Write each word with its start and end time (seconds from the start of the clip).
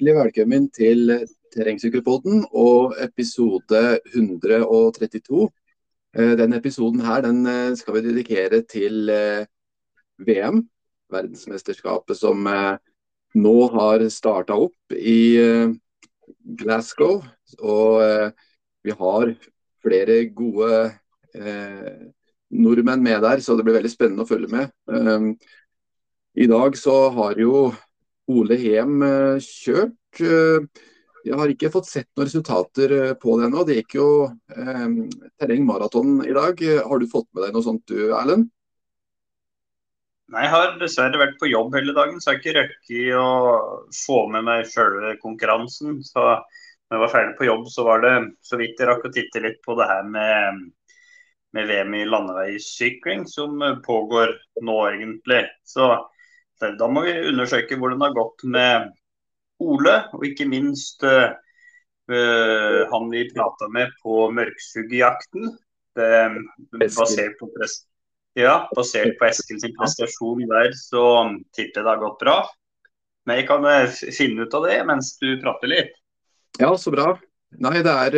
Hjertelig 0.00 0.16
velkommen 0.16 0.66
til 0.72 1.10
Terrengsykkelpodden 1.52 2.46
og 2.56 2.94
episode 3.04 3.98
132. 4.14 5.42
Eh, 6.16 6.30
denne 6.40 6.56
episoden 6.56 7.02
her 7.04 7.20
den 7.26 7.42
eh, 7.44 7.74
skal 7.76 7.98
vi 7.98 8.02
dedikere 8.06 8.62
til 8.64 9.10
eh, 9.12 9.44
VM, 10.24 10.62
verdensmesterskapet 11.12 12.16
som 12.16 12.48
nå 12.48 13.52
har 13.74 14.06
starta 14.08 14.56
opp 14.56 14.96
i 14.96 15.36
Glasgow. 16.62 17.20
Og 17.60 18.32
vi 18.80 18.96
har 19.02 19.34
flere 19.84 20.18
gode 20.32 20.80
nordmenn 22.48 23.04
med 23.04 23.20
der, 23.20 23.44
så 23.44 23.52
det 23.52 23.68
blir 23.68 23.76
veldig 23.76 23.92
spennende 23.92 24.24
å 24.24 24.32
følge 24.32 24.48
med. 24.48 25.36
I 26.40 26.48
dag 26.48 26.80
så 26.88 26.98
har 27.20 27.36
jo 27.44 27.68
Ole 28.30 28.56
Hem 28.60 29.02
eh, 29.06 29.42
kjørt. 29.44 30.22
Eh, 30.22 30.86
jeg 31.26 31.36
har 31.36 31.50
ikke 31.52 31.72
fått 31.72 31.88
sett 31.88 32.08
noen 32.14 32.28
resultater 32.28 32.94
eh, 32.96 33.12
på 33.20 33.36
det 33.36 33.48
ennå. 33.48 33.64
Det 33.68 33.76
gikk 33.80 33.98
jo 33.98 34.08
eh, 34.30 34.86
terreng 35.40 35.68
i 35.68 36.34
dag. 36.36 36.64
Har 36.86 36.98
du 36.98 37.06
fått 37.10 37.28
med 37.34 37.44
deg 37.44 37.54
noe 37.54 37.66
sånt 37.66 37.84
du, 37.90 38.10
Erlend? 38.16 38.48
Nei, 40.30 40.44
Jeg 40.46 40.52
har 40.52 40.76
dessverre 40.78 41.18
vært 41.18 41.38
på 41.40 41.50
jobb 41.50 41.74
hele 41.74 41.92
dagen, 41.92 42.20
så 42.20 42.30
jeg 42.30 42.36
har 42.36 42.40
ikke 42.40 42.58
rukket 42.60 43.16
å 43.18 43.30
få 43.98 44.18
med 44.30 44.46
meg 44.46 44.68
selve 44.70 45.16
konkurransen. 45.22 45.98
Så 46.06 46.22
når 46.22 46.96
jeg 46.96 47.02
var 47.02 47.12
ferdig 47.14 47.34
på 47.38 47.48
jobb, 47.48 47.66
så 47.70 47.86
var 47.88 48.04
det 48.04 48.14
så 48.46 48.60
vidt 48.60 48.78
jeg 48.78 48.88
rakk 48.88 49.08
å 49.08 49.12
titte 49.14 49.42
litt 49.42 49.58
på 49.66 49.74
det 49.78 49.88
her 49.90 50.06
med, 50.06 50.62
med 51.56 51.68
VM 51.70 51.98
i 51.98 52.06
landeveissykling, 52.06 53.26
som 53.26 53.58
pågår 53.84 54.36
nå, 54.62 54.78
egentlig. 54.92 55.42
Så 55.66 55.90
da 56.60 56.88
må 56.92 57.04
vi 57.06 57.14
undersøke 57.30 57.78
hvordan 57.78 58.00
det 58.00 58.08
har 58.10 58.18
gått 58.18 58.44
med 58.52 58.90
Ole, 59.60 59.96
og 60.16 60.24
ikke 60.24 60.48
minst 60.48 61.04
uh, 61.04 61.32
han 62.90 63.10
vi 63.12 63.26
prata 63.34 63.68
med 63.72 63.92
på 64.02 64.26
mørksuggejakten. 64.34 65.52
Basert 66.80 67.36
på, 67.38 67.48
ja, 68.38 68.54
basert 68.76 69.16
på 69.18 69.26
Eskil 69.28 69.60
sin 69.60 69.74
prestasjon 69.76 70.46
der, 70.48 70.72
så 70.78 71.04
tipper 71.52 71.82
jeg 71.82 71.84
det 71.84 71.90
har 71.90 72.02
gått 72.02 72.22
bra. 72.22 72.36
Men 73.28 73.40
jeg 73.40 73.48
kan 73.50 73.66
finne 74.16 74.46
ut 74.46 74.54
av 74.56 74.68
det 74.70 74.78
mens 74.88 75.12
du 75.20 75.34
prater 75.42 75.70
litt. 75.70 75.92
Ja, 76.58 76.72
så 76.78 76.92
bra. 76.94 77.12
Nei, 77.60 77.80
det 77.84 77.92
er 78.06 78.16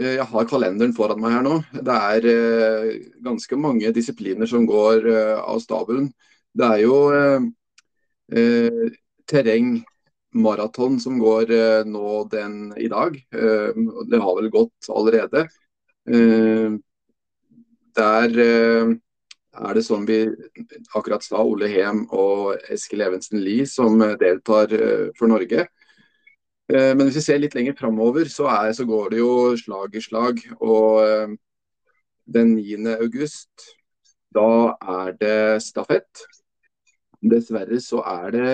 Jeg 0.00 0.26
har 0.30 0.50
kalenderen 0.50 0.94
foran 0.94 1.20
meg 1.22 1.34
her 1.38 1.46
nå. 1.46 1.56
Det 1.74 1.96
er 1.96 2.28
ganske 3.24 3.56
mange 3.58 3.90
disipliner 3.94 4.46
som 4.50 4.66
går 4.68 5.08
av 5.40 5.58
stabelen. 5.64 6.10
Det 6.58 6.66
er 6.66 6.80
jo 6.82 6.96
eh, 7.14 7.42
eh, 8.34 8.86
terrengmaraton 9.30 10.98
som 11.02 11.18
går 11.22 11.52
eh, 11.54 11.82
nå 11.86 12.24
den 12.32 12.72
i 12.78 12.88
dag. 12.90 13.16
Eh, 13.16 13.76
det 14.10 14.22
har 14.22 14.38
vel 14.38 14.50
gått 14.50 14.90
allerede. 14.90 15.46
Eh, 16.10 16.74
der 17.98 18.40
eh, 18.46 18.94
er 19.60 19.74
det 19.78 19.84
som 19.86 20.06
vi 20.06 20.24
akkurat 20.94 21.22
sa, 21.26 21.42
Ole 21.42 21.70
Hem 21.70 22.04
og 22.10 22.56
Eskil 22.70 23.04
Evensen 23.06 23.42
Lie 23.42 23.66
som 23.66 23.98
deltar 23.98 24.72
for 25.18 25.30
Norge. 25.30 25.66
Men 26.70 27.00
hvis 27.02 27.16
vi 27.18 27.22
ser 27.24 27.40
litt 27.42 27.56
lenger 27.58 27.74
framover, 27.74 28.28
så, 28.30 28.46
så, 28.70 28.84
går 28.86 29.10
det 29.10 29.18
jo 29.18 29.32
slag 29.58 29.96
i 29.98 30.02
slag. 30.04 30.38
Og 30.62 31.34
den 32.30 32.52
9. 32.54 32.78
august, 32.94 33.50
da 34.30 34.78
er 34.78 35.16
det 35.18 35.40
stafett 35.66 36.22
dessverre 37.20 37.80
så 37.84 38.02
er 38.06 38.30
det 38.34 38.52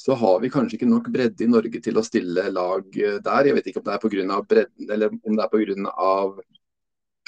så 0.00 0.16
har 0.16 0.38
vi 0.40 0.48
kanskje 0.48 0.78
ikke 0.78 0.88
nok 0.88 1.10
bredde 1.12 1.44
i 1.44 1.50
Norge 1.50 1.80
til 1.84 1.98
å 2.00 2.04
stille 2.04 2.46
lag 2.48 2.86
der. 2.88 3.48
Jeg 3.48 3.56
vet 3.56 3.66
ikke 3.68 3.82
om 3.82 3.84
det 3.84 3.92
er 3.92 4.00
pga. 4.00 4.38
bredden 4.48 4.92
eller 4.94 5.12
om 5.12 5.36
det 5.36 5.44
er 5.44 5.50
pga. 5.52 6.44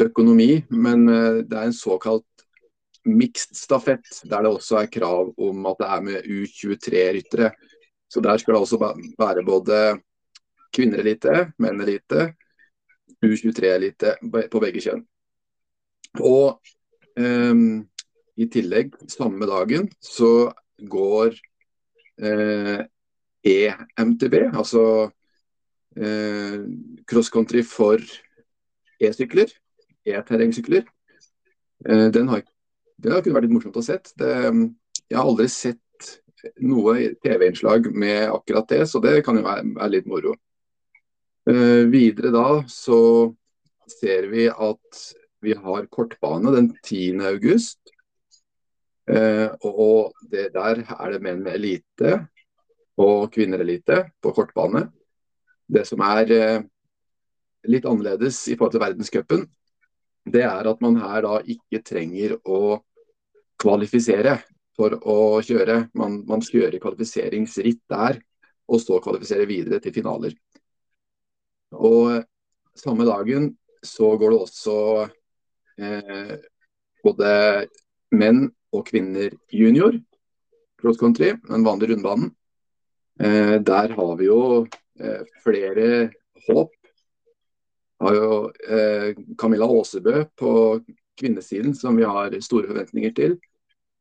økonomi, 0.00 0.64
men 0.70 1.08
eh, 1.08 1.42
det 1.44 1.58
er 1.58 1.68
en 1.68 1.76
såkalt 1.76 2.24
mixed 3.04 3.56
stafett, 3.56 4.06
der 4.24 4.42
det 4.42 4.50
også 4.50 4.78
er 4.80 4.90
krav 4.90 5.34
om 5.36 5.66
at 5.66 5.78
det 5.78 5.88
er 5.88 6.00
med 6.00 6.24
U23-ryttere. 6.24 7.50
Så 8.08 8.20
der 8.20 8.38
skal 8.38 8.54
det 8.54 8.60
også 8.60 8.78
være 9.18 9.44
både 9.44 9.98
kvinnerelite, 10.72 11.52
mennelite, 11.58 12.32
U23-elite 13.24 14.16
på 14.50 14.60
begge 14.60 14.80
kjønn. 14.80 15.04
Og 16.20 16.58
um, 17.18 17.82
i 18.40 18.48
tillegg, 18.50 18.94
samme 19.12 19.46
dagen, 19.48 19.88
så 20.00 20.52
går 20.78 21.36
eh, 22.22 22.84
EMTB, 23.44 24.36
altså 24.52 24.84
eh, 25.96 26.62
cross 27.08 27.30
country 27.32 27.62
for 27.66 28.00
e-sykler, 29.02 29.52
e-terrengsykler. 30.06 30.86
Eh, 31.88 32.08
den 32.14 32.30
har, 32.32 32.44
har 33.04 33.22
kunne 33.22 33.36
vært 33.36 33.48
litt 33.48 33.56
morsomt 33.58 33.78
å 33.78 33.84
sett. 33.84 34.14
Det, 34.18 34.32
jeg 35.10 35.18
har 35.18 35.28
aldri 35.28 35.48
sett 35.52 35.78
noe 36.62 36.96
TV-innslag 37.22 37.90
med 37.94 38.30
akkurat 38.32 38.68
det, 38.70 38.86
så 38.90 39.02
det 39.02 39.20
kan 39.26 39.38
jo 39.38 39.44
være, 39.46 39.66
være 39.76 39.94
litt 39.96 40.08
moro. 40.10 40.34
Eh, 41.50 41.84
videre 41.90 42.30
da 42.34 42.46
så 42.70 43.00
ser 43.90 44.28
vi 44.30 44.46
at 44.50 45.02
vi 45.42 45.56
har 45.58 45.88
kortbane 45.90 46.52
den 46.54 46.70
10. 46.84 47.22
august. 47.32 47.80
Eh, 49.10 49.48
og 49.66 50.12
det, 50.30 50.52
der 50.54 50.84
er 50.84 51.14
det 51.14 51.22
menn 51.24 51.42
med 51.42 51.56
elite 51.58 52.14
og 53.02 53.32
kvinnerelite 53.34 54.04
på 54.22 54.34
kortbane. 54.36 54.86
Det 55.66 55.84
som 55.88 56.02
er 56.06 56.32
eh, 56.36 56.62
litt 57.70 57.86
annerledes 57.88 58.44
i 58.48 58.56
forhold 58.56 58.76
til 58.76 58.84
verdenscupen, 58.84 59.44
det 60.32 60.44
er 60.46 60.68
at 60.70 60.82
man 60.84 61.00
her 61.02 61.24
da 61.24 61.38
ikke 61.42 61.82
trenger 61.82 62.36
å 62.46 62.78
kvalifisere 63.62 64.36
for 64.78 64.94
å 65.02 65.40
kjøre. 65.44 65.88
Man, 65.98 66.20
man 66.28 66.44
kjører 66.44 66.78
kvalifiseringsritt 66.82 67.82
der, 67.90 68.20
og 68.70 68.80
så 68.82 69.00
kvalifisere 69.02 69.48
videre 69.50 69.82
til 69.82 69.94
finaler. 69.94 70.36
Og 71.72 72.22
samme 72.78 73.06
dagen 73.08 73.50
så 73.82 74.12
går 74.18 74.30
det 74.30 74.40
også 74.46 74.76
eh, 75.82 76.34
både 77.02 77.32
menn 78.12 78.46
og 78.72 78.86
kvinner 78.88 79.32
junior 79.52 79.96
cross 80.82 80.98
country, 80.98 81.32
den 81.48 81.64
vanlige 81.64 81.94
rundbanen. 81.94 82.32
Eh, 83.20 83.58
der 83.62 83.94
har 83.94 84.16
vi 84.18 84.26
jo 84.26 84.66
eh, 85.00 85.22
flere 85.44 86.10
håp. 86.48 86.72
Har 88.02 88.16
jo 88.18 88.50
eh, 88.66 89.14
Camilla 89.38 89.68
Aasebø 89.70 90.24
på 90.36 90.52
kvinnesiden 91.20 91.74
som 91.74 91.96
vi 91.96 92.08
har 92.08 92.34
store 92.42 92.66
forventninger 92.72 93.14
til. 93.14 93.36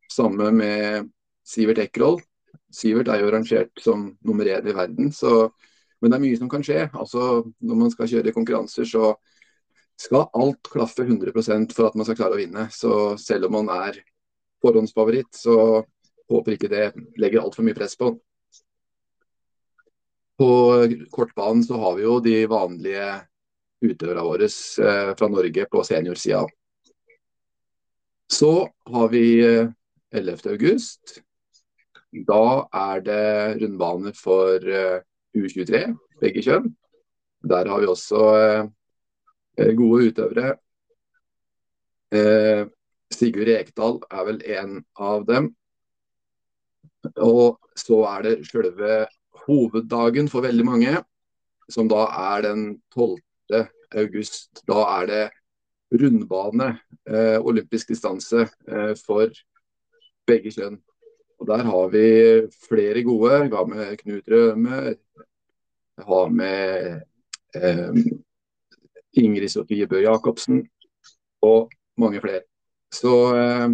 Samme 0.10 0.50
med 0.52 1.12
Sivert 1.46 1.84
Eckroll. 1.84 2.18
Sivert 2.72 3.12
er 3.12 3.22
jo 3.22 3.32
rangert 3.32 3.84
som 3.84 4.16
nummer 4.26 4.48
én 4.48 4.68
i 4.68 4.74
verden, 4.74 5.12
så, 5.12 5.52
men 6.02 6.12
det 6.12 6.18
er 6.18 6.24
mye 6.24 6.40
som 6.40 6.50
kan 6.50 6.64
skje. 6.64 6.88
Altså, 6.96 7.44
når 7.60 7.80
man 7.84 7.92
skal 7.92 8.10
kjøre 8.10 8.34
konkurranser, 8.34 8.88
så 8.88 9.14
skal 10.02 10.28
alt 10.34 10.70
klaffe 10.72 11.06
100% 11.06 11.76
for 11.76 11.90
at 11.90 11.98
man 11.98 12.08
skal 12.08 12.18
klare 12.18 12.38
å 12.38 12.42
vinne. 12.42 12.68
Så 12.74 13.16
selv 13.22 13.50
om 13.50 13.60
man 13.60 13.72
er 13.74 14.02
forhåndsfavoritt, 14.64 15.34
så 15.38 15.56
håper 16.32 16.56
ikke 16.56 16.72
det 16.72 16.86
legger 17.22 17.44
altfor 17.44 17.66
mye 17.68 17.78
press 17.78 17.98
på. 18.00 18.14
På 20.42 20.54
kortbanen 21.14 21.62
så 21.66 21.78
har 21.82 21.98
vi 21.98 22.08
jo 22.08 22.16
de 22.24 22.38
vanlige 22.50 23.10
utøverne 23.82 24.26
våre 24.26 24.48
eh, 24.48 25.12
fra 25.18 25.30
Norge 25.30 25.68
på 25.70 25.84
seniorsida. 25.86 26.46
Så 28.32 28.52
har 28.94 29.10
vi 29.12 29.26
11. 29.44 29.70
Eh, 30.14 30.52
august. 30.54 31.22
Da 32.12 32.68
er 32.74 33.02
det 33.06 33.26
rundbane 33.62 34.14
for 34.18 34.66
eh, 34.66 35.02
U23, 35.38 35.84
begge 36.22 36.46
kjønn. 36.46 36.72
Der 37.48 37.70
har 37.70 37.82
vi 37.82 37.90
også 37.90 38.22
gode 39.78 40.12
utøvere. 40.12 40.54
Sigurd 43.12 43.48
Rekdal 43.48 44.00
er 44.12 44.28
vel 44.28 44.40
en 44.58 44.78
av 45.00 45.26
dem. 45.28 45.52
Og 47.18 47.60
så 47.78 48.02
er 48.12 48.26
det 48.26 48.36
selve 48.50 49.06
hoveddagen 49.46 50.30
for 50.32 50.46
veldig 50.46 50.66
mange, 50.68 50.96
som 51.72 51.90
da 51.92 52.06
er 52.36 52.46
den 52.46 52.66
12. 52.94 53.18
august. 53.98 54.64
Da 54.70 54.84
er 55.00 55.10
det 55.10 55.24
rundbane, 55.92 56.80
eh, 57.08 57.40
olympisk 57.40 57.88
distanse, 57.88 58.48
eh, 58.68 58.94
for 58.96 59.28
begge 60.28 60.52
kjønn. 60.52 60.80
Og 61.40 61.48
Der 61.48 61.64
har 61.64 61.90
vi 61.90 62.48
flere 62.68 63.04
gode. 63.04 63.50
Vi 63.50 63.56
har 63.56 63.66
med 63.66 63.98
Knut 63.98 64.28
Røme, 64.30 64.96
vi 65.98 66.04
har 66.04 66.30
med 66.30 67.02
eh, 67.56 68.21
Ingrid 69.20 69.52
Sofie 69.52 69.88
Bø 69.88 70.02
Jacobsen 70.04 70.64
og 71.46 71.72
mange 72.00 72.22
flere. 72.24 72.44
Så 72.94 73.14
eh, 73.36 73.70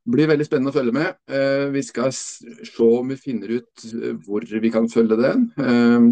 Det 0.00 0.14
blir 0.16 0.30
veldig 0.30 0.46
spennende 0.46 0.72
å 0.72 0.74
følge 0.74 0.94
med. 0.96 1.18
Eh, 1.28 1.68
vi 1.74 1.82
skal 1.86 2.12
se 2.12 2.86
om 2.86 3.12
vi 3.12 3.18
finner 3.20 3.60
ut 3.60 3.84
eh, 3.90 4.16
hvor 4.24 4.42
vi 4.42 4.72
kan 4.72 4.88
følge 4.90 5.18
den. 5.20 5.46
Eh, 5.60 6.10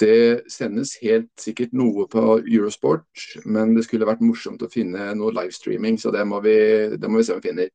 det 0.00 0.46
sendes 0.52 0.94
helt 1.02 1.32
sikkert 1.40 1.74
noe 1.76 2.06
på 2.08 2.38
Eurosport, 2.38 3.04
men 3.44 3.74
det 3.74 3.84
skulle 3.84 4.06
vært 4.08 4.22
morsomt 4.24 4.62
å 4.62 4.70
finne 4.72 5.10
noe 5.18 5.34
livestreaming, 5.34 5.98
så 5.98 6.12
det 6.14 6.22
må 6.24 6.38
vi, 6.44 6.54
det 6.94 7.10
må 7.10 7.18
vi 7.18 7.26
se 7.26 7.34
om 7.34 7.42
vi 7.42 7.50
finner. 7.50 7.72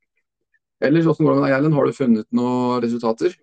Ellers, 0.83 1.05
hvordan 1.05 1.27
går 1.27 1.33
det 1.33 1.41
med 1.41 1.45
deg, 1.47 1.57
Erlend? 1.57 1.75
Har 1.77 1.85
du 1.85 1.97
funnet 1.97 2.29
noen 2.35 2.81
resultater? 2.83 3.35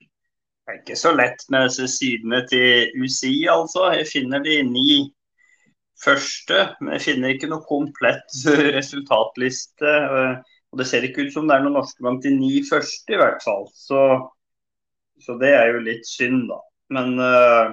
Det 0.00 0.72
er 0.72 0.80
ikke 0.80 0.96
så 0.98 1.12
lett 1.18 1.42
med 1.50 1.66
disse 1.66 1.86
sidene 1.90 2.40
til 2.50 2.94
UCI, 3.02 3.48
altså. 3.50 3.90
Jeg 3.98 4.08
finner 4.10 4.42
de 4.46 4.60
ni 4.70 4.90
første, 6.00 6.62
men 6.80 6.96
jeg 6.96 7.04
finner 7.08 7.34
ikke 7.34 7.50
noe 7.50 7.66
komplett 7.68 8.40
resultatliste. 8.78 9.94
Og 10.70 10.78
det 10.78 10.86
ser 10.86 11.06
ikke 11.06 11.26
ut 11.26 11.34
som 11.34 11.48
det 11.48 11.56
er 11.56 11.64
noen 11.64 11.78
norske 11.80 12.02
blant 12.02 12.22
de 12.24 12.32
ni 12.36 12.60
første, 12.66 13.10
i 13.10 13.20
hvert 13.20 13.42
fall. 13.44 13.66
Så, 13.74 14.00
så 15.22 15.36
det 15.40 15.52
er 15.56 15.74
jo 15.74 15.84
litt 15.86 16.06
synd, 16.06 16.46
da. 16.50 16.60
Men 16.94 17.14
uh, 17.22 17.72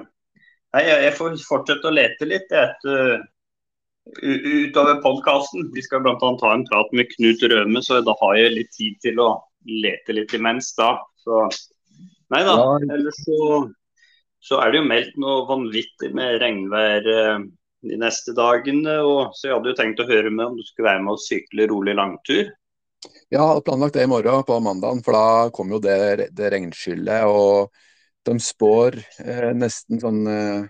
nei, 0.75 0.83
jeg 0.87 1.15
får 1.17 1.37
fortsette 1.45 1.89
å 1.89 1.93
lete 1.93 2.29
litt 2.29 2.53
etter 2.53 3.17
utover 4.23 5.01
podkasten. 5.03 5.69
Vi 5.73 5.83
skal 5.83 6.03
bl.a. 6.03 6.15
ta 6.17 6.53
en 6.53 6.65
prat 6.69 6.93
med 6.95 7.09
Knut 7.15 7.43
Røme, 7.51 7.81
så 7.83 8.01
da 8.05 8.15
har 8.21 8.37
jeg 8.39 8.55
litt 8.55 8.71
tid 8.75 8.97
til 9.03 9.21
å 9.21 9.31
lete 9.67 10.15
litt 10.15 10.33
imens 10.37 10.71
da. 10.77 10.95
Så 11.21 11.45
nei 12.33 12.43
da. 12.47 12.55
Ellers 12.95 13.19
så, 13.25 13.39
så 14.43 14.61
er 14.63 14.71
det 14.71 14.81
jo 14.81 14.89
meldt 14.89 15.17
noe 15.21 15.45
vanvittig 15.49 16.13
med 16.17 16.39
regnvær 16.43 17.11
de 17.91 17.99
neste 18.01 18.35
dagene. 18.37 18.99
Og, 19.03 19.35
så 19.37 19.49
jeg 19.49 19.57
hadde 19.57 19.73
jo 19.73 19.79
tenkt 19.79 20.01
å 20.03 20.07
høre 20.09 20.31
med 20.33 20.45
om 20.51 20.55
du 20.57 20.63
skulle 20.67 20.89
være 20.91 21.03
med 21.05 21.15
og 21.15 21.23
sykle 21.23 21.67
rolig 21.71 21.97
langtur. 21.97 22.53
Ja, 23.33 23.45
planlagt 23.63 23.97
det 23.97 24.07
i 24.07 24.09
morgen 24.09 24.45
på 24.47 24.57
mandagen, 24.63 25.03
for 25.05 25.15
da 25.15 25.51
kommer 25.53 25.77
jo 25.77 25.83
det, 25.83 26.29
det 26.35 26.51
regnskyllet. 26.53 27.27
Og 27.27 27.69
de 28.27 28.35
spår 28.43 28.97
eh, 29.23 29.51
nesten 29.55 30.01
sånn 30.01 30.21
eh, 30.31 30.67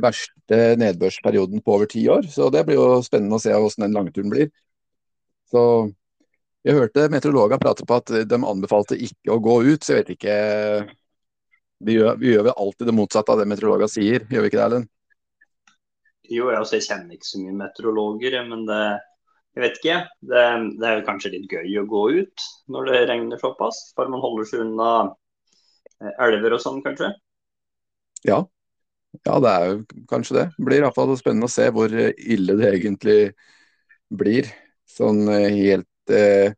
verste 0.00 0.60
nedbørsperioden 0.80 1.62
på 1.64 1.76
over 1.76 1.90
ti 1.90 2.06
år. 2.12 2.28
Så 2.32 2.50
det 2.54 2.64
blir 2.66 2.78
jo 2.78 3.02
spennende 3.04 3.38
å 3.38 3.42
se 3.42 3.54
hvordan 3.54 3.86
den 3.86 3.96
langturen 3.98 4.32
blir. 4.32 4.52
Så 5.50 5.62
jeg 6.66 6.74
hørte 6.74 7.08
meteorologene 7.12 7.62
prate 7.62 7.86
på 7.86 7.98
at 8.00 8.12
de 8.26 8.38
anbefalte 8.42 8.98
ikke 8.98 9.34
å 9.34 9.42
gå 9.42 9.60
ut, 9.68 9.84
så 9.84 9.94
jeg 9.94 10.02
vet 10.02 10.14
ikke 10.16 10.38
Vi 11.86 11.92
gjør, 11.92 12.14
vi 12.16 12.30
gjør 12.32 12.46
vel 12.46 12.54
alltid 12.56 12.88
det 12.88 12.94
motsatte 12.96 13.32
av 13.34 13.40
det 13.42 13.44
meteorologene 13.50 13.92
sier, 13.92 14.22
gjør 14.32 14.42
vi 14.42 14.48
ikke 14.48 14.56
det, 14.56 14.64
Erlend? 14.64 14.86
Jo, 16.32 16.48
jeg, 16.50 16.60
også, 16.60 16.78
jeg 16.78 16.86
kjenner 16.88 17.16
ikke 17.16 17.28
så 17.28 17.42
mye 17.42 17.58
meteorologer, 17.60 18.40
men 18.48 18.64
det 18.68 18.80
jeg 19.56 19.64
vet 19.64 19.78
ikke. 19.80 20.00
Det, 20.28 20.40
det 20.76 20.88
er 20.88 21.06
kanskje 21.06 21.32
litt 21.32 21.46
gøy 21.48 21.78
å 21.80 21.86
gå 21.88 22.02
ut 22.18 22.42
når 22.72 22.90
det 22.90 22.98
regner 23.08 23.40
såpass. 23.40 23.78
Bare 23.96 24.12
man 24.12 24.20
holder 24.20 24.48
seg 24.50 24.66
unna 24.66 24.90
eh, 26.02 26.12
elver 26.26 26.58
og 26.58 26.60
sånn, 26.60 26.82
kanskje. 26.84 27.08
Ja. 28.28 28.42
ja, 29.22 29.38
det 29.40 29.54
er 29.54 29.70
jo 29.70 29.78
kanskje 30.10 30.36
det. 30.36 30.44
Det 30.58 30.66
blir 30.68 30.84
iallfall 30.84 31.14
spennende 31.16 31.48
å 31.48 31.54
se 31.54 31.70
hvor 31.72 31.88
ille 31.96 32.58
det 32.60 32.68
egentlig 32.74 33.18
blir. 34.12 34.52
Sånn 34.92 35.24
eh, 35.32 35.48
helt 35.56 36.12
eh, 36.12 36.52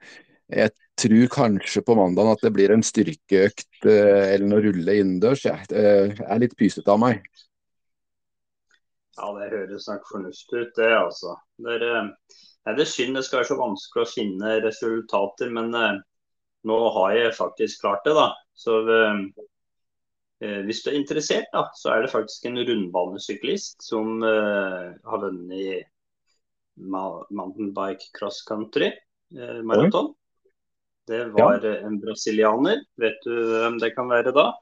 Jeg 0.51 0.75
tror 0.99 1.31
kanskje 1.31 1.85
på 1.87 1.95
mandag 1.95 2.33
at 2.33 2.43
det 2.49 2.55
blir 2.57 2.75
en 2.75 2.83
styrkeøkt 2.83 3.87
eh, 3.87 4.35
eller 4.35 4.49
noe 4.51 4.65
rulle 4.67 4.99
innendørs. 4.99 5.47
Jeg 5.47 5.71
eh, 5.71 6.19
er 6.19 6.43
litt 6.43 6.59
pysete 6.59 6.91
av 6.91 6.99
meg. 7.07 7.23
Ja, 9.19 9.33
det 9.35 9.51
høres 9.51 9.89
nok 9.91 10.05
fornuftig 10.07 10.61
ut, 10.63 10.75
det 10.79 10.93
altså. 10.95 11.35
Det 11.59 11.79
er, 11.83 12.11
Det 12.69 12.85
er 12.85 12.91
synd 12.91 13.17
det 13.17 13.25
skal 13.27 13.41
være 13.41 13.51
så 13.51 13.59
vanskelig 13.59 14.05
å 14.05 14.11
finne 14.13 14.59
resultater, 14.63 15.51
men 15.55 15.73
uh, 15.75 15.99
nå 16.69 16.79
har 16.99 17.15
jeg 17.17 17.39
faktisk 17.39 17.83
klart 17.83 18.07
det. 18.07 18.15
da. 18.19 18.29
Så 18.55 18.79
uh, 18.87 19.23
Hvis 20.69 20.85
du 20.85 20.93
er 20.93 21.01
interessert, 21.01 21.49
da, 21.55 21.65
så 21.75 21.97
er 21.97 22.05
det 22.05 22.13
faktisk 22.13 22.47
en 22.47 22.61
rundbanesyklist 22.61 23.83
som 23.83 24.23
uh, 24.23 24.95
har 24.95 25.25
vunnet 25.25 25.89
mountainbike 26.79 28.13
cross 28.15 28.45
country 28.47 28.93
maraton. 29.67 30.13
Det 31.11 31.25
var 31.35 31.65
ja. 31.65 31.73
en 31.89 31.97
brasilianer. 31.99 32.85
Vet 33.01 33.19
du 33.27 33.33
hvem 33.35 33.81
det 33.83 33.97
kan 33.97 34.07
være 34.13 34.31
da? 34.37 34.53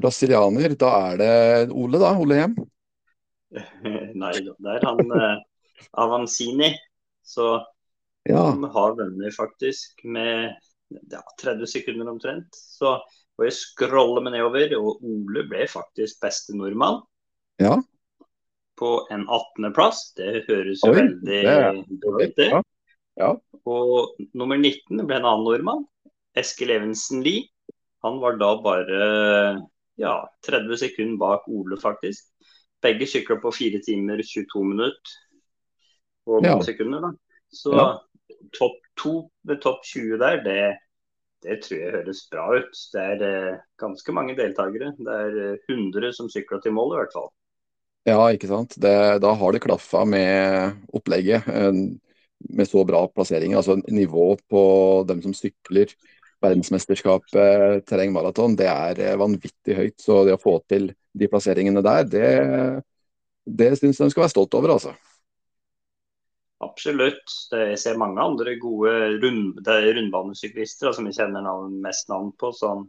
brasilianer, 0.00 0.74
da 0.76 0.90
er 1.10 1.18
det 1.20 1.34
Ole, 1.72 2.00
da? 2.00 2.12
Ole 2.20 2.38
Hjem? 2.42 2.56
Nei, 4.22 4.32
det 4.44 4.72
er 4.72 4.86
han 4.86 5.12
Avanzini 6.00 6.70
Så 7.26 7.50
ja. 8.28 8.42
han 8.50 8.64
har 8.74 8.96
vunnet 8.98 9.36
faktisk 9.36 10.04
med 10.04 10.54
ja, 10.88 11.22
30 11.42 11.66
sekunder 11.66 12.08
omtrent. 12.10 12.54
Så 12.54 12.96
får 13.36 13.48
jeg 13.48 13.56
scroller 13.58 14.24
meg 14.24 14.36
nedover, 14.36 14.76
og 14.78 15.02
Ole 15.04 15.44
ble 15.50 15.66
faktisk 15.70 16.20
beste 16.22 16.56
nordmann. 16.56 17.02
Ja. 17.62 17.74
På 18.78 18.92
en 19.10 19.26
18.-plass. 19.26 20.12
Det 20.18 20.46
høres 20.48 20.84
jo 20.84 20.92
Oi, 20.92 21.00
veldig 21.00 21.42
bra 22.02 22.16
ut, 22.22 22.36
det. 22.38 22.50
Ja. 22.52 22.62
Ja. 23.16 23.32
Og 23.64 24.18
nummer 24.36 24.58
19 24.60 25.06
ble 25.08 25.18
en 25.18 25.28
annen 25.28 25.46
nordmann. 25.46 25.86
Eskil 26.36 26.74
Evensen 26.74 27.22
Lie. 27.24 27.48
Han 28.04 28.20
var 28.22 28.36
da 28.38 28.52
bare 28.62 28.98
ja, 29.98 30.16
30 30.46 30.76
sekunder 30.82 31.18
bak 31.20 31.48
Ole, 31.48 31.78
faktisk. 31.80 32.28
Begge 32.84 33.08
sykla 33.08 33.38
på 33.42 33.52
4 33.54 33.80
timer 33.86 34.20
22 34.22 34.64
minutter 34.64 35.14
og 36.26 36.42
noen 36.42 36.60
ja. 36.60 36.66
sekunder. 36.66 37.06
da. 37.06 37.12
Så 37.54 37.72
ja. 37.76 37.86
topp 38.58 38.82
to 38.98 39.14
ved 39.46 39.62
topp 39.62 39.84
20 39.86 40.18
der, 40.20 40.42
det, 40.44 40.60
det, 41.46 41.60
tror 41.64 41.80
jeg 41.80 41.94
høres 41.94 42.22
bra 42.32 42.46
ut. 42.58 42.82
Det 42.92 43.06
er 43.14 43.24
eh, 43.28 43.60
ganske 43.80 44.14
mange 44.16 44.36
deltakere. 44.38 44.92
Det 44.98 45.18
er 45.26 45.40
eh, 45.52 45.72
100 45.72 46.12
som 46.18 46.30
sykler 46.32 46.62
til 46.64 46.74
mål 46.76 46.96
i 46.96 47.00
hvert 47.02 47.16
fall. 47.16 47.30
Ja, 48.06 48.20
ikke 48.30 48.50
sant. 48.50 48.76
Det, 48.78 48.96
da 49.22 49.32
har 49.34 49.54
det 49.54 49.64
klaffa 49.64 50.04
med 50.06 50.76
opplegget. 50.94 51.46
Med 51.46 52.68
så 52.68 52.84
bra 52.86 53.00
plasseringer. 53.10 53.58
Altså 53.58 53.80
nivå 53.90 54.36
på 54.50 54.62
dem 55.08 55.24
som 55.24 55.34
sykler 55.34 55.90
verdensmesterskapet 56.44 57.86
terrengmaraton, 57.88 58.56
det 58.58 58.68
er 58.70 59.00
eh, 59.02 59.18
vanvittig 59.18 59.76
høyt. 59.78 59.98
Så 60.02 60.22
det 60.26 60.36
å 60.36 60.42
få 60.42 60.58
til 60.70 60.90
de 61.16 61.28
plasseringene 61.32 61.82
der, 61.84 62.08
det, 62.12 62.30
det 63.46 63.70
syns 63.78 64.00
jeg 64.00 64.10
de 64.10 64.14
skal 64.14 64.26
være 64.26 64.34
stolt 64.34 64.56
over, 64.58 64.76
altså. 64.76 64.94
Absolutt. 66.64 67.32
jeg 67.52 67.78
ser 67.78 67.98
mange 68.00 68.20
andre 68.22 68.54
gode 68.60 68.92
rund, 69.20 69.58
rundbanesyklister 69.66 70.94
som 70.96 71.08
jeg 71.08 71.18
kjenner 71.18 71.44
navn, 71.44 71.74
mest 71.84 72.08
navn 72.12 72.32
på. 72.40 72.52
som 72.56 72.86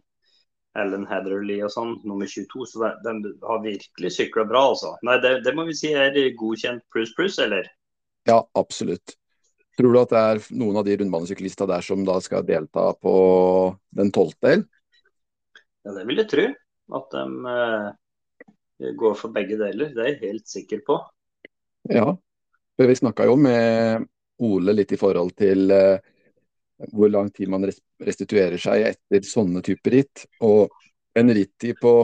Ellen 0.78 1.08
Heatherley 1.10 1.62
og 1.66 1.72
sånn, 1.74 1.96
nummer 2.06 2.30
22. 2.30 2.66
Så 2.70 2.90
de, 3.04 3.14
de 3.24 3.32
har 3.50 3.64
virkelig 3.64 4.12
sykla 4.14 4.46
bra, 4.50 4.64
altså. 4.74 4.94
Nei, 5.08 5.18
det, 5.24 5.40
det, 5.46 5.54
må 5.58 5.66
vi 5.68 5.76
si 5.78 5.94
er 5.98 6.16
godkjent 6.38 6.86
pluss 6.94 7.14
pluss, 7.18 7.40
eller? 7.44 7.70
Ja, 8.30 8.42
absolutt. 8.60 9.16
Tror 9.78 9.94
du 9.94 10.00
at 10.02 10.14
det 10.14 10.22
er 10.32 10.42
noen 10.58 10.80
av 10.80 10.88
de 10.88 10.96
rundbanesyklistene 10.98 11.70
der 11.70 11.86
som 11.86 12.06
da 12.06 12.18
skal 12.24 12.46
delta 12.46 12.90
på 13.02 13.16
den 13.98 14.14
tolvte 14.14 14.54
del? 14.54 14.66
Ja, 15.86 15.94
det 15.98 16.06
vil 16.10 16.22
jeg 16.22 16.30
tro. 16.32 16.48
At 16.98 17.14
de 17.14 17.52
eh, 17.52 17.90
går 18.78 19.16
for 19.18 19.34
begge 19.34 19.58
deler. 19.60 19.92
Det 19.94 20.04
er 20.04 20.12
jeg 20.14 20.22
helt 20.26 20.48
sikker 20.48 20.84
på. 20.86 21.00
Ja, 21.90 22.18
Vi 22.78 22.96
snakka 22.96 23.26
jo 23.26 23.38
med 23.40 24.06
Ole 24.44 24.76
litt 24.76 24.92
i 24.94 25.00
forhold 25.02 25.34
til 25.38 25.72
uh, 25.74 25.98
hvor 26.94 27.10
lang 27.10 27.32
tid 27.34 27.50
man 27.50 27.66
restituerer 27.66 28.60
seg 28.62 28.86
etter 28.92 29.26
sånne 29.26 29.64
typer 29.66 29.98
ritt. 29.98 30.28
Og 30.46 30.70
en 31.18 31.34
rittid 31.34 31.80
på 31.82 31.96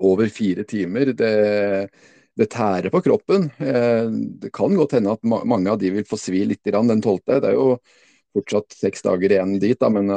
over 0.00 0.30
fire 0.32 0.64
timer, 0.64 1.10
det, 1.16 1.32
det 2.38 2.50
tærer 2.52 2.92
på 2.92 3.02
kroppen. 3.04 3.50
Uh, 3.58 4.06
det 4.42 4.52
kan 4.54 4.76
godt 4.78 4.94
hende 4.98 5.16
at 5.16 5.26
mange 5.26 5.72
av 5.72 5.80
de 5.80 5.90
vil 5.96 6.06
få 6.06 6.20
svi 6.20 6.44
litt 6.46 6.70
den 6.70 7.02
tolvte. 7.02 7.40
Det 7.42 7.50
er 7.50 7.58
jo 7.58 7.74
fortsatt 8.36 8.78
seks 8.78 9.02
dager 9.02 9.32
igjen 9.32 9.58
dit, 9.58 9.78
da, 9.80 9.88
men, 9.90 10.12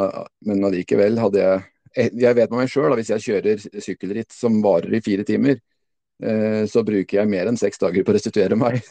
men 0.46 0.68
allikevel 0.68 1.18
hadde 1.18 1.42
jeg 1.42 1.63
Jeg 1.94 2.36
vet 2.38 2.50
med 2.50 2.64
meg 2.64 2.72
sjøl, 2.72 2.96
hvis 2.98 3.12
jeg 3.14 3.24
kjører 3.28 3.58
sykkelritt 3.84 4.34
som 4.34 4.62
varer 4.64 4.94
i 4.98 5.02
fire 5.06 5.24
timer, 5.28 5.60
uh, 6.26 6.64
så 6.70 6.84
bruker 6.86 7.20
jeg 7.20 7.30
mer 7.30 7.50
enn 7.50 7.60
seks 7.60 7.82
dager 7.82 8.06
på 8.06 8.14
å 8.14 8.16
restituere 8.20 8.58
meg. 8.60 8.84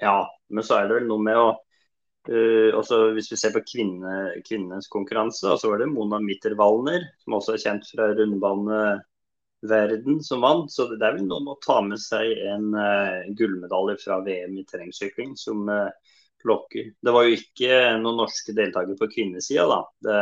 Ja, 0.00 0.24
men 0.48 0.64
så 0.64 0.78
er 0.78 0.86
det 0.88 0.94
vel 0.96 1.10
noe 1.10 1.20
med 1.20 1.36
å 1.36 1.48
uh, 1.52 3.10
Hvis 3.12 3.28
vi 3.34 3.36
ser 3.36 3.52
på 3.52 3.60
kvinne, 3.68 4.32
kvinnenes 4.46 4.88
konkurranse, 4.88 5.58
så 5.60 5.68
var 5.68 5.78
det 5.82 5.92
Mona 5.92 6.16
Mitter-Wallner, 6.24 7.04
som 7.20 7.36
også 7.36 7.52
er 7.52 7.60
kjent 7.66 7.84
fra 7.84 8.08
rundbaneverden, 8.16 10.24
som 10.24 10.40
vant. 10.40 10.72
Så 10.72 10.88
det 10.94 11.04
er 11.04 11.18
vel 11.18 11.28
noe 11.28 11.44
med 11.44 11.52
å 11.52 11.60
ta 11.66 11.84
med 11.84 12.00
seg 12.00 12.32
en 12.48 12.72
uh, 12.72 13.28
gullmedalje 13.36 14.00
fra 14.00 14.24
VM 14.24 14.56
i 14.56 14.64
terrengsykling 14.72 15.36
som 15.36 15.68
uh, 15.68 15.92
plukker. 16.40 16.96
Det 16.96 17.12
var 17.12 17.28
jo 17.28 17.36
ikke 17.36 18.00
noen 18.00 18.16
norske 18.22 18.56
deltakere 18.56 18.96
på 18.96 19.12
kvinnesida, 19.12 19.68
da. 19.68 19.84
Det, 20.06 20.16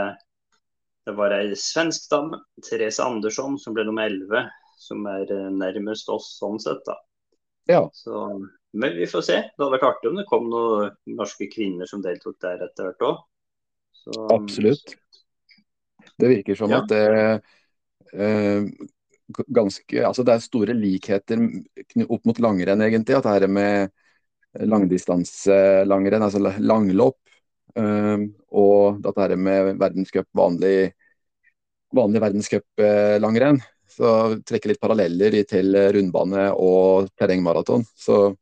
det 1.08 1.16
var 1.16 1.32
ei 1.32 1.56
svensk 1.56 2.10
dame, 2.12 2.42
Therese 2.68 3.00
Andersson, 3.00 3.56
som 3.60 3.76
ble 3.76 3.86
nummer 3.88 4.10
11, 4.10 4.48
som 4.76 5.06
er 5.08 5.30
nærmest 5.56 6.10
oss 6.12 6.34
sånn 6.36 6.60
sett, 6.60 6.82
da. 6.84 6.98
Ja. 7.68 7.82
Så, 7.96 8.26
men 8.76 8.96
vi 8.96 9.08
får 9.08 9.24
se. 9.24 9.38
Det 9.48 9.62
hadde 9.62 9.74
vært 9.76 9.88
artig 9.88 10.10
om 10.10 10.20
det 10.20 10.26
kom 10.28 10.48
noen 10.52 10.92
norske 11.16 11.48
kvinner 11.52 11.88
som 11.88 12.04
deltok 12.04 12.36
der 12.44 12.60
etter 12.68 12.90
hvert 12.90 13.06
òg. 13.08 13.24
Absolutt. 14.32 14.94
Det 16.18 16.30
virker 16.32 16.56
som 16.58 16.72
ja. 16.72 16.82
at 16.82 16.92
det 16.92 17.02
eh, 18.16 18.68
ganske 19.28 20.04
Altså 20.06 20.24
det 20.24 20.34
er 20.34 20.44
store 20.44 20.76
likheter 20.76 21.40
opp 22.06 22.28
mot 22.28 22.40
langrenn, 22.40 22.84
egentlig. 22.84 23.18
At 23.18 23.28
det 23.28 23.34
her 23.36 23.52
med 23.52 23.92
langdistanselangrenn, 24.68 26.24
altså 26.24 26.40
langlopp, 26.60 27.20
eh, 27.76 28.24
og 28.48 29.02
dette 29.04 29.24
her 29.26 29.36
med 29.36 29.74
verdenscup, 29.80 30.28
vanlig, 30.36 30.92
vanlig 31.94 32.22
verdenscuplangrenn. 32.22 33.60
Så 33.88 34.10
trekker 34.46 34.72
litt 34.72 34.82
paralleller 34.82 35.34
til 35.48 35.74
rundbane 35.94 36.50
og 36.54 37.08
terrengmaraton. 37.18 37.86
Så 37.96 38.34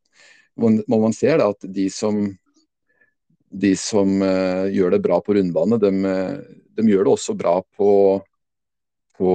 må 0.57 0.99
man 0.99 1.15
se 1.15 1.31
da 1.37 1.49
at 1.53 1.65
de 1.73 1.87
som, 1.93 2.19
de 3.49 3.73
som 3.79 4.21
uh, 4.21 4.65
gjør 4.73 4.95
det 4.95 5.01
bra 5.05 5.19
på 5.23 5.37
rundbane, 5.37 5.79
de, 5.81 5.91
de 6.77 6.87
gjør 6.91 7.07
det 7.07 7.13
også 7.13 7.37
bra 7.37 7.55
på, 7.77 7.91
på, 9.17 9.31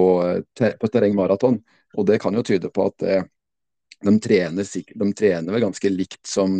ter, 0.59 0.76
på 0.78 0.90
terrengmaraton. 0.90 1.61
Og 1.99 2.09
det 2.09 2.21
kan 2.23 2.35
jo 2.35 2.45
tyde 2.47 2.71
på 2.75 2.87
at 2.90 3.07
uh, 3.07 3.28
de, 4.02 4.16
trener, 4.23 4.66
de 4.66 5.12
trener 5.14 5.54
vel 5.54 5.66
ganske 5.69 5.95
likt 5.95 6.26
som 6.28 6.57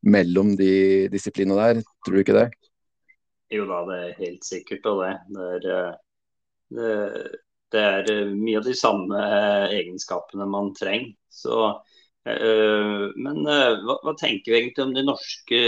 mellom 0.00 0.54
de 0.56 1.08
disiplinene 1.12 1.58
der, 1.60 1.82
tror 2.04 2.16
du 2.16 2.22
ikke 2.22 2.36
det? 2.36 2.48
Jo 3.50 3.66
da, 3.66 3.82
det 3.88 3.98
er 3.98 4.20
helt 4.20 4.46
sikkert. 4.46 4.86
Og 4.86 5.02
det, 5.02 5.12
det 5.34 5.48
er, 5.56 5.66
eh, 5.74 5.98
det, 6.74 6.92
det 7.72 7.82
er 7.82 8.10
eh, 8.12 8.30
mye 8.34 8.60
av 8.60 8.66
de 8.66 8.74
samme 8.78 9.18
eh, 9.20 9.66
egenskapene 9.80 10.46
man 10.50 10.72
trenger. 10.78 11.14
Så, 11.30 11.56
men 12.20 13.38
hva, 13.46 13.94
hva, 14.04 14.12
tenker 14.18 14.52
vi 14.52 14.56
egentlig 14.58 14.82
om 14.84 14.90
de 14.92 15.02
norske 15.06 15.60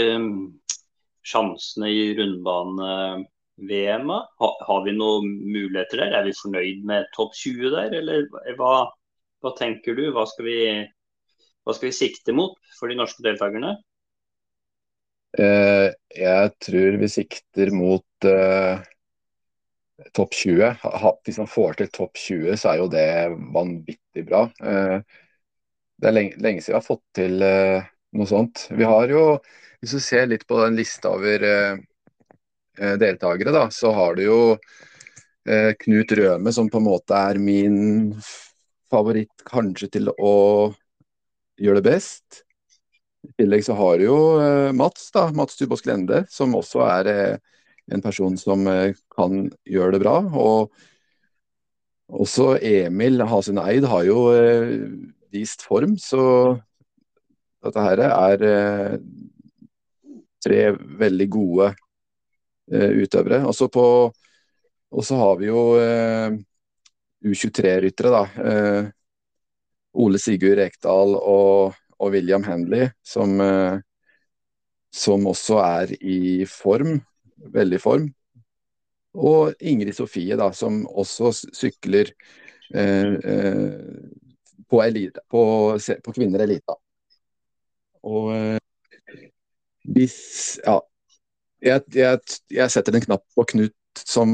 sjansene 1.25 1.87
i 1.89 2.03
rundbane-VM? 2.19 4.11
Har, 4.43 4.53
har 4.67 4.83
vi 4.85 4.93
noen 4.93 5.31
muligheter 5.47 6.03
der? 6.03 6.13
Er 6.19 6.27
vi 6.27 6.35
fornøyd 6.37 6.83
med 6.85 7.09
topp 7.17 7.33
20 7.39 7.73
der, 7.73 7.95
eller 7.97 8.27
hva, 8.59 8.73
hva 9.41 9.53
tenker 9.57 9.97
du? 9.97 10.03
Hva 10.13 10.27
skal, 10.29 10.45
vi, 10.45 10.59
hva 11.65 11.73
skal 11.73 11.89
vi 11.89 11.95
sikte 12.03 12.37
mot 12.37 12.53
for 12.77 12.93
de 12.93 12.99
norske 13.01 13.25
deltakerne? 13.25 13.73
Jeg 15.33 16.53
tror 16.61 17.01
vi 17.01 17.09
sikter 17.09 17.73
mot 17.73 18.29
topp 20.13 20.33
20. 20.33 20.75
Hvis 21.25 21.37
man 21.37 21.49
får 21.49 21.77
til 21.79 21.91
topp 21.93 22.17
20, 22.17 22.57
så 22.57 22.71
er 22.71 22.81
jo 22.81 22.89
det 22.91 23.07
vanvittig 23.53 24.25
bra. 24.27 24.45
Eh, 24.63 24.99
det 26.01 26.09
er 26.09 26.15
lenge, 26.15 26.37
lenge 26.41 26.63
siden 26.63 26.73
vi 26.73 26.79
har 26.79 26.85
fått 26.85 27.03
til 27.15 27.45
eh, 27.45 27.89
noe 28.17 28.29
sånt. 28.29 28.67
Vi 28.73 28.87
har 28.87 29.11
jo, 29.11 29.25
hvis 29.81 29.95
du 29.95 30.03
ser 30.03 30.29
litt 30.29 30.47
på 30.49 30.59
den 30.63 30.79
lista 30.79 31.13
over 31.13 31.45
eh, 31.49 32.95
deltakere, 32.99 33.53
da, 33.53 33.67
så 33.73 33.93
har 33.93 34.17
du 34.17 34.25
jo 34.27 34.39
Knut 35.43 36.11
Røme, 36.15 36.53
som 36.55 36.69
på 36.71 36.79
en 36.79 36.85
måte 36.85 37.17
er 37.19 37.35
min 37.35 38.13
favoritt 38.87 39.41
kanskje 39.43 39.89
til 39.91 40.07
å 40.13 40.35
gjøre 41.59 41.81
det 41.81 41.89
best. 41.89 42.37
I 43.27 43.33
tillegg 43.41 43.65
så 43.67 43.75
har 43.75 43.99
du 43.99 44.05
jo 44.05 44.19
Mats, 44.79 45.09
da, 45.11 45.25
Mats 45.35 45.59
Tubås 45.59 45.83
Glende, 45.83 46.21
som 46.31 46.55
også 46.55 46.85
er 46.87 47.11
en 47.91 48.05
person 48.05 48.39
som 48.39 48.63
eh, 49.17 49.49
gjør 49.75 49.95
det 49.95 50.01
bra. 50.03 50.17
Og 50.33 50.71
også 52.13 52.57
Emil 52.61 53.23
Hasin 53.27 53.61
Eid 53.61 53.87
har 53.89 54.05
jo 54.07 54.27
eh, 54.33 54.75
vist 55.33 55.65
form, 55.65 55.97
så 55.97 56.57
dette 57.63 57.85
her 57.85 58.03
er 58.09 58.43
eh, 58.49 58.97
tre 60.43 60.65
veldig 60.99 61.29
gode 61.31 61.73
utøvere. 62.73 63.43
Også 63.47 63.67
på 63.71 63.85
og 64.93 65.03
så 65.03 65.15
har 65.17 65.39
vi 65.39 65.47
jo 65.47 65.61
U23-ryttere, 67.25 68.11
da. 68.13 68.91
Ole 69.97 70.19
Sigurd 70.21 70.59
Rekdal 70.59 71.15
og, 71.17 71.73
og 71.97 72.11
William 72.13 72.45
Henley, 72.45 72.91
som, 73.01 73.41
som 74.93 75.25
også 75.31 75.57
er 75.65 75.95
i 75.97 76.45
form 76.45 76.99
veldig 77.57 77.81
form. 77.81 78.07
Og 79.13 79.53
Ingrid 79.61 79.95
Sofie, 79.97 80.37
da, 80.39 80.49
som 80.55 80.83
også 80.89 81.31
sykler 81.53 82.09
eh, 82.73 83.13
eh, 83.13 83.75
på, 84.69 84.81
elite, 84.81 85.21
på, 85.29 85.43
på 85.77 86.15
kvinner 86.15 86.45
elita. 86.45 86.77
Og 88.09 88.33
eh, 88.35 89.29
hvis 89.93 90.17
Ja. 90.65 90.79
Jeg, 91.63 91.79
jeg, 91.95 92.19
jeg, 92.51 92.71
setter 92.73 92.91
en 92.97 93.03
knapp 93.05 93.21
på 93.37 93.45
Knut 93.47 94.01
som 94.03 94.33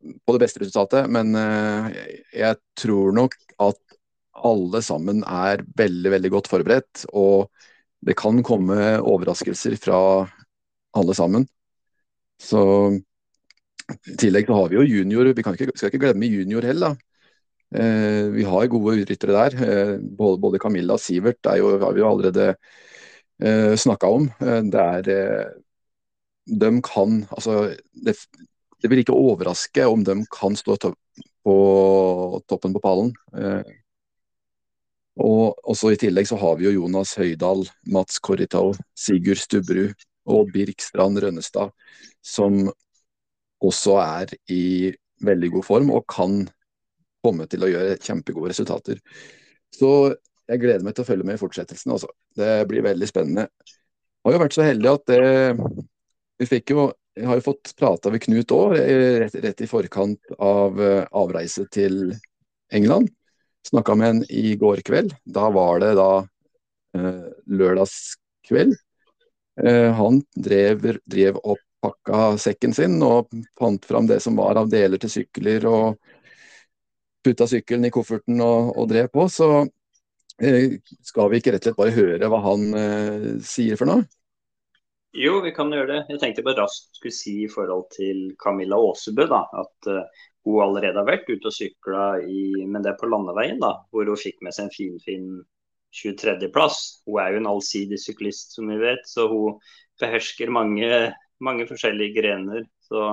på 0.00 0.32
det 0.32 0.40
beste 0.40 0.62
resultatet, 0.62 1.04
men 1.12 1.34
eh, 1.36 1.98
jeg 2.32 2.56
tror 2.80 3.12
nok 3.12 3.34
at 3.60 3.76
alle 4.46 4.80
sammen 4.84 5.20
er 5.26 5.60
veldig, 5.76 6.12
veldig 6.14 6.30
godt 6.32 6.48
forberedt. 6.48 7.04
Og 7.12 7.50
det 8.06 8.16
kan 8.16 8.40
komme 8.46 8.78
overraskelser 9.02 9.76
fra 9.80 9.98
alle 10.96 11.16
sammen. 11.18 11.44
Så 12.40 12.62
I 13.86 14.16
tillegg 14.18 14.48
så 14.48 14.56
har 14.58 14.70
vi 14.70 14.78
jo 14.80 14.86
junior, 14.86 15.28
vi 15.30 15.42
ikke, 15.44 15.70
skal 15.76 15.92
ikke 15.92 16.02
glemme 16.02 16.30
junior 16.30 16.64
heller. 16.66 16.96
Eh, 17.74 18.26
vi 18.34 18.44
har 18.46 18.66
gode 18.70 18.96
utryttere 19.02 19.34
der. 19.36 19.56
Eh, 19.66 19.92
både, 20.00 20.40
både, 20.42 20.60
Camilla 20.62 20.96
og 20.96 21.02
Sivert 21.02 21.46
er 21.50 21.60
jo, 21.60 21.76
har 21.82 21.94
vi 21.94 22.02
jo 22.02 22.10
allerede 22.10 22.48
eh, 23.42 23.74
snakka 23.78 24.10
om. 24.18 24.28
Eh, 24.40 24.60
det 24.72 24.82
er 24.82 25.10
eh, 25.14 25.54
De 26.46 26.70
kan 26.82 27.24
Altså, 27.34 27.74
det, 27.92 28.14
det, 28.82 28.90
vil 28.90 29.02
ikke 29.02 29.16
overraske 29.16 29.86
om 29.86 30.04
de 30.04 30.20
kan 30.30 30.56
stå 30.56 30.76
to 30.76 30.94
på 31.46 32.42
toppen 32.50 32.74
på 32.74 32.82
pallen. 32.82 33.12
Eh, 33.34 33.62
og 35.22 35.56
også 35.64 35.94
I 35.94 36.00
tillegg 36.00 36.26
så 36.28 36.36
har 36.36 36.58
vi 36.58 36.66
jo 36.66 36.74
Jonas 36.82 37.14
Høydahl, 37.16 37.64
Mats 37.88 38.18
Korritov, 38.20 38.76
Sigurd 38.98 39.40
Stubberud 39.40 39.94
og 40.26 40.50
Birk 40.52 40.82
Strand 40.82 41.22
Rønnestad, 41.22 41.70
som 42.20 42.66
også 43.64 43.96
er 44.02 44.36
i 44.52 44.92
veldig 45.24 45.50
god 45.56 45.64
form 45.64 45.90
og 45.96 46.04
kan 46.10 46.44
komme 47.24 47.46
til 47.50 47.64
å 47.64 47.70
gjøre 47.70 47.98
kjempegode 48.02 48.52
resultater. 48.52 49.00
Så 49.74 49.90
jeg 50.46 50.62
gleder 50.62 50.84
meg 50.86 50.94
til 50.96 51.06
å 51.06 51.08
følge 51.08 51.26
med 51.26 51.38
i 51.38 51.40
fortsettelsen. 51.40 51.94
Også. 51.96 52.10
Det 52.36 52.66
blir 52.70 52.84
veldig 52.86 53.08
spennende. 53.10 53.48
Jeg 53.66 54.28
har 54.28 54.36
jo 54.36 54.42
vært 54.44 54.56
så 54.56 54.66
heldig 54.66 54.92
at 54.92 55.10
det, 55.10 55.20
vi 56.40 56.48
fikk 56.50 56.74
jo 56.74 56.86
jeg 57.16 57.24
har 57.30 57.38
jo 57.38 57.46
fått 57.46 57.70
prata 57.78 58.10
med 58.12 58.20
Knut 58.20 58.52
òg, 58.52 58.74
rett, 58.76 59.36
rett, 59.40 59.60
i 59.64 59.68
forkant 59.70 60.34
av 60.36 60.76
uh, 60.76 61.06
avreise 61.16 61.64
til 61.72 62.10
England. 62.76 63.08
Snakka 63.64 63.94
med 63.96 64.10
han 64.10 64.20
i 64.28 64.52
går 64.60 64.82
kveld. 64.84 65.14
Da 65.24 65.46
var 65.54 65.80
det 65.80 65.94
da 65.96 66.10
uh, 66.20 67.22
lørdagskveld. 67.48 68.76
Eh, 69.56 69.88
han 69.96 70.20
drev, 70.36 70.84
drev 71.08 71.38
og 71.40 71.56
pakka 71.86 72.34
sekken 72.40 72.74
sin 72.76 72.98
og 73.06 73.32
fant 73.58 73.86
fram 73.86 74.10
det 74.10 74.20
som 74.24 74.36
var 74.38 74.58
av 74.60 74.70
deler 74.72 75.00
til 75.02 75.12
sykler, 75.12 75.66
og 75.70 75.96
putta 77.26 77.48
sykkelen 77.50 77.88
i 77.88 77.94
kofferten 77.94 78.42
og, 78.42 78.74
og 78.76 78.90
drev 78.90 79.10
på. 79.14 79.26
Så 79.32 79.48
eh, 80.42 80.78
skal 81.06 81.32
vi 81.32 81.40
ikke 81.40 81.56
rett 81.56 81.64
og 81.64 81.70
slett 81.70 81.80
bare 81.80 81.96
høre 81.96 82.30
hva 82.30 82.44
han 82.44 82.68
eh, 82.82 83.26
sier 83.46 83.80
for 83.80 83.90
noe? 83.90 84.06
Jo, 85.16 85.38
vi 85.40 85.52
kan 85.56 85.70
gjøre 85.72 85.88
det. 85.94 86.00
Jeg 86.12 86.20
tenkte 86.20 86.44
bare 86.44 86.66
raskt 86.66 86.98
skulle 86.98 87.16
si 87.16 87.38
i 87.46 87.50
forhold 87.50 87.86
til 87.94 88.34
Camilla 88.42 88.76
Aasebø 88.76 89.24
da, 89.30 89.46
at 89.62 89.88
uh, 89.88 90.24
hun 90.44 90.60
allerede 90.66 91.00
har 91.00 91.08
vært 91.08 91.30
ute 91.30 91.48
og 91.48 91.54
sykla 91.56 92.18
men 92.20 92.84
det 92.84 92.90
er 92.92 92.98
på 93.00 93.08
landeveien, 93.08 93.56
da, 93.62 93.78
hvor 93.90 94.04
hun 94.04 94.20
fikk 94.20 94.44
med 94.44 94.52
seg 94.52 94.68
en 94.68 94.74
finfin 94.74 95.30
fin 95.40 96.18
23.-plass. 96.20 97.02
Hun 97.08 97.20
er 97.22 97.32
jo 97.32 97.40
en 97.40 97.50
allsidig 97.54 97.98
syklist, 98.02 98.52
som 98.58 98.68
vi 98.68 98.76
vet, 98.82 99.08
så 99.08 99.24
hun 99.32 99.56
behersker 100.00 100.52
mange, 100.52 100.90
mange 101.44 101.66
forskjellige 101.68 102.20
grener. 102.20 102.64
Så 102.86 103.08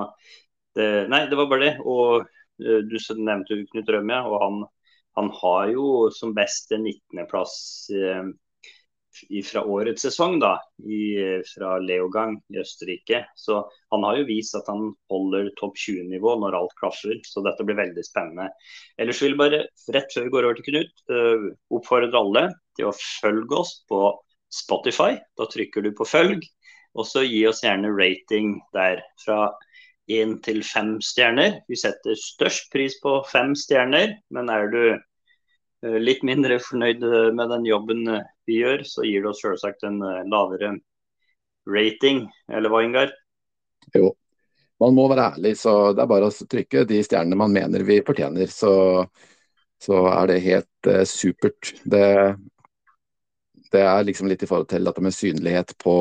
det, 0.76 1.08
nei, 1.12 1.24
det 1.30 1.38
var 1.38 1.50
bare 1.50 1.66
det. 1.66 1.74
Og 1.82 2.24
uh, 2.24 2.80
du 2.86 2.96
nevnte 3.20 3.58
jo 3.58 3.66
Knut 3.72 3.92
Rømme, 3.96 4.22
og 4.28 4.38
han, 4.42 4.62
han, 5.18 5.34
har 5.42 5.74
jo 5.74 6.08
som 6.14 6.34
best 6.36 6.72
en 6.74 6.86
19.-plass 6.88 7.54
uh, 7.94 8.32
fra 9.46 9.62
årets 9.70 10.02
sesong, 10.02 10.40
da, 10.42 10.56
i, 10.82 11.22
fra 11.52 11.76
Leogang 11.78 12.34
i 12.50 12.58
Østerrike. 12.58 13.20
Så 13.38 13.60
han 13.94 14.06
har 14.08 14.18
jo 14.18 14.26
vist 14.26 14.56
at 14.58 14.66
han 14.72 14.88
holder 15.12 15.52
topp 15.60 15.78
20-nivå 15.78 16.34
når 16.42 16.58
alt 16.58 16.74
klaffer. 16.80 17.20
Så 17.22 17.44
dette 17.46 17.66
blir 17.66 17.78
veldig 17.78 18.02
spennende. 18.06 18.48
Ellers 18.98 19.22
vil 19.22 19.36
jeg 19.36 19.42
bare, 19.44 19.62
rett 19.94 20.16
før 20.16 20.26
vi 20.26 20.34
går 20.34 20.48
over 20.48 20.58
til 20.58 20.66
Knut, 20.72 21.06
oppfordre 21.78 22.18
alle 22.18 22.48
til 22.74 22.90
å 22.90 22.96
følge 22.98 23.60
oss 23.62 23.76
på 23.86 24.02
Spotify. 24.54 25.14
Da 25.38 25.46
trykker 25.50 25.84
du 25.86 25.92
på 25.94 26.06
følg, 26.08 26.42
og 26.94 27.08
så 27.08 27.24
gi 27.26 27.42
oss 27.48 27.64
gjerne 27.64 27.92
rating 27.94 28.58
der. 28.76 29.02
Fra 29.24 29.48
én 30.10 30.36
til 30.44 30.60
fem 30.66 30.96
stjerner. 31.02 31.60
Vi 31.68 31.78
setter 31.80 32.18
størst 32.20 32.70
pris 32.72 32.98
på 33.02 33.18
fem 33.30 33.54
stjerner, 33.56 34.18
men 34.34 34.50
er 34.52 34.68
du 34.72 34.82
litt 36.00 36.22
mindre 36.24 36.58
fornøyd 36.62 37.02
med 37.36 37.50
den 37.52 37.64
jobben 37.68 38.06
vi 38.48 38.60
gjør, 38.62 38.84
så 38.88 39.04
gir 39.04 39.24
det 39.24 39.32
oss 39.32 39.42
selvsagt 39.44 39.84
en 39.84 39.98
lavere 40.32 40.74
rating, 41.68 42.24
eller 42.52 42.72
hva, 42.72 42.82
Ingar? 42.84 43.12
Jo, 43.96 44.14
man 44.80 44.96
må 44.96 45.06
være 45.10 45.28
ærlig, 45.34 45.54
så 45.58 45.92
det 45.94 46.02
er 46.04 46.10
bare 46.10 46.28
å 46.28 46.48
trykke 46.50 46.84
de 46.88 47.00
stjernene 47.04 47.38
man 47.38 47.54
mener 47.54 47.84
vi 47.86 48.00
fortjener. 48.06 48.50
Så, 48.50 48.72
så 49.82 50.04
er 50.12 50.30
det 50.30 50.40
helt 50.44 50.90
uh, 50.90 51.02
supert. 51.08 51.74
Det, 51.84 52.06
det, 53.70 53.82
er 53.82 54.08
liksom 54.08 54.30
litt 54.30 54.44
i 54.44 54.50
forhold 54.50 54.70
til 54.72 54.88
dette 54.88 55.04
med 55.04 55.16
synlighet 55.16 55.76
på 55.82 55.96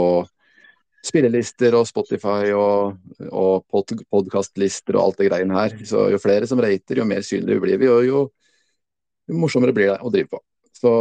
spillelister 1.03 1.75
og 1.77 1.87
Spotify 1.89 2.53
og, 2.55 2.99
og 3.29 3.65
pod 3.71 3.91
podkastlister 4.11 4.97
og 4.97 5.07
alt 5.07 5.21
det 5.21 5.29
greiene 5.29 5.57
her. 5.57 5.75
Så 5.87 6.07
jo 6.13 6.21
flere 6.21 6.47
som 6.49 6.61
rater, 6.63 7.01
jo 7.01 7.07
mer 7.07 7.25
synlige 7.25 7.63
blir 7.63 7.81
vi, 7.81 7.89
og 7.91 8.05
jo, 8.07 8.25
jo 9.29 9.39
morsommere 9.39 9.75
blir 9.75 9.91
det 9.91 9.99
å 10.01 10.13
drive 10.13 10.31
på. 10.35 10.43
Så 10.73 10.93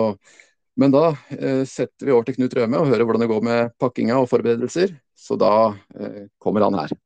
men 0.81 0.93
da 0.93 1.11
eh, 1.29 1.63
setter 1.69 2.09
vi 2.09 2.15
over 2.15 2.25
til 2.25 2.39
Knut 2.39 2.55
Røme 2.57 2.81
og 2.81 2.89
hører 2.89 3.05
hvordan 3.05 3.27
det 3.27 3.31
går 3.33 3.45
med 3.45 3.75
pakkinga 3.83 4.17
og 4.23 4.31
forberedelser. 4.31 4.97
Så 5.13 5.37
da 5.37 5.53
eh, 6.01 6.27
kommer 6.41 6.65
han 6.65 6.81
her. 6.81 6.97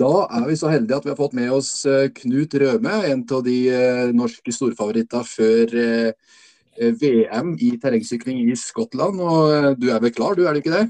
Da 0.00 0.12
er 0.32 0.46
vi 0.48 0.56
så 0.56 0.70
heldige 0.72 0.96
at 0.96 1.04
vi 1.04 1.12
har 1.12 1.18
fått 1.18 1.34
med 1.36 1.50
oss 1.52 1.84
eh, 1.84 2.08
Knut 2.16 2.54
Røme, 2.56 2.92
en 3.10 3.24
av 3.36 3.42
de 3.44 3.56
eh, 3.68 4.06
norske 4.16 4.54
storfavorittene 4.54 5.26
før 5.28 5.74
eh, 5.76 6.36
VM 6.96 7.52
i 7.60 7.74
terrengsykling 7.82 8.46
i 8.46 8.56
Skottland. 8.56 9.20
Og 9.20 9.76
du 9.76 9.90
er 9.92 10.00
vel 10.00 10.14
klar, 10.16 10.38
du 10.38 10.46
er 10.46 10.56
det 10.56 10.62
ikke 10.64 10.78
det? 10.78 10.86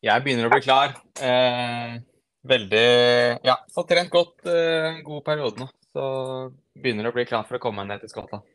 Jeg 0.00 0.24
begynner 0.24 0.48
å 0.48 0.54
bli 0.54 0.64
klar. 0.64 0.96
Eh 1.20 2.00
Veldig 2.40 2.86
Ja, 3.44 3.58
fått 3.68 3.90
trent 3.90 4.08
godt 4.08 4.48
eh, 4.48 5.02
god 5.04 5.24
periode 5.26 5.60
nå. 5.60 5.66
Så 5.92 6.04
begynner 6.72 7.10
å 7.10 7.12
bli 7.12 7.26
klar 7.28 7.44
for 7.44 7.58
å 7.58 7.62
komme 7.62 7.84
ned 7.84 8.00
til 8.00 8.08
Skottland. 8.12 8.46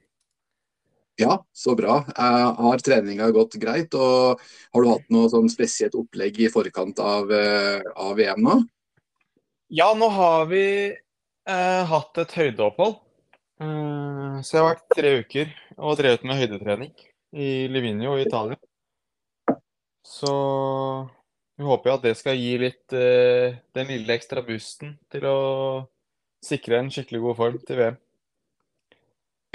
Ja, 1.22 1.38
så 1.54 1.76
bra. 1.78 2.00
Eh, 2.10 2.48
har 2.66 2.82
treninga 2.82 3.30
gått 3.36 3.60
greit? 3.62 3.94
Og 3.94 4.42
har 4.42 4.82
du 4.82 4.90
hatt 4.90 5.14
noe 5.14 5.30
sånn 5.30 5.52
spesielt 5.54 5.94
opplegg 6.00 6.42
i 6.42 6.50
forkant 6.50 6.98
av, 7.04 7.30
av 7.30 8.18
VM 8.18 8.42
nå? 8.42 8.58
Ja, 9.76 9.90
nå 9.98 10.08
har 10.08 10.46
vi 10.48 10.66
eh, 10.88 11.82
hatt 11.90 12.20
et 12.22 12.34
høydeopphold. 12.38 12.94
Eh, 13.60 14.36
så 14.40 14.54
jeg 14.56 14.62
har 14.62 14.70
vært 14.70 14.94
tre 14.96 15.10
uker 15.20 15.50
og 15.76 15.98
drevet 16.00 16.24
med 16.24 16.40
høydetrening 16.40 16.94
i 17.36 17.48
Livigno 17.68 18.14
i 18.16 18.24
Italia. 18.24 18.56
Så 20.08 20.32
vi 21.60 21.68
håper 21.68 21.92
jo 21.92 21.96
at 21.98 22.06
det 22.08 22.14
skal 22.16 22.40
gi 22.40 22.54
litt 22.62 22.96
uh, 22.96 23.58
den 23.76 23.92
lille 23.92 24.16
ekstra 24.16 24.46
boosten 24.48 24.94
til 25.12 25.28
å 25.28 25.36
sikre 26.46 26.80
en 26.80 26.94
skikkelig 26.94 27.24
god 27.26 27.40
form 27.42 27.60
til 27.68 27.80
VM. 27.82 28.00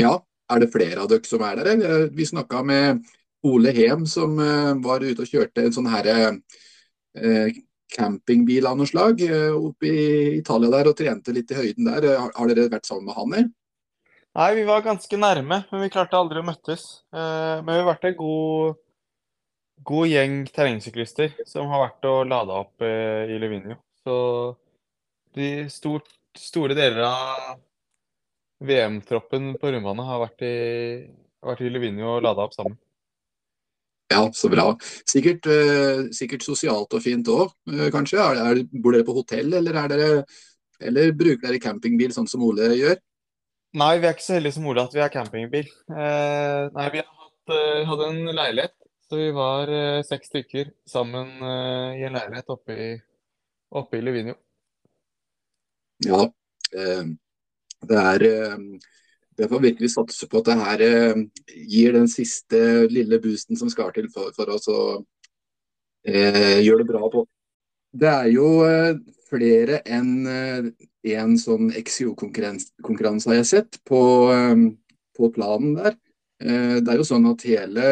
Ja, 0.00 0.14
er 0.52 0.60
det 0.60 0.72
flere 0.74 1.00
av 1.00 1.08
dere 1.12 1.28
som 1.28 1.46
er 1.48 1.62
der? 1.62 1.72
Eller? 1.78 2.06
Vi 2.12 2.28
snakka 2.28 2.60
med 2.66 3.08
Ole 3.46 3.72
Hem 3.78 4.04
som 4.10 4.36
uh, 4.36 4.76
var 4.84 5.06
ute 5.06 5.24
og 5.24 5.32
kjørte 5.32 5.64
en 5.64 5.76
sånn 5.78 5.88
herre 5.92 6.18
uh, 6.34 7.60
campingbil 7.92 8.68
av 8.68 8.76
noe 8.78 8.88
slag 8.88 9.22
oppe 9.56 9.88
i 9.88 10.04
Italia 10.38 10.70
der 10.72 10.90
og 10.90 10.98
trente 10.98 11.34
litt 11.34 11.50
i 11.50 11.58
høyden 11.58 11.88
der. 11.90 12.06
Har, 12.18 12.30
har 12.36 12.50
dere 12.52 12.70
vært 12.72 12.88
sammen 12.88 13.08
med 13.10 13.18
han, 13.18 13.34
eller? 13.38 13.50
Nei, 14.38 14.50
vi 14.60 14.62
var 14.68 14.84
ganske 14.84 15.18
nærme, 15.18 15.64
men 15.72 15.82
vi 15.82 15.90
klarte 15.90 16.18
aldri 16.18 16.38
å 16.38 16.46
møttes. 16.46 16.84
men 17.10 17.66
vi 17.66 17.80
har 17.80 17.88
vært 17.88 18.06
en 18.06 18.18
god 18.20 18.78
god 19.86 20.10
gjeng 20.10 20.42
terrengsyklister 20.52 21.34
som 21.48 21.70
har 21.72 21.86
vært 21.86 22.08
og 22.10 22.28
lada 22.28 22.60
opp 22.64 22.84
eh, 22.84 23.32
i 23.32 23.38
Levinio. 23.40 23.78
Så 24.04 24.14
de 25.36 25.68
stort, 25.72 26.10
store 26.36 26.76
deler 26.76 27.04
av 27.06 27.60
VM-troppen 28.66 29.54
på 29.60 29.72
rundbane 29.72 30.04
har 30.04 30.22
vært 30.26 30.44
i, 30.44 30.54
vært 31.46 31.64
i 31.64 31.72
Levinio 31.72 32.16
og 32.16 32.24
lada 32.26 32.44
opp 32.44 32.56
sammen. 32.56 32.76
Ja, 34.14 34.24
så 34.34 34.48
bra. 34.50 34.72
Sikkert, 35.06 35.46
eh, 35.46 36.08
sikkert 36.16 36.42
sosialt 36.42 36.96
og 36.96 37.02
fint 37.04 37.28
òg, 37.30 37.52
eh, 37.70 37.86
kanskje. 37.94 38.18
Er, 38.18 38.40
er, 38.42 38.64
bor 38.82 38.96
dere 38.96 39.06
på 39.06 39.14
hotell, 39.14 39.52
eller, 39.60 39.78
dere, 39.92 40.24
eller, 40.82 41.12
bruker 41.14 41.46
dere 41.46 41.62
campingbil, 41.62 42.10
sånn 42.16 42.26
som 42.30 42.42
Ole 42.42 42.72
gjør? 42.74 42.98
Nei, 43.78 43.92
vi 44.02 44.08
er 44.08 44.16
ikke 44.16 44.26
så 44.26 44.34
heldige 44.34 44.56
som 44.56 44.66
Ole 44.66 44.82
at 44.82 44.96
vi 44.96 45.04
har 45.04 45.14
campingbil. 45.14 45.70
Eh, 45.94 46.64
nei, 46.74 46.88
vi 46.90 47.04
har 47.04 47.06
hatt, 47.06 47.54
eh, 47.54 47.86
hadde 47.86 48.10
en 48.10 48.34
leilighet 48.34 48.74
så 49.10 49.16
vi 49.16 49.30
var 49.34 49.70
eh, 49.74 50.02
seks 50.06 50.28
stykker 50.30 50.68
sammen 50.86 51.30
eh, 51.42 51.96
i 51.98 52.04
en 52.06 52.14
leilighet 52.14 52.52
oppe 52.54 52.74
i, 52.78 52.90
oppe 53.74 53.98
i 53.98 54.04
Livigno. 54.06 54.36
Ja, 56.06 56.20
det 56.70 57.96
er 57.98 58.24
eh, 59.40 59.46
Det 59.46 59.48
får 59.48 59.62
virkelig 59.64 59.90
satse 59.94 60.28
på 60.28 60.40
at 60.40 60.50
det 60.50 60.58
her 60.60 60.84
eh, 60.86 61.22
gir 61.72 61.96
den 61.96 62.08
siste 62.08 62.86
lille 62.92 63.20
boosten 63.22 63.56
som 63.56 63.70
skal 63.72 63.92
til 63.96 64.10
for, 64.12 64.34
for 64.36 64.52
oss 64.52 64.68
å 64.68 64.80
eh, 66.06 66.60
gjøre 66.60 66.84
det 66.84 66.90
bra 66.92 67.08
på. 67.12 67.24
Det 67.90 68.10
er 68.10 68.28
jo 68.30 68.50
flere 69.30 69.80
enn 69.82 70.28
én 71.02 71.32
sånn 71.38 71.72
XIO-konkurranse 71.74 73.30
har 73.30 73.40
jeg 73.40 73.48
sett 73.48 73.80
på, 73.86 73.98
på 75.18 75.30
planen 75.34 75.74
der. 75.78 75.96
Eh, 76.40 76.78
det 76.80 76.88
er 76.88 77.00
jo 77.00 77.04
sånn 77.04 77.28
at 77.28 77.42
hele, 77.44 77.86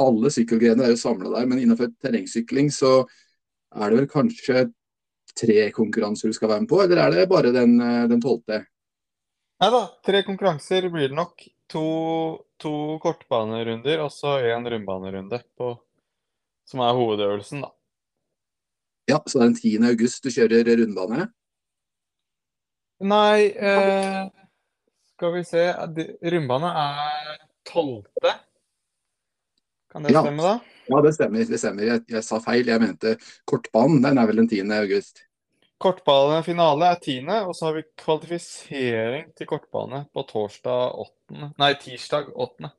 Alle 0.00 0.30
sykkelgrener 0.32 0.86
er 0.86 0.94
jo 0.94 1.00
samla 1.02 1.34
der, 1.34 1.48
men 1.50 1.60
innenfor 1.60 1.90
terrengsykling 2.00 2.70
så 2.72 3.02
er 3.76 3.90
det 3.90 3.98
vel 3.98 4.08
kanskje 4.08 4.70
tre 5.36 5.66
konkurranser 5.72 6.32
du 6.32 6.36
skal 6.36 6.48
være 6.48 6.64
med 6.64 6.70
på, 6.70 6.80
eller 6.84 7.02
er 7.02 7.12
det 7.12 7.28
bare 7.28 7.52
den, 7.52 7.76
eh, 7.80 8.06
den 8.08 8.22
tolvte? 8.24 8.64
Nei 9.62 9.68
da, 9.70 9.84
tre 10.02 10.24
konkurranser 10.26 10.88
blir 10.90 11.12
det 11.12 11.14
nok. 11.14 11.44
To, 11.70 11.82
to 12.58 12.72
kortbanerunder 13.00 14.00
og 14.02 14.10
så 14.10 14.34
én 14.42 14.66
rundbanerunde 14.66 15.38
på, 15.56 15.68
som 16.66 16.82
er 16.82 16.96
hovedøvelsen, 16.98 17.62
da. 17.62 17.70
Ja, 19.06 19.20
så 19.22 19.38
det 19.38 19.44
er 19.44 19.52
den 19.52 19.56
10. 19.60 19.72
august 19.92 20.26
du 20.26 20.32
kjører 20.34 20.66
rundbane? 20.82 21.28
Nei, 23.06 23.52
eh, 23.54 24.26
skal 25.14 25.32
vi 25.36 25.44
se 25.46 25.64
Rundbane 26.34 26.74
er 26.82 27.40
tolvte. 27.70 28.34
Kan 29.94 30.02
det 30.06 30.16
ja. 30.16 30.26
stemme, 30.26 30.42
da? 30.42 30.58
Ja, 30.90 31.02
det 31.06 31.14
stemmer. 31.14 31.46
det 31.46 31.62
stemmer. 31.62 31.86
Jeg, 31.86 32.08
jeg, 32.10 32.24
sa 32.26 32.42
feil. 32.42 32.66
Jeg 32.66 32.82
mente 32.82 33.14
kortbanen. 33.46 34.02
Den 34.02 34.18
er 34.18 34.26
vel 34.26 34.42
den 34.42 34.50
10. 34.50 34.66
august. 34.80 35.22
Kortbanefinale 35.82 36.92
er 36.94 37.00
10., 37.00 37.32
og 37.48 37.56
så 37.58 37.68
har 37.68 37.76
vi 37.78 37.84
kvalifisering 37.98 39.32
til 39.38 39.48
kortbane 39.50 40.04
på 40.14 40.24
torsdag 40.28 40.94
8. 41.02 41.50
Nei, 41.58 41.72
tirsdag 41.82 42.30
8. 42.32 42.70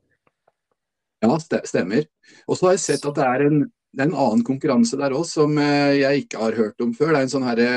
Ja, 1.24 1.36
stemmer. 1.40 2.08
Og 2.48 2.56
så 2.56 2.68
har 2.68 2.76
jeg 2.76 2.84
sett 2.84 3.06
at 3.08 3.16
det 3.16 3.28
er 3.28 3.46
en, 3.46 3.62
det 3.94 4.02
er 4.02 4.10
en 4.10 4.18
annen 4.26 4.44
konkurranse 4.46 4.98
der 5.00 5.14
òg 5.16 5.28
som 5.28 5.56
eh, 5.60 6.00
jeg 6.00 6.24
ikke 6.24 6.42
har 6.42 6.58
hørt 6.58 6.84
om 6.84 6.96
før. 6.96 7.12
Det 7.12 7.20
er 7.20 7.28
en 7.28 7.34
sånn 7.36 7.48
herre 7.48 7.70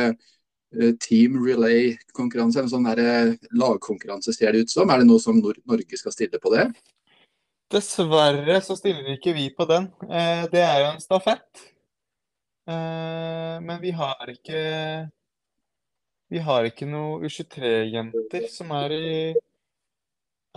Eh, 0.75 0.93
team 0.99 1.39
relay-konkurranse, 1.45 2.59
en 2.59 2.69
sånn 2.69 2.87
her 2.89 2.99
lagkonkurranse 3.55 4.33
ser 4.35 4.51
det 4.51 4.65
ut 4.65 4.73
som. 4.73 4.89
Er 4.91 5.01
det 5.01 5.07
noe 5.07 5.21
som 5.23 5.39
Norge 5.39 5.99
skal 5.99 6.13
stille 6.15 6.41
på 6.43 6.51
det? 6.51 6.67
Dessverre 7.71 8.59
så 8.63 8.75
stiller 8.79 9.15
ikke 9.15 9.35
vi 9.35 9.47
på 9.55 9.67
den. 9.69 9.87
Eh, 10.07 10.43
det 10.51 10.63
er 10.63 10.81
jo 10.83 10.89
en 10.93 11.03
stafett. 11.03 11.67
Men 12.67 13.77
vi 13.79 13.93
har 13.95 14.27
ikke 14.27 14.57
Vi 16.27 16.41
har 16.43 16.67
ikke 16.67 16.87
noe 16.89 17.21
U23-jenter 17.23 18.47
som 18.51 18.71
er 18.75 18.95
i, 18.95 19.11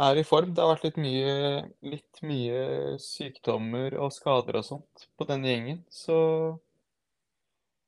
er 0.02 0.18
i 0.18 0.24
form. 0.26 0.50
Det 0.54 0.64
har 0.64 0.72
vært 0.72 0.88
litt 0.88 0.98
mye, 0.98 1.34
litt 1.86 2.22
mye 2.26 2.96
sykdommer 3.02 3.94
og 4.02 4.10
skader 4.14 4.58
og 4.58 4.66
sånt 4.66 5.06
på 5.14 5.28
denne 5.28 5.52
gjengen. 5.52 5.84
Så 5.86 6.18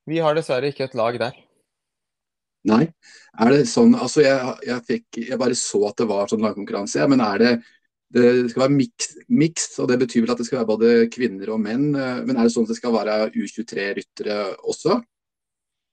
vi 0.07 0.23
har 0.23 0.38
dessverre 0.38 0.71
ikke 0.71 0.87
et 0.87 0.99
lag 0.99 1.18
der. 1.18 1.42
Nei. 2.71 2.85
Er 3.42 3.51
det 3.51 3.64
sånn 3.66 3.97
Altså, 3.99 4.23
jeg, 4.23 4.57
jeg, 4.68 4.87
fikk, 4.87 5.23
jeg 5.27 5.38
bare 5.40 5.59
så 5.59 5.88
at 5.88 5.99
det 5.99 6.07
var 6.11 6.31
sånn 6.31 6.45
lagkonkurranse, 6.45 7.01
ja, 7.03 7.09
men 7.11 7.23
er 7.25 7.42
det 7.42 7.55
det 8.12 8.51
skal 8.53 8.66
være 8.66 8.75
mixed, 9.33 9.79
og 9.81 9.87
det 9.88 9.97
betyr 10.03 10.27
vel 10.27 10.35
at 10.35 10.40
det 10.42 10.45
skal 10.45 10.59
være 10.61 10.68
både 10.68 10.88
kvinner 11.09 11.55
og 11.55 11.62
menn. 11.64 11.95
Eh, 11.97 12.18
men 12.27 12.37
er 12.37 12.45
det 12.45 12.53
sånn 12.53 12.66
at 12.66 12.75
det 12.75 12.77
skal 12.77 12.92
være 12.92 13.14
U23-ryttere 13.33 14.37
også? 14.68 14.99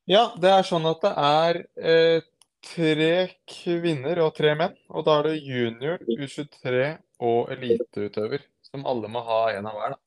Ja, 0.10 0.32
det 0.42 0.50
er 0.50 0.66
sånn 0.66 0.88
at 0.90 1.04
det 1.06 1.12
er 1.22 1.58
eh, 1.78 2.28
tre 2.66 3.14
kvinner 3.46 4.24
og 4.26 4.34
tre 4.38 4.56
menn. 4.58 4.74
Og 4.90 5.06
da 5.06 5.20
er 5.20 5.30
det 5.30 5.42
junior, 5.46 6.00
U23 6.02 6.86
og 7.30 7.52
eliteutøver, 7.54 8.46
som 8.66 8.88
alle 8.90 9.12
må 9.12 9.22
ha 9.28 9.42
en 9.54 9.70
av 9.70 9.78
hver. 9.78 9.94
da. 9.94 10.02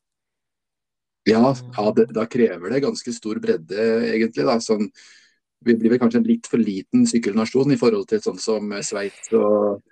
Ja, 1.30 1.52
ja 1.54 1.92
det, 1.94 2.08
da 2.16 2.26
krever 2.26 2.74
det 2.74 2.82
ganske 2.82 3.14
stor 3.14 3.38
bredde, 3.42 3.84
egentlig. 4.10 4.46
da, 4.48 4.58
sånn 4.58 4.88
vi 5.62 5.76
blir 5.78 5.92
vel 5.92 6.00
kanskje 6.02 6.18
en 6.18 6.26
litt 6.26 6.48
for 6.50 6.58
liten 6.58 7.04
sykkelnasjon 7.06 7.70
i 7.70 7.78
forhold 7.78 8.08
til 8.10 8.18
sånn 8.24 8.40
som 8.42 8.72
Sveits 8.82 9.30
og, 9.38 9.84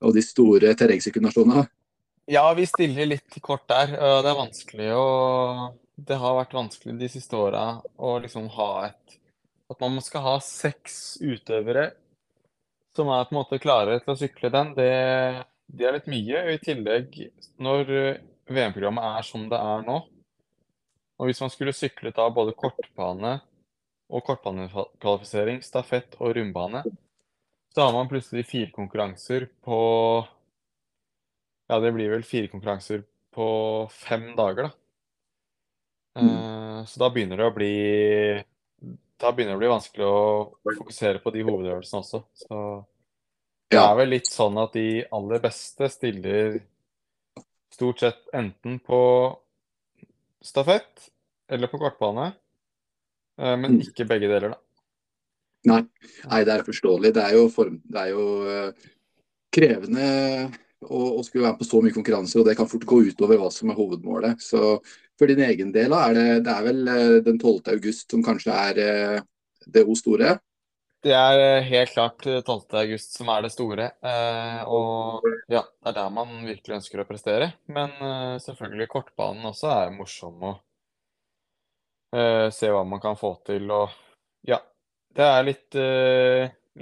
og, 0.00 0.14
de 0.16 0.22
store 0.24 0.72
terrengsykkelnasjonene? 0.80 1.66
Ja, 2.32 2.46
vi 2.56 2.64
stiller 2.68 3.10
litt 3.12 3.36
kort 3.44 3.66
der. 3.68 3.92
Det 3.92 4.32
er 4.32 4.40
vanskelig 4.40 4.88
å 4.96 5.04
Det 5.98 6.16
har 6.16 6.36
vært 6.38 6.56
vanskelig 6.56 6.96
de 6.96 7.08
siste 7.12 7.36
åra 7.36 7.82
å 8.00 8.16
liksom 8.22 8.48
ha 8.56 8.70
et 8.86 9.18
At 9.68 9.80
man 9.84 10.00
skal 10.04 10.24
ha 10.24 10.36
seks 10.44 11.18
utøvere 11.20 11.90
som 12.96 13.10
er 13.14 13.26
på 13.28 13.34
en 13.34 13.38
måte 13.38 13.60
klare 13.62 13.98
til 14.02 14.14
å 14.14 14.18
sykle 14.18 14.50
den, 14.50 14.72
det, 14.74 14.92
det 15.70 15.86
er 15.86 15.94
litt 15.94 16.08
mye. 16.10 16.40
I 16.54 16.62
tillegg, 16.62 17.18
når 17.62 17.92
eh, 17.94 18.22
VM-programmet 18.50 19.18
er 19.18 19.26
som 19.28 19.44
det 19.50 19.60
er 19.60 19.84
nå, 19.86 19.98
og 21.18 21.28
hvis 21.28 21.42
man 21.42 21.52
skulle 21.52 21.74
syklet 21.76 22.18
av 22.22 22.32
både 22.34 22.56
kortbane 22.58 23.36
og 24.08 24.24
kortbanekvalifisering, 24.24 25.60
stafett 25.66 26.16
og 26.18 26.34
rundbane, 26.38 26.82
så 27.74 27.84
har 27.84 27.94
man 27.94 28.08
plutselig 28.10 28.46
fire 28.48 28.72
konkurranser 28.74 29.48
på 29.64 29.78
Ja, 31.68 31.76
det 31.84 31.90
blir 31.92 32.08
vel 32.14 32.24
fire 32.24 32.48
konkurranser 32.48 33.02
på 33.36 33.46
fem 33.92 34.30
dager, 34.38 34.70
da. 34.70 34.74
Uh, 36.18 36.78
så 36.88 37.02
da 37.02 37.10
begynner 37.12 37.38
det 37.38 37.46
å 37.46 37.54
bli 37.54 37.74
Da 39.18 39.32
begynner 39.34 39.56
det 39.56 39.58
å 39.58 39.62
bli 39.62 39.72
vanskelig 39.72 40.06
å 40.06 40.18
fokusere 40.78 41.22
på 41.22 41.32
de 41.34 41.42
hovedøvelsene 41.46 42.02
også. 42.04 42.22
Så 42.38 42.58
det 43.68 43.80
er 43.82 43.96
vel 43.98 44.12
litt 44.14 44.30
sånn 44.30 44.56
at 44.62 44.76
de 44.76 45.02
aller 45.14 45.42
beste 45.42 45.88
stiller 45.92 46.60
stort 47.74 48.04
sett 48.04 48.30
enten 48.34 48.78
på 48.80 49.00
stafett 50.42 51.10
eller 51.50 51.70
på 51.70 51.80
kortbane, 51.80 52.30
uh, 53.40 53.56
men 53.56 53.76
mm. 53.76 53.82
ikke 53.88 54.06
begge 54.08 54.30
deler, 54.30 54.54
da. 54.54 54.60
Nei. 55.68 55.82
Nei, 56.30 56.40
det 56.46 56.54
er 56.54 56.64
forståelig. 56.66 57.12
Det 57.16 57.24
er 57.24 57.34
jo, 57.36 57.48
form, 57.52 57.80
det 57.90 58.04
er 58.04 58.12
jo 58.14 58.24
uh, 58.46 58.88
krevende 59.54 60.08
å, 60.86 61.18
å, 61.18 61.22
skulle 61.26 61.44
være 61.44 61.56
med 61.56 61.60
på 61.60 61.68
så 61.68 61.82
mye 61.84 61.96
konkurranser, 61.96 62.40
og 62.40 62.48
det 62.48 62.56
kan 62.58 62.70
fort 62.70 62.86
gå 62.88 63.00
utover 63.10 63.40
hva 63.40 63.50
som 63.52 63.72
er 63.72 63.78
hovedmålet. 63.78 64.44
Så 64.44 64.78
for 65.18 65.30
din 65.30 65.42
egen 65.42 65.72
del, 65.74 65.94
er 65.94 66.14
det, 66.14 66.26
det 66.46 66.52
er 66.52 66.66
vel 66.66 66.84
uh, 66.86 67.16
den 67.26 67.40
12. 67.40 67.72
august 67.74 68.14
som 68.14 68.22
kanskje 68.24 68.54
er 68.54 68.78
uh, 68.82 69.24
det 69.66 69.84
O 69.88 69.96
store? 69.98 70.36
Det 71.04 71.14
er 71.14 71.62
helt 71.62 71.92
klart 71.94 72.24
12. 72.24 72.46
august 72.80 73.14
som 73.14 73.28
er 73.30 73.44
det 73.44 73.52
store. 73.54 73.84
og 74.66 75.26
ja, 75.46 75.60
det 75.62 75.92
er 75.92 75.94
der 75.94 76.08
man 76.10 76.40
virkelig 76.42 76.80
ønsker 76.80 76.98
å 76.98 77.06
prestere. 77.06 77.52
Men 77.70 77.92
selvfølgelig 78.42 78.88
kortbanen 78.90 79.46
også 79.46 79.70
er 79.76 79.94
morsom 79.94 80.42
å 80.42 80.50
se 82.50 82.72
hva 82.74 82.82
man 82.82 82.98
kan 82.98 83.14
få 83.14 83.30
til. 83.46 83.70
Og 83.70 83.94
ja, 84.50 84.58
det 85.14 85.28
er 85.36 85.46
litt, 85.46 85.78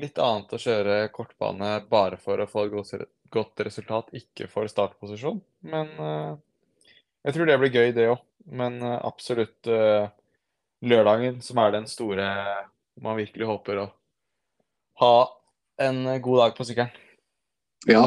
litt 0.01 0.23
annet 0.25 0.57
å 0.57 0.63
kjøre 0.65 0.97
kortbane 1.13 1.75
bare 1.93 2.17
for 2.17 2.41
å 2.41 2.49
få 2.49 2.65
et 2.71 3.07
godt 3.37 3.67
resultat, 3.69 4.17
ikke 4.17 4.49
for 4.49 4.73
startposisjon. 4.73 5.45
Men 5.69 5.93
jeg 7.27 7.37
tror 7.37 7.51
det 7.51 7.59
blir 7.61 7.75
gøy, 7.75 7.93
det 7.97 8.09
òg. 8.15 8.23
Men 8.47 8.79
uh, 8.79 9.01
absolutt 9.03 9.67
lørdagen, 10.87 11.41
som 11.43 11.59
er 11.59 11.73
den 11.75 11.89
store 11.91 12.27
man 13.03 13.19
virkelig 13.19 13.49
håper 13.49 13.81
å 13.83 13.87
ha 15.03 15.15
en 15.83 16.05
god 16.23 16.39
dag 16.45 16.55
på 16.57 16.65
sykkelen. 16.69 16.93
Ja, 17.91 18.07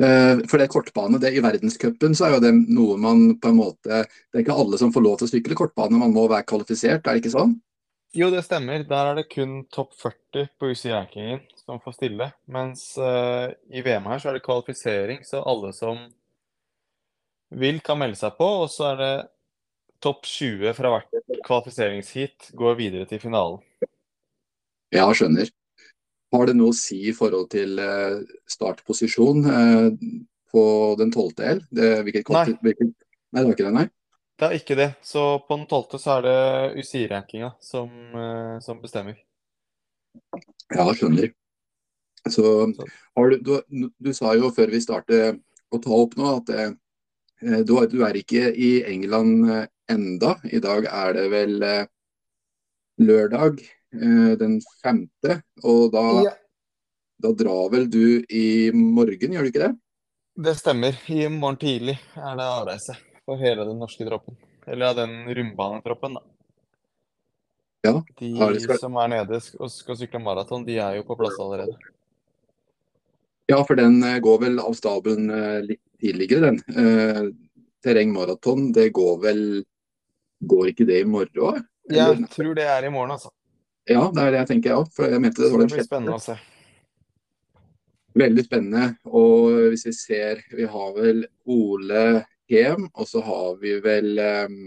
for 0.00 0.56
det 0.58 0.70
kortbane. 0.72 1.20
det 1.20 1.34
I 1.36 1.42
verdenscupen 1.44 2.16
så 2.16 2.26
er 2.26 2.34
jo 2.34 2.40
det 2.42 2.50
noe 2.72 2.96
man 2.98 3.36
på 3.38 3.50
en 3.52 3.58
måte 3.58 4.00
Det 4.08 4.38
er 4.38 4.42
ikke 4.42 4.56
alle 4.62 4.80
som 4.80 4.94
får 4.94 5.04
lov 5.04 5.18
til 5.20 5.28
å 5.28 5.32
sykle 5.34 5.58
kortbane, 5.58 6.00
man 6.00 6.14
må 6.14 6.24
være 6.30 6.48
kvalifisert, 6.48 7.04
er 7.04 7.18
det 7.18 7.22
ikke 7.22 7.34
sånn? 7.36 7.54
Jo, 8.10 8.26
det 8.30 8.42
stemmer. 8.42 8.82
Der 8.82 9.12
er 9.12 9.18
det 9.20 9.28
kun 9.30 9.60
topp 9.70 9.92
40 9.94 10.48
på 10.58 10.72
UCI-rankingen 10.72 11.44
som 11.60 11.78
får 11.82 11.94
stille. 11.94 12.26
Mens 12.50 12.82
uh, 12.98 13.52
i 13.70 13.82
VM 13.86 14.08
her 14.10 14.18
så 14.18 14.30
er 14.30 14.38
det 14.38 14.46
kvalifisering, 14.46 15.20
så 15.26 15.44
alle 15.46 15.70
som 15.76 16.00
vil, 17.50 17.80
kan 17.84 17.98
melde 18.00 18.18
seg 18.18 18.36
på. 18.38 18.48
Og 18.64 18.70
så 18.72 18.92
er 18.92 19.00
det 19.00 19.14
topp 20.00 20.24
20 20.26 20.74
fra 20.76 20.94
hvert 20.94 21.40
kvalifiseringsheat 21.46 22.52
går 22.56 22.78
videre 22.78 23.08
til 23.10 23.20
finalen. 23.22 23.60
Ja, 24.94 25.06
skjønner. 25.14 25.50
Har 26.30 26.46
det 26.46 26.56
noe 26.56 26.70
å 26.70 26.76
si 26.76 27.00
i 27.10 27.14
forhold 27.14 27.48
til 27.52 27.78
uh, 27.82 28.20
startposisjon 28.50 29.46
uh, 29.46 29.88
på 30.50 30.64
den 30.98 31.10
12. 31.10 31.32
L? 31.56 31.62
Hvilket 32.06 32.26
kort, 32.26 32.50
nei. 32.50 32.58
Hvilket, 32.68 32.92
nei, 33.34 33.42
det 33.42 33.48
var 33.48 33.56
ikke 33.56 33.66
det, 33.66 33.74
nei? 33.78 33.88
Det 34.40 34.46
er 34.46 34.56
ikke 34.56 34.76
det. 34.78 34.88
Så 35.04 35.24
på 35.44 35.58
den 35.58 35.66
tolvte 35.68 35.98
så 36.00 36.16
er 36.16 36.26
det 36.26 36.80
UCI-rankinga 36.80 37.52
som, 37.62 37.90
uh, 38.14 38.56
som, 38.64 38.78
bestemmer. 38.82 39.18
Ja, 40.72 40.86
skjønner. 40.94 41.34
Så 42.30 42.44
har 43.16 43.32
du, 43.32 43.36
du, 43.44 43.90
du, 43.98 44.10
sa 44.14 44.32
jo 44.38 44.52
før 44.54 44.72
vi 44.72 44.82
startet 44.84 45.40
å 45.70 45.80
ta 45.82 45.98
opp 45.98 46.16
nå 46.18 46.30
at 46.38 46.54
uh, 46.54 46.70
du, 47.40 47.74
du, 47.90 47.98
er 48.06 48.18
ikke 48.20 48.50
i 48.52 48.70
England 48.88 49.50
uh, 49.50 49.62
enda. 49.90 50.36
I 50.44 50.60
dag 50.62 50.86
er 50.86 51.16
det 51.16 51.26
vel 51.32 51.54
lørdag 53.00 53.62
den 53.90 54.60
femte, 54.84 55.40
og 55.66 55.88
da, 55.90 56.02
ja. 56.28 56.32
da 57.24 57.32
drar 57.34 57.72
vel 57.72 57.88
du 57.90 58.22
i 58.22 58.70
morgen, 58.70 59.34
gjør 59.34 59.48
du 59.48 59.50
ikke 59.50 59.64
det? 59.64 59.70
Det 60.46 60.54
stemmer. 60.60 60.94
I 61.10 61.24
morgen 61.26 61.58
tidlig 61.58 61.96
er 62.14 62.36
det 62.38 62.46
avreise 62.46 62.94
for 63.26 63.40
hele 63.40 63.66
den 63.66 63.80
norske 63.82 64.06
troppen. 64.06 64.38
Eller 64.66 64.92
ja, 64.92 64.94
den 65.00 65.26
rundbanetroppen, 65.34 66.14
da. 66.20 66.22
Ja, 67.82 68.04
de 68.18 68.60
skal... 68.60 68.78
som 68.78 68.96
er 69.00 69.08
nede 69.08 69.40
og 69.58 69.70
skal 69.72 69.96
sykle 69.96 70.20
maraton, 70.20 70.66
de 70.66 70.76
er 70.78 70.98
jo 70.98 71.06
på 71.08 71.16
plass 71.16 71.38
allerede. 71.40 71.76
Ja, 73.50 73.62
for 73.66 73.74
den 73.74 74.02
eh, 74.06 74.20
går 74.22 74.42
vel 74.44 74.60
av 74.62 74.76
staben 74.78 75.30
eh, 75.34 75.62
litt 75.64 75.82
tidligere, 76.00 76.50
den. 76.50 76.62
Eh, 76.76 77.26
terrengmaraton, 77.84 78.70
det 78.76 78.90
går 78.96 79.20
vel 79.24 79.44
Går 80.40 80.70
ikke 80.70 80.86
det 80.88 81.02
i 81.02 81.04
morgen 81.04 81.36
Eller? 81.90 82.14
Jeg 82.16 82.30
tror 82.32 82.54
det 82.56 82.64
er 82.64 82.86
i 82.88 82.90
morgen, 82.92 83.10
altså. 83.12 83.28
Ja, 83.90 84.06
det 84.14 84.22
er 84.22 84.30
det 84.32 84.38
jeg 84.38 84.48
tenker, 84.54 84.70
ja. 84.70 84.82
For 84.94 85.12
jeg 85.12 85.20
mente 85.20 85.42
det 85.42 85.50
var 85.52 85.62
den 85.62 85.72
sjette. 85.72 85.88
Spennende 85.88 86.16
å 86.16 86.22
se. 86.22 86.36
Veldig 88.20 88.44
spennende. 88.46 88.84
Og 89.06 89.70
hvis 89.70 89.86
vi 89.86 89.94
ser 89.94 90.42
Vi 90.56 90.66
har 90.70 90.92
vel 90.96 91.24
Ole 91.50 92.04
hjem. 92.50 92.88
Og 92.94 93.08
så 93.08 93.22
har 93.26 93.56
vi 93.62 93.76
vel 93.84 94.20
um, 94.20 94.60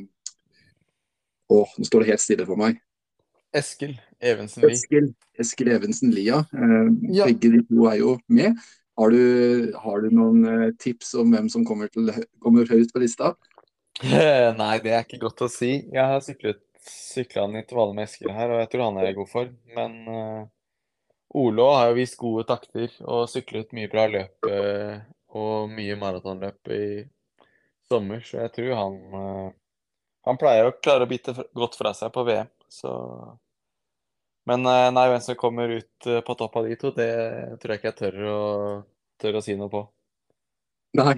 Å, 1.53 1.63
nå 1.77 1.87
står 1.87 2.03
det 2.03 2.13
helt 2.13 2.23
stille 2.23 2.47
for 2.49 2.59
meg. 2.59 2.79
Eskil 3.53 3.97
Evensen 4.23 4.63
Lie. 4.65 4.77
Eskil, 4.77 5.09
Eskil 5.39 5.73
Evensen 5.75 6.13
Lia. 6.13 6.41
ja. 6.41 6.57
Uh, 6.57 6.93
ja. 7.13 7.27
Begge 7.29 7.53
de 7.53 7.65
to 7.69 7.85
er 7.91 7.99
jo 8.01 8.17
med. 8.27 8.57
Har 8.99 9.09
du, 9.09 9.73
har 9.83 10.03
du 10.03 10.13
noen 10.13 10.43
uh, 10.45 10.67
tips 10.81 11.15
om 11.21 11.33
hvem 11.33 11.47
som 11.49 11.65
kommer, 11.65 11.89
til, 11.93 12.11
kommer 12.43 12.69
høyt 12.69 12.93
på 12.93 13.01
lista? 13.01 13.33
Nei, 14.61 14.75
det 14.83 14.93
er 14.93 15.05
ikke 15.05 15.21
godt 15.23 15.45
å 15.45 15.49
si. 15.51 15.75
Jeg 15.93 16.05
har 16.11 16.21
syklet 16.25 16.61
sykla 16.83 17.45
i 17.47 17.57
intervallet 17.61 17.95
med 17.95 18.09
Eskil 18.09 18.33
her, 18.35 18.51
og 18.51 18.61
jeg 18.63 18.69
tror 18.73 18.85
han 18.89 18.99
er 18.99 19.09
i 19.09 19.17
god 19.17 19.29
form. 19.31 19.55
Men 19.77 19.97
uh, 20.09 20.43
Olo 21.39 21.69
har 21.73 21.89
jo 21.89 21.97
vist 21.97 22.19
gode 22.19 22.45
takter 22.49 22.93
og 23.01 23.29
syklet 23.31 23.73
mye 23.75 23.91
bra 23.91 24.07
løp 24.11 24.49
uh, 24.49 24.99
og 25.33 25.71
mye 25.73 25.97
maratonløp 25.99 26.73
i 26.73 26.85
sommer, 27.89 28.23
så 28.25 28.43
jeg 28.45 28.55
tror 28.57 28.75
han 28.79 28.99
uh, 29.13 29.49
Han 30.23 30.37
pleier 30.39 30.69
å 30.69 30.75
klare 30.79 31.03
å 31.03 31.09
bite 31.09 31.33
godt 31.51 31.73
fra 31.75 31.91
seg 31.97 32.13
på 32.15 32.23
VM, 32.23 32.47
så 32.71 32.91
Men 34.49 34.67
uh, 34.67 34.89
nei, 34.91 35.07
hvem 35.11 35.23
som 35.23 35.39
kommer 35.39 35.71
ut 35.79 36.07
uh, 36.09 36.19
på 36.25 36.35
topp 36.39 36.59
av 36.59 36.67
de 36.67 36.77
to, 36.79 36.91
det 36.95 37.09
tror 37.61 37.73
jeg 37.73 37.81
ikke 37.81 37.91
jeg 37.91 37.99
tør 38.01 38.17
å, 38.27 38.39
tør 39.21 39.39
å 39.39 39.43
si 39.45 39.55
noe 39.59 39.71
på. 39.71 39.83
Nei. 40.99 41.15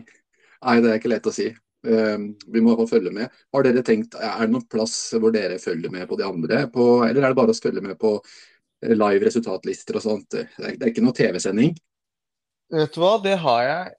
nei, 0.62 0.76
det 0.84 0.92
er 0.92 1.00
ikke 1.02 1.12
lett 1.12 1.30
å 1.30 1.34
si. 1.36 1.50
vi 1.86 2.62
må 2.64 2.74
få 2.80 2.88
følge 2.90 3.12
med. 3.14 3.34
Har 3.54 3.66
dere 3.66 3.84
tenkt, 3.86 4.16
Er 4.16 4.46
det 4.46 4.54
noen 4.54 4.70
plass 4.72 4.96
hvor 5.20 5.34
dere 5.36 5.60
følger 5.62 5.92
med 5.94 6.08
på 6.10 6.18
de 6.18 6.26
andre, 6.26 6.64
på, 6.72 6.86
eller 7.06 7.22
er 7.22 7.34
det 7.34 7.38
bare 7.38 7.54
å 7.54 7.60
følge 7.60 7.84
med 7.84 8.00
på 8.02 8.16
live 8.90 9.26
resultatlister 9.28 10.00
og 10.00 10.06
sånt? 10.06 10.30
Det 10.32 10.46
er, 10.46 10.80
det 10.80 10.88
er 10.88 10.94
ikke 10.94 11.04
noe 11.06 11.18
TV-sending? 11.18 11.76
Vet 12.74 12.96
du 12.96 13.02
hva, 13.04 13.18
det 13.22 13.36
har 13.44 13.62
jeg 13.68 13.94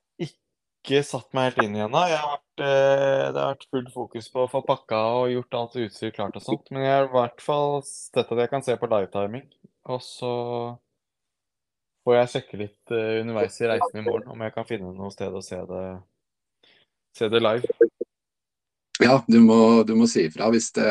ikke 0.87 1.03
satt 1.03 1.33
meg 1.35 1.51
helt 1.51 1.65
inn 1.67 1.77
i 1.77 1.83
ennå. 1.83 2.01
Eh, 2.07 3.27
det 3.35 3.41
har 3.41 3.55
vært 3.57 3.67
fullt 3.75 3.93
fokus 3.95 4.29
på 4.31 4.45
å 4.45 4.51
få 4.51 4.63
pakka 4.67 5.01
og 5.19 5.33
gjort 5.33 5.59
alt 5.59 5.79
utstyr 5.83 6.13
klart 6.15 6.39
og 6.39 6.45
sånt. 6.45 6.71
Men 6.71 6.87
jeg 6.87 6.95
har 6.95 7.09
i 7.09 7.15
hvert 7.17 7.43
fall 7.43 7.81
sett 7.89 8.31
at 8.31 8.43
jeg 8.43 8.53
kan 8.53 8.65
se 8.65 8.77
på 8.79 8.91
livetiming. 8.93 9.47
Og 9.91 10.03
så 10.03 10.33
får 12.07 12.19
jeg 12.21 12.33
sjekke 12.35 12.61
litt 12.61 12.95
uh, 12.95 13.21
underveis 13.21 13.59
i 13.59 13.71
reisen 13.71 13.99
i 13.99 14.05
morgen 14.07 14.31
om 14.31 14.43
jeg 14.47 14.55
kan 14.55 14.67
finne 14.69 14.93
noe 14.95 15.11
sted 15.15 15.35
å 15.35 15.43
se 15.43 15.59
det, 15.71 15.85
se 17.19 17.31
det 17.33 17.43
live. 17.43 17.91
Ja, 19.03 19.19
du 19.27 19.41
må, 19.43 19.83
du 19.87 19.97
må 19.99 20.07
si 20.09 20.29
ifra 20.29 20.49
hvis 20.55 20.71
det, 20.79 20.91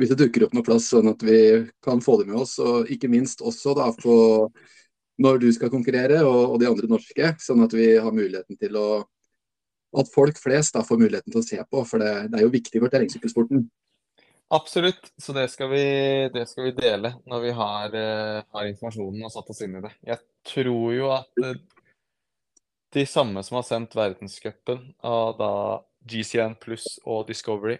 hvis 0.00 0.10
det 0.10 0.18
dukker 0.18 0.48
opp 0.48 0.56
noe 0.56 0.66
plass, 0.66 0.90
sånn 0.90 1.12
at 1.14 1.22
vi 1.24 1.38
kan 1.84 2.02
få 2.04 2.18
det 2.20 2.28
med 2.32 2.42
oss. 2.42 2.58
Og 2.62 2.90
ikke 2.90 3.10
minst 3.12 3.42
også 3.46 3.76
da 3.78 3.88
på 3.96 4.16
når 5.20 5.42
du 5.42 5.48
skal 5.52 5.70
konkurrere, 5.72 6.22
og, 6.24 6.54
og, 6.54 6.56
de 6.60 6.70
andre 6.70 6.88
norske. 6.90 7.34
Sånn 7.42 7.64
at 7.64 7.74
vi 7.76 7.92
har 7.96 8.14
muligheten 8.14 8.58
til 8.60 8.78
å 8.80 8.86
At 9.92 10.08
folk 10.08 10.38
flest 10.40 10.72
da 10.72 10.80
får 10.80 10.96
muligheten 10.96 11.28
til 11.28 11.42
å 11.42 11.44
se 11.44 11.58
på. 11.68 11.82
For 11.84 12.00
det, 12.00 12.12
det 12.32 12.38
er 12.38 12.46
jo 12.46 12.54
viktig 12.54 12.80
for 12.80 12.88
terrengsykkelsporten. 12.88 13.66
Absolutt. 14.52 15.10
Så 15.20 15.34
det 15.36 15.50
skal, 15.52 15.68
vi, 15.68 15.84
det 16.32 16.46
skal 16.48 16.66
vi, 16.66 16.72
dele 16.76 17.14
når 17.28 17.44
vi 17.44 17.52
har, 17.56 17.92
uh, 17.92 18.40
har, 18.52 18.70
informasjonen 18.70 19.24
og 19.24 19.32
satt 19.32 19.52
oss 19.52 19.62
inn 19.64 19.76
i 19.76 19.82
det. 19.84 19.92
Jeg 20.08 20.20
tror 20.48 20.88
jo 20.96 21.12
at 21.12 21.44
uh, 21.44 21.54
de 22.92 23.04
samme 23.08 23.40
som 23.44 23.56
har 23.56 23.64
sendt 23.68 23.96
verdenscupen 23.96 24.82
av 25.08 25.36
da 25.38 25.52
GCN 26.08 26.58
pluss 26.60 26.98
og 27.04 27.24
Discovery, 27.28 27.78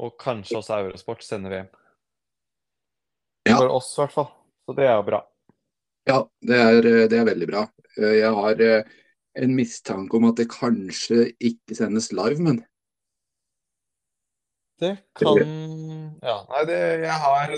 og 0.00 0.16
kanskje 0.20 0.60
også 0.60 0.78
Eurosport, 0.78 1.24
sender 1.24 1.52
VM. 1.52 1.68
Ja. 3.44 3.58
For 3.58 3.76
oss, 3.76 3.92
i 3.96 4.00
hvert 4.00 4.16
fall. 4.16 4.30
Så 4.64 4.76
det 4.76 4.88
er 4.88 4.96
jo 4.96 5.04
bra. 5.08 5.20
Ja, 6.08 6.18
det 6.44 6.60
er, 6.60 6.88
det 7.08 7.18
er 7.18 7.26
veldig 7.30 7.48
bra. 7.48 7.64
Eh, 7.96 8.18
Jeg 8.20 8.30
har 8.36 8.60
eh, 8.60 8.94
en 9.40 9.54
mistanke 9.56 10.18
om 10.18 10.28
at 10.28 10.38
det 10.40 10.50
kanskje 10.52 11.30
ikke 11.40 11.76
sendes 11.78 12.10
live, 12.14 12.38
men 12.42 12.62
Det 14.80 14.96
kan 15.16 15.38
Ja. 16.24 16.36
Nei, 16.50 16.64
det, 16.68 16.78
jeg 17.04 17.18
har 17.24 17.54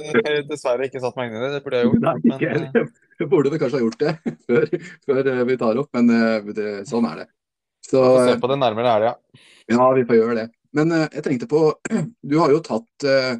dessverre 0.49 0.87
ikke 0.89 1.01
satt 1.03 1.17
meg 1.19 1.31
inn 1.31 1.39
i 1.39 1.43
det. 1.43 1.51
Det 1.57 1.63
burde 1.65 1.81
jeg 1.81 1.89
gjort. 1.91 2.07
Nei, 2.07 2.17
ikke 2.35 2.53
men... 2.55 2.93
Jeg 3.17 3.31
burde 3.33 3.51
vel 3.53 3.61
kanskje 3.63 3.79
ha 3.79 3.85
gjort 3.87 4.03
det 4.03 4.15
før, 4.47 4.67
før 5.09 5.31
eh, 5.33 5.43
vi 5.49 5.57
tar 5.61 5.81
opp, 5.81 5.91
men 5.97 6.13
eh, 6.13 6.51
det, 6.57 6.71
sånn 6.91 7.07
er 7.09 7.23
det. 7.23 7.29
Så 7.87 8.03
vi 8.03 8.09
får 8.13 8.27
se 8.27 8.35
eh, 8.35 8.41
på 8.43 8.51
det 8.53 8.59
nærmere 8.61 8.93
helga. 8.93 9.13
ja, 9.71 9.77
ja, 9.79 9.87
vi 9.97 10.05
får 10.09 10.19
gjøre 10.21 10.39
det. 10.43 10.47
Men 10.77 10.93
eh, 10.93 11.07
jeg 11.17 11.25
tenkte 11.25 11.49
på 11.51 11.63
Du 12.31 12.37
har 12.43 12.53
jo 12.53 12.61
tatt 12.67 13.07
eh, 13.09 13.39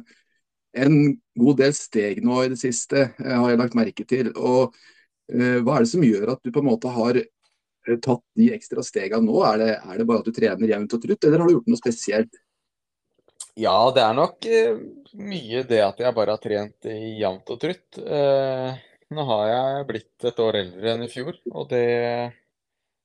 en 0.77 0.97
god 1.37 1.59
del 1.61 1.73
steg 1.77 2.23
nå 2.25 2.41
i 2.45 2.51
det 2.53 2.59
siste, 2.61 3.09
eh, 3.21 3.35
har 3.37 3.53
jeg 3.53 3.61
lagt 3.61 3.77
merke 3.77 4.07
til. 4.09 4.31
Og 4.33 4.73
eh, 4.73 4.96
hva 5.27 5.75
er 5.75 5.83
det 5.83 5.91
som 5.91 6.03
gjør 6.05 6.33
at 6.33 6.43
du 6.43 6.51
på 6.55 6.63
en 6.63 6.69
måte 6.69 6.91
har 6.93 7.19
eh, 7.19 7.97
tatt 8.03 8.23
de 8.39 8.49
ekstra 8.55 8.83
stegene 8.85 9.27
nå? 9.27 9.39
Er 9.49 9.61
det, 9.61 9.71
er 9.83 9.99
det 9.99 10.07
bare 10.07 10.23
at 10.23 10.29
du 10.29 10.35
trener 10.35 10.71
jevnt 10.71 10.95
og 10.95 11.03
trutt, 11.03 11.23
eller 11.23 11.43
har 11.43 11.49
du 11.49 11.57
gjort 11.57 11.71
noe 11.73 11.81
spesielt? 11.81 12.41
Ja, 13.57 13.77
det 13.93 14.03
er 14.05 14.17
nok 14.17 14.47
eh, 14.47 14.81
mye 15.17 15.63
det 15.67 15.81
at 15.83 16.01
jeg 16.03 16.15
bare 16.15 16.35
har 16.35 16.41
trent 16.41 16.87
jevnt 16.87 17.53
og 17.53 17.61
trutt. 17.61 17.99
Eh, 17.99 18.83
nå 19.17 19.25
har 19.31 19.45
jeg 19.49 19.87
blitt 19.91 20.27
et 20.29 20.43
år 20.43 20.59
eldre 20.61 20.93
enn 20.93 21.05
i 21.07 21.11
fjor, 21.11 21.37
og 21.53 21.71
det 21.71 21.85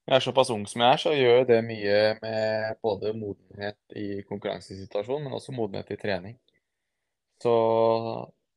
Jeg 0.02 0.16
er 0.16 0.24
såpass 0.24 0.48
ung 0.50 0.64
som 0.66 0.82
jeg 0.82 0.94
er, 0.96 0.98
så 0.98 1.11
gjør 1.14 1.44
det 1.46 1.61
mye 1.62 1.98
med 2.24 2.78
både 2.82 3.12
modenhet 3.14 3.78
i 3.94 4.24
konkurransesituasjonen, 4.26 5.28
men 5.28 5.37
også 5.38 5.54
modenhet 5.54 5.92
i 5.94 5.98
trening. 6.00 6.35
Så 7.42 7.52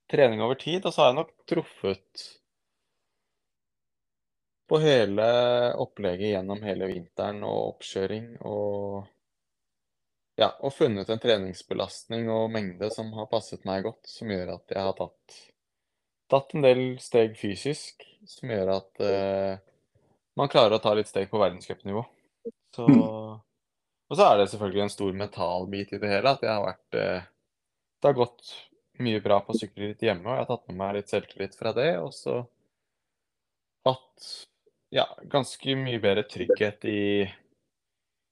trening 0.09 0.41
over 0.41 0.57
tid, 0.57 0.81
og 0.85 0.93
så 0.93 1.03
har 1.03 1.11
jeg 1.11 1.19
nok 1.19 1.31
truffet 1.45 2.25
på 4.69 4.79
hele 4.81 5.25
opplegget 5.81 6.33
gjennom 6.33 6.63
hele 6.65 6.89
vinteren 6.89 7.43
og 7.45 7.75
oppkjøring 7.75 8.31
og 8.49 9.05
ja, 10.35 10.49
og 10.59 10.73
funnet 10.75 11.09
en 11.09 11.21
treningsbelastning 11.21 12.27
og 12.31 12.49
mengde 12.51 12.89
som 12.91 13.13
har 13.15 13.29
passet 13.31 13.63
meg 13.67 13.85
godt, 13.85 14.03
som 14.09 14.31
gjør 14.33 14.57
at 14.57 14.73
jeg 14.73 14.83
har 14.83 14.97
tatt, 14.97 15.37
tatt 16.33 16.55
en 16.57 16.65
del 16.65 16.81
steg 16.99 17.37
fysisk, 17.39 18.03
som 18.27 18.51
gjør 18.51 18.73
at 18.73 19.03
eh, 19.05 19.53
man 20.35 20.51
klarer 20.51 20.75
å 20.75 20.81
ta 20.83 20.91
litt 20.97 21.07
steg 21.07 21.29
på 21.31 21.39
verdenscupnivå. 21.39 22.03
Så 22.75 22.85
Og 24.05 24.17
så 24.17 24.25
er 24.27 24.37
det 24.37 24.49
selvfølgelig 24.51 24.83
en 24.83 24.93
stor 24.93 25.15
mentalbit 25.17 25.93
i 25.95 25.99
det 26.01 26.09
hele, 26.11 26.35
at 26.35 26.43
jeg 26.43 26.51
har 26.51 26.65
vært 26.65 26.97
eh, 26.99 27.29
Det 28.01 28.09
har 28.11 28.17
gått 28.19 28.51
mye 29.05 29.21
bra 29.23 29.39
på 29.43 29.55
sykkelritt 29.57 30.03
hjemme, 30.03 30.27
og 30.27 30.35
jeg 30.35 30.43
har 30.43 30.51
tatt 30.51 30.67
med 30.69 30.77
meg 30.81 30.97
litt 30.97 31.11
selvtillit 31.11 31.55
fra 31.57 31.71
det, 31.75 31.89
og 31.99 32.11
så 32.15 32.41
hatt 33.87 34.27
ja, 34.95 35.05
ganske 35.31 35.75
mye 35.75 35.99
bedre 35.99 36.23
trygghet 36.29 36.85
i, 36.87 37.25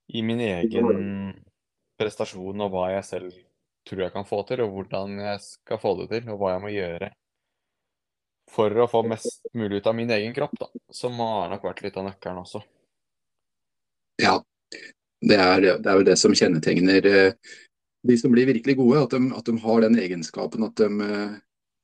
i 0.08 0.22
min 0.24 0.40
egen 0.40 1.34
prestasjon 2.00 2.64
og 2.64 2.72
hva 2.72 2.86
jeg 2.94 3.10
selv 3.10 3.42
tror 3.84 4.06
jeg 4.06 4.14
kan 4.14 4.28
få 4.28 4.40
til, 4.48 4.64
og 4.64 4.72
hvordan 4.78 5.18
jeg 5.20 5.42
skal 5.44 5.82
få 5.82 5.98
det 6.00 6.08
til, 6.14 6.32
og 6.32 6.40
hva 6.40 6.54
jeg 6.54 6.64
må 6.64 6.72
gjøre 6.72 7.12
for 8.54 8.80
å 8.80 8.88
få 8.88 9.02
mest 9.08 9.44
mulig 9.58 9.82
ut 9.82 9.90
av 9.90 9.98
min 9.98 10.12
egen 10.16 10.34
kropp, 10.36 10.56
da. 10.60 10.70
Som 10.94 11.20
har 11.20 11.52
nok 11.52 11.66
vært 11.68 11.84
litt 11.84 12.00
av 12.00 12.08
nøkkelen 12.08 12.42
også. 12.44 12.62
Ja, 14.22 14.38
det 15.24 15.40
er, 15.40 15.68
det 15.82 15.90
er 15.90 16.00
jo 16.00 16.08
det 16.08 16.16
som 16.22 16.36
kjennetegner 16.38 17.08
eh, 17.10 17.56
de 18.08 18.18
som 18.20 18.32
blir 18.32 18.48
virkelig 18.52 18.76
gode. 18.78 19.04
At 19.08 19.16
de, 19.16 19.32
at 19.36 19.50
de 19.50 19.56
har 19.64 19.84
den 19.84 19.98
egenskapen 20.00 20.68
at 20.68 20.80
de 20.80 21.08
eh, 21.08 21.38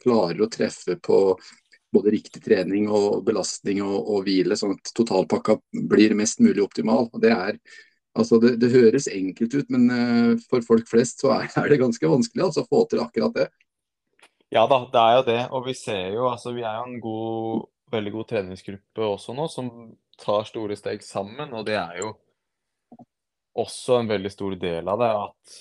klarer 0.04 0.44
å 0.44 0.52
treffe 0.52 0.96
på 1.04 1.20
både 1.94 2.14
riktig 2.14 2.42
trening 2.46 2.90
og 2.92 3.24
belastning 3.28 3.82
og, 3.84 3.98
og 4.00 4.26
hvile, 4.28 4.58
sånn 4.60 4.76
at 4.78 4.92
totalpakka 4.98 5.58
blir 5.90 6.16
mest 6.18 6.42
mulig 6.44 6.62
optimal. 6.64 7.10
Det, 7.22 7.32
er, 7.34 7.58
altså 8.18 8.40
det, 8.44 8.56
det 8.62 8.72
høres 8.74 9.10
enkelt 9.12 9.56
ut, 9.56 9.74
men 9.74 9.90
eh, 9.96 10.46
for 10.52 10.66
folk 10.66 10.90
flest 10.90 11.24
så 11.24 11.34
er, 11.40 11.50
er 11.60 11.72
det 11.72 11.82
ganske 11.82 12.14
vanskelig 12.14 12.46
altså, 12.50 12.66
å 12.66 12.70
få 12.70 12.86
til 12.92 13.04
akkurat 13.06 13.42
det. 13.42 13.50
Ja 14.54 14.66
da, 14.70 14.82
det 14.90 15.02
er 15.02 15.18
jo 15.18 15.26
det. 15.28 15.42
Og 15.54 15.68
vi 15.68 15.76
ser 15.78 16.16
jo, 16.16 16.30
altså 16.30 16.54
vi 16.56 16.66
er 16.66 16.80
jo 16.80 16.88
en 16.88 17.02
god, 17.04 17.68
veldig 17.94 18.16
god 18.18 18.32
treningsgruppe 18.34 19.12
også 19.16 19.38
nå, 19.38 19.50
som 19.52 19.74
tar 20.20 20.48
store 20.50 20.78
steg 20.78 21.06
sammen. 21.06 21.54
Og 21.54 21.66
det 21.68 21.78
er 21.78 22.02
jo 22.02 22.14
også 23.60 24.00
en 24.00 24.10
veldig 24.10 24.32
stor 24.34 24.56
del 24.62 24.90
av 24.90 25.02
det 25.02 25.10
at 25.18 25.60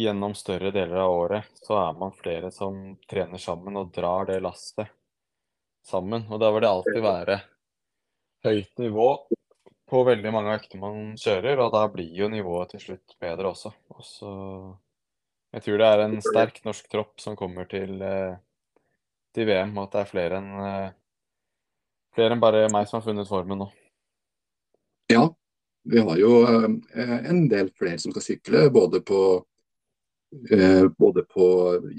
gjennom 0.00 0.34
større 0.38 0.70
deler 0.70 1.02
av 1.02 1.12
året 1.12 1.64
så 1.66 1.76
er 1.80 1.96
man 1.98 2.14
flere 2.14 2.50
som 2.54 2.76
trener 3.10 3.42
sammen 3.42 3.76
og 3.80 3.90
drar 3.94 4.28
det 4.28 4.38
lasset 4.42 4.88
sammen. 5.86 6.26
Og 6.30 6.40
da 6.42 6.50
vil 6.52 6.64
det 6.64 6.70
alltid 6.70 7.00
være 7.04 7.40
høyt 8.46 8.82
nivå 8.82 9.08
på 9.90 10.04
veldig 10.06 10.30
mange 10.32 10.54
økter 10.54 10.78
man 10.80 11.16
kjører, 11.18 11.58
og 11.58 11.72
da 11.74 11.82
blir 11.90 12.12
jo 12.14 12.28
nivået 12.30 12.74
til 12.74 12.84
slutt 12.84 13.16
bedre 13.20 13.50
også. 13.50 13.72
Og 13.90 14.06
så 14.06 14.30
jeg 15.50 15.64
tror 15.64 15.82
det 15.82 15.88
er 15.90 16.04
en 16.04 16.20
sterk 16.22 16.60
norsk 16.66 16.86
tropp 16.92 17.18
som 17.22 17.34
kommer 17.38 17.66
til, 17.70 17.96
eh, 18.02 18.38
til 19.34 19.48
VM, 19.48 19.74
og 19.76 19.88
at 19.88 19.96
det 19.96 20.00
er 20.00 20.10
flere 20.12 20.38
enn 20.38 20.50
eh, 20.62 20.92
flere 22.14 22.36
enn 22.36 22.42
bare 22.42 22.68
meg 22.70 22.86
som 22.86 23.00
har 23.00 23.06
funnet 23.06 23.30
formen 23.30 23.64
nå. 23.64 23.68
Ja, 25.10 25.24
vi 25.90 26.02
har 26.06 26.20
jo 26.22 26.32
eh, 26.46 27.16
en 27.32 27.48
del 27.50 27.72
flere 27.74 27.98
som 27.98 28.14
skal 28.14 28.26
sykle, 28.26 28.68
både 28.70 29.02
på 29.02 29.22
både 30.30 31.24
på 31.26 31.44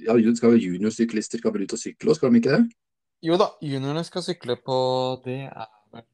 ja, 0.05 0.13
skal 0.37 0.53
Juniorsyklister 0.55 1.41
skal 1.41 1.51
vel 1.51 1.65
ut 1.65 1.73
og 1.75 1.79
sykle, 1.81 2.13
skal 2.15 2.31
de 2.31 2.39
ikke 2.39 2.53
det? 2.53 2.61
Jo 3.21 3.37
da, 3.37 3.51
juniorene 3.61 4.01
skal 4.05 4.23
sykle 4.25 4.55
på 4.57 4.75
Det 5.25 5.43
er 5.45 5.67
vel 5.93 6.05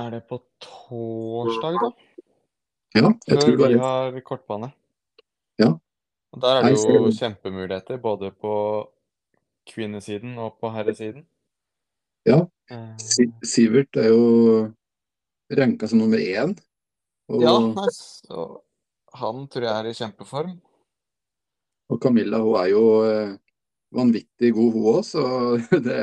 Er 0.00 0.14
det 0.14 0.22
på 0.30 0.38
torsdag, 0.64 1.76
da? 1.76 1.90
Ja, 2.96 3.10
jeg 3.28 3.38
tror 3.38 3.50
det 3.50 3.58
var 3.60 3.70
vi 3.70 3.78
har 3.78 4.16
kortbane. 4.26 4.72
Ja. 5.60 5.68
Og 6.34 6.40
der 6.42 6.56
er 6.58 6.64
det 6.66 6.94
jo 6.96 7.10
kjempemuligheter 7.14 8.00
både 8.02 8.32
på 8.34 8.54
kvinnesiden 9.70 10.38
og 10.42 10.56
på 10.58 10.72
herresiden. 10.74 11.22
Ja. 12.26 12.40
Eh, 12.70 12.96
Sivert 13.46 13.94
er 13.94 14.08
jo 14.10 14.24
ranka 15.54 15.86
som 15.86 16.02
nummer 16.02 16.18
én. 16.18 16.56
Og, 17.30 17.44
ja, 17.44 17.54
nei, 17.62 17.86
så 17.94 18.48
han 19.20 19.46
tror 19.52 19.68
jeg 19.68 19.74
er 19.76 19.90
i 19.90 19.94
kjempeform. 19.94 20.56
og 21.90 22.02
Camilla 22.02 22.38
hun 22.42 22.58
er 22.58 22.68
jo 22.70 22.84
eh, 23.06 23.38
vanvittig 23.94 24.52
god, 24.56 24.72
hun 24.76 24.88
òg. 24.94 25.04
Så 25.06 25.22
det, 25.86 26.00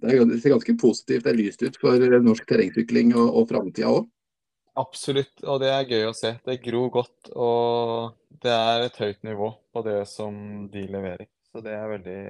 det, 0.00 0.14
er, 0.14 0.24
det 0.28 0.40
ser 0.42 0.54
ganske 0.54 0.76
positivt 0.80 1.26
det 1.26 1.34
er 1.34 1.40
lyst 1.40 1.64
ut 1.64 1.78
for 1.80 2.08
norsk 2.24 2.48
terrengsykling 2.48 3.14
og, 3.16 3.28
og 3.42 3.50
framtida 3.52 3.92
òg. 4.00 4.08
Absolutt, 4.80 5.42
og 5.44 5.60
det 5.60 5.70
er 5.74 5.88
gøy 5.88 6.06
å 6.08 6.16
se. 6.16 6.36
Det 6.46 6.60
gror 6.62 6.92
godt, 6.94 7.32
og 7.34 8.14
det 8.42 8.52
er 8.54 8.86
et 8.86 9.00
høyt 9.02 9.24
nivå 9.26 9.50
på 9.74 9.82
det 9.84 9.98
som 10.08 10.34
de 10.72 10.84
leverer. 10.86 11.26
Så 11.50 11.62
det 11.64 11.74
er 11.74 11.88
veldig 11.90 12.20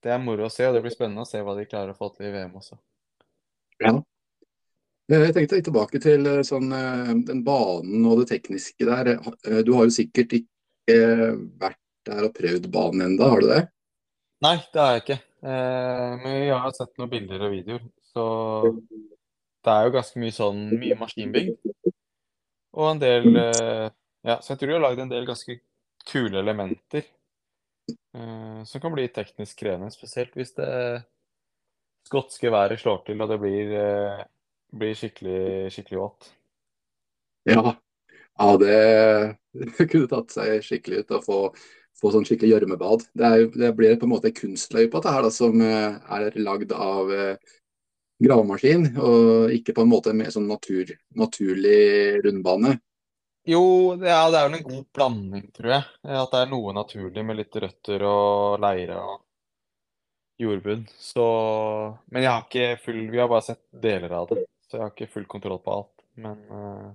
Det 0.00 0.12
er 0.14 0.22
moro 0.22 0.46
å 0.46 0.52
se, 0.52 0.64
og 0.64 0.72
det 0.72 0.80
blir 0.80 0.94
spennende 0.94 1.26
å 1.26 1.28
se 1.28 1.42
hva 1.44 1.52
de 1.58 1.66
klarer 1.68 1.92
å 1.92 1.98
få 1.98 2.08
til 2.14 2.30
i 2.30 2.32
VM 2.32 2.54
også. 2.56 2.78
Ja. 3.84 3.92
Eh, 5.12 5.26
Jeg 5.26 5.34
tenkte 5.36 5.58
litt 5.58 5.68
tilbake 5.68 6.00
til 6.00 6.24
eh, 6.26 6.40
sånn, 6.46 6.72
eh, 6.72 7.12
den 7.28 7.42
banen 7.44 8.06
og 8.08 8.22
det 8.22 8.30
tekniske 8.32 8.88
der. 8.88 9.18
Eh, 9.18 9.60
Du 9.66 9.74
har 9.76 9.84
jo 9.84 9.94
sikkert 9.98 10.32
ikke 10.40 10.96
vært 11.60 11.78
der 12.08 12.24
og 12.30 12.34
prøvd 12.34 12.70
banen 12.72 13.10
enda, 13.10 13.28
har 13.28 13.44
du 13.44 13.50
det? 13.50 13.60
Nei, 14.44 14.56
det 14.72 14.80
har 14.80 14.92
jeg 14.94 15.02
ikke. 15.04 15.18
Eh, 15.50 16.10
men 16.22 16.36
jeg 16.46 16.60
har 16.64 16.74
sett 16.76 16.92
noen 17.00 17.12
bilder 17.12 17.44
og 17.46 17.52
videoer, 17.54 17.84
så 18.12 18.24
det 19.64 19.72
er 19.74 19.86
jo 19.86 19.94
ganske 19.96 20.20
mye 20.22 20.36
sånn 20.36 20.60
mye 20.80 20.96
maskinbygg. 21.00 21.52
Og 22.78 22.86
en 22.92 23.02
del 23.02 23.28
eh, 23.36 23.88
Ja, 24.26 24.36
så 24.42 24.52
jeg 24.52 24.60
tror 24.60 24.70
de 24.70 24.76
har 24.76 24.82
lagd 24.84 25.00
en 25.04 25.12
del 25.12 25.26
ganske 25.28 25.56
kule 26.10 26.40
elementer. 26.42 27.04
eh, 28.14 28.64
som 28.64 28.80
kan 28.80 28.92
bli 28.92 29.08
teknisk 29.08 29.58
krevende, 29.62 29.90
spesielt 29.94 30.34
hvis 30.36 30.54
det 30.58 30.70
skotske 32.08 32.50
været 32.52 32.80
slår 32.80 33.02
til 33.06 33.20
og 33.22 33.28
det 33.30 33.38
blir, 33.40 33.72
eh, 33.80 34.24
blir 34.78 34.94
skikkelig, 34.94 35.70
skikkelig 35.72 36.00
vått. 36.00 36.30
Ja. 37.48 37.62
ja, 38.38 38.48
det 38.60 38.76
kunne 39.90 40.08
tatt 40.10 40.34
seg 40.34 40.64
skikkelig 40.66 41.04
ut 41.04 41.14
å 41.16 41.22
få, 41.24 41.38
få 42.00 42.12
sånn 42.14 42.26
skikkelig 42.28 42.54
gjørmebad. 42.54 43.06
Det, 43.16 43.30
det 43.60 43.72
blir 43.76 43.96
på 44.00 44.08
en 44.08 44.14
måte 44.14 44.34
kunstløypa 44.34 45.00
dette 45.00 45.14
her, 45.14 45.26
da, 45.26 45.32
som 45.34 45.64
eh, 45.64 45.96
er 46.16 46.38
lagd 46.40 46.74
av 46.76 47.10
eh, 47.12 47.56
gravemaskin, 48.20 48.86
og 49.00 49.54
ikke 49.56 49.74
på 49.76 49.84
en 49.84 49.90
måte 49.90 50.14
mer 50.16 50.30
sånn 50.32 50.48
natur, 50.50 50.92
naturlig 51.16 52.20
rundbane. 52.24 52.76
Jo, 53.48 53.96
det 53.96 54.10
er, 54.12 54.26
det 54.30 54.38
er 54.38 54.48
vel 54.48 54.58
en 54.58 54.66
god 54.66 54.86
blanding, 54.94 55.46
tror 55.56 55.72
jeg. 55.72 55.84
At 56.04 56.32
det 56.34 56.42
er 56.42 56.50
noe 56.50 56.74
naturlig 56.76 57.24
med 57.24 57.38
litt 57.40 57.56
røtter 57.64 58.04
og 58.04 58.60
leire 58.60 58.98
og 59.00 59.14
jordbunn. 60.40 60.84
Så 61.00 61.24
Men 62.12 62.24
jeg 62.24 62.32
har 62.32 62.44
ikke 62.44 62.82
full 62.84 63.00
Vi 63.10 63.20
har 63.20 63.28
bare 63.28 63.46
sett 63.48 63.62
deler 63.72 64.12
av 64.16 64.28
det, 64.32 64.44
så 64.68 64.76
jeg 64.76 64.84
har 64.84 64.92
ikke 64.94 65.12
full 65.14 65.26
kontroll 65.30 65.62
på 65.64 65.78
alt. 65.78 66.04
Men 66.20 66.44
eh, 66.50 66.90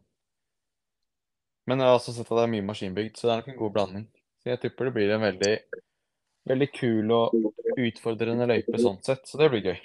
Men 1.66 1.82
jeg 1.82 1.90
har 1.90 1.98
også 1.98 2.14
sett 2.14 2.30
at 2.30 2.38
det 2.38 2.46
er 2.46 2.54
mye 2.54 2.70
maskinbygd, 2.70 3.18
så 3.18 3.28
det 3.28 3.34
er 3.34 3.42
nok 3.42 3.54
en 3.54 3.62
god 3.64 3.76
blanding. 3.80 4.08
Så 4.46 4.54
jeg 4.54 4.62
tipper 4.62 4.86
det 4.92 4.94
blir 4.94 5.10
en 5.16 5.24
veldig 5.26 5.54
veldig 6.46 6.68
kul 6.76 7.12
og 7.16 7.34
utfordrende 7.82 8.46
løype 8.46 8.78
sånn 8.78 9.00
sett, 9.02 9.24
så 9.26 9.40
det 9.42 9.48
blir 9.50 9.72
gøy. 9.72 9.80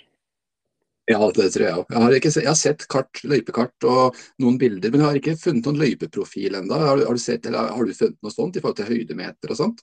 Ja, 1.08 1.18
det 1.32 1.46
tror 1.54 1.64
jeg 1.64 1.78
òg. 1.80 1.86
Jeg, 1.88 2.02
har 2.04 2.14
jeg 2.20 2.46
har 2.46 2.58
sett 2.60 2.84
kart, 2.92 3.22
løypekart 3.24 3.86
og 3.88 4.18
noen 4.44 4.58
bilder, 4.60 4.92
men 4.92 5.00
jeg 5.00 5.08
har 5.08 5.18
ikke 5.22 5.38
funnet 5.40 5.64
noen 5.64 5.80
løypeprofil 5.80 6.58
ennå. 6.60 6.76
Har, 6.76 7.00
du- 7.00 7.06
har, 7.08 7.16
du 7.16 7.22
sett- 7.22 7.48
eller 7.48 7.72
har 7.72 7.88
du 7.88 7.94
funnet 7.96 8.20
noe 8.20 8.34
sånt 8.34 8.58
i 8.58 8.62
forhold 8.62 8.76
til 8.82 8.90
høydemeter 8.92 9.54
og 9.54 9.58
sånt? 9.58 9.80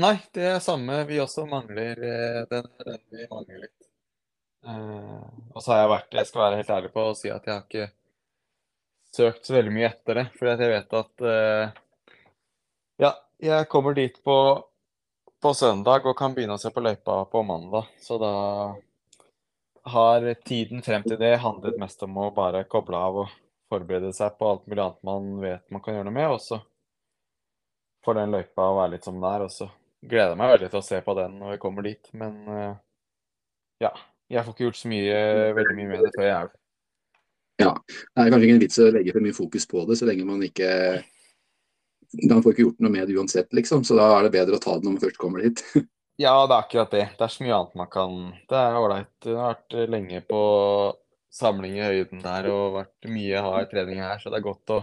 Nei, 0.00 0.14
det 0.32 0.46
er 0.54 0.62
samme. 0.64 1.02
Vi 1.10 1.18
også 1.20 1.44
mangler 1.50 1.98
eh, 1.98 2.38
den, 2.48 2.70
den 2.86 3.02
vi 3.10 3.26
mangler 3.26 3.66
litt. 3.66 3.88
Uh, 4.62 5.26
og 5.52 5.58
så 5.58 5.74
har 5.74 5.82
jeg 5.82 5.90
vært, 5.90 6.16
jeg 6.20 6.30
skal 6.30 6.44
være 6.44 6.62
helt 6.62 6.72
ærlig 6.78 6.92
på 6.94 7.04
å 7.10 7.14
si 7.18 7.32
at 7.34 7.48
jeg 7.50 7.56
har 7.56 7.64
ikke 7.66 7.88
søkt 9.12 9.48
så 9.50 9.56
veldig 9.58 9.72
mye 9.74 9.88
etter 9.90 10.20
det, 10.20 10.24
fordi 10.38 10.52
at 10.54 10.62
jeg 10.62 10.72
vet 10.72 10.94
at 11.00 11.24
uh, 11.26 11.80
ja, 13.02 13.10
jeg 13.42 13.68
kommer 13.68 13.94
dit 13.94 14.22
på, 14.24 14.36
på 15.42 15.54
søndag 15.54 16.06
og 16.06 16.16
kan 16.18 16.34
begynne 16.34 16.54
å 16.54 16.62
se 16.62 16.70
på 16.70 16.82
løypa 16.84 17.24
på 17.30 17.42
mandag, 17.46 17.88
så 18.00 18.18
da 18.22 18.34
har 19.92 20.28
tiden 20.46 20.82
frem 20.86 21.02
til 21.02 21.18
det 21.18 21.34
handlet 21.42 21.80
mest 21.80 22.02
om 22.06 22.20
å 22.22 22.30
bare 22.34 22.62
koble 22.70 22.98
av 22.98 23.18
og 23.24 23.32
forberede 23.72 24.12
seg 24.14 24.36
på 24.38 24.50
alt 24.52 24.68
mulig 24.68 24.84
annet 24.84 25.08
man 25.08 25.28
vet 25.42 25.74
man 25.74 25.82
kan 25.82 25.96
gjøre 25.96 26.06
noe 26.06 26.18
med, 26.20 26.36
og 26.36 26.40
så 26.44 26.60
får 28.06 28.20
den 28.20 28.34
løypa 28.36 28.68
være 28.78 28.94
litt 28.94 29.06
som 29.08 29.18
den 29.18 29.28
er, 29.30 29.46
og 29.46 29.50
så 29.50 29.68
gleder 30.02 30.34
jeg 30.34 30.40
meg 30.42 30.54
veldig 30.54 30.70
til 30.70 30.82
å 30.82 30.86
se 30.86 31.02
på 31.02 31.18
den 31.18 31.38
når 31.40 31.54
jeg 31.54 31.62
kommer 31.62 31.86
dit, 31.86 32.10
men 32.18 32.40
eh, 32.54 32.74
ja, 33.82 33.92
jeg 34.30 34.44
får 34.44 34.54
ikke 34.54 34.68
gjort 34.68 34.82
så 34.84 34.90
mye, 34.92 35.22
veldig 35.58 35.78
mye 35.78 35.90
med 35.90 36.04
det 36.06 36.12
før 36.14 36.28
jeg 36.28 36.36
er 36.36 36.52
der. 36.52 36.58
Det 37.62 38.22
er 38.22 38.30
kanskje 38.32 38.46
ikke 38.46 38.54
en 38.54 38.62
vits 38.62 38.78
å 38.82 38.92
legge 38.94 39.14
for 39.14 39.24
mye 39.26 39.36
fokus 39.36 39.66
på 39.70 39.82
det, 39.88 39.98
så 39.98 40.06
lenge 40.08 40.26
man 40.26 40.46
ikke 40.46 40.70
Man 42.28 42.42
får 42.44 42.52
ikke 42.52 42.66
gjort 42.66 42.82
noe 42.84 42.92
med 42.92 43.08
det 43.08 43.16
uansett, 43.16 43.52
liksom. 43.56 43.84
Så 43.88 43.96
da 43.96 44.10
er 44.18 44.26
det 44.26 44.34
bedre 44.34 44.58
å 44.58 44.62
ta 44.62 44.76
det 44.76 44.84
når 44.84 44.96
man 44.96 45.04
først 45.06 45.20
kommer 45.20 45.44
dit. 45.46 45.64
Ja, 46.20 46.34
det 46.46 46.52
er 46.52 46.60
akkurat 46.60 46.90
det. 46.92 47.04
Det 47.16 47.24
er 47.24 47.30
så 47.32 47.42
mye 47.42 47.54
annet 47.56 47.78
man 47.80 47.88
kan 47.90 48.16
Det 48.46 48.58
er 48.58 48.76
ålreit. 48.78 49.14
Jeg 49.24 49.38
har 49.40 49.54
vært 49.56 49.76
lenge 49.90 50.20
på 50.28 50.40
samling 51.32 51.78
i 51.78 51.86
høyden 51.86 52.20
der 52.22 52.48
og 52.52 52.76
vært 52.76 53.08
mye 53.08 53.40
hard 53.42 53.70
trening 53.70 54.02
her, 54.04 54.20
så 54.20 54.30
det 54.30 54.38
er 54.38 54.44
godt 54.44 54.74
å, 54.74 54.82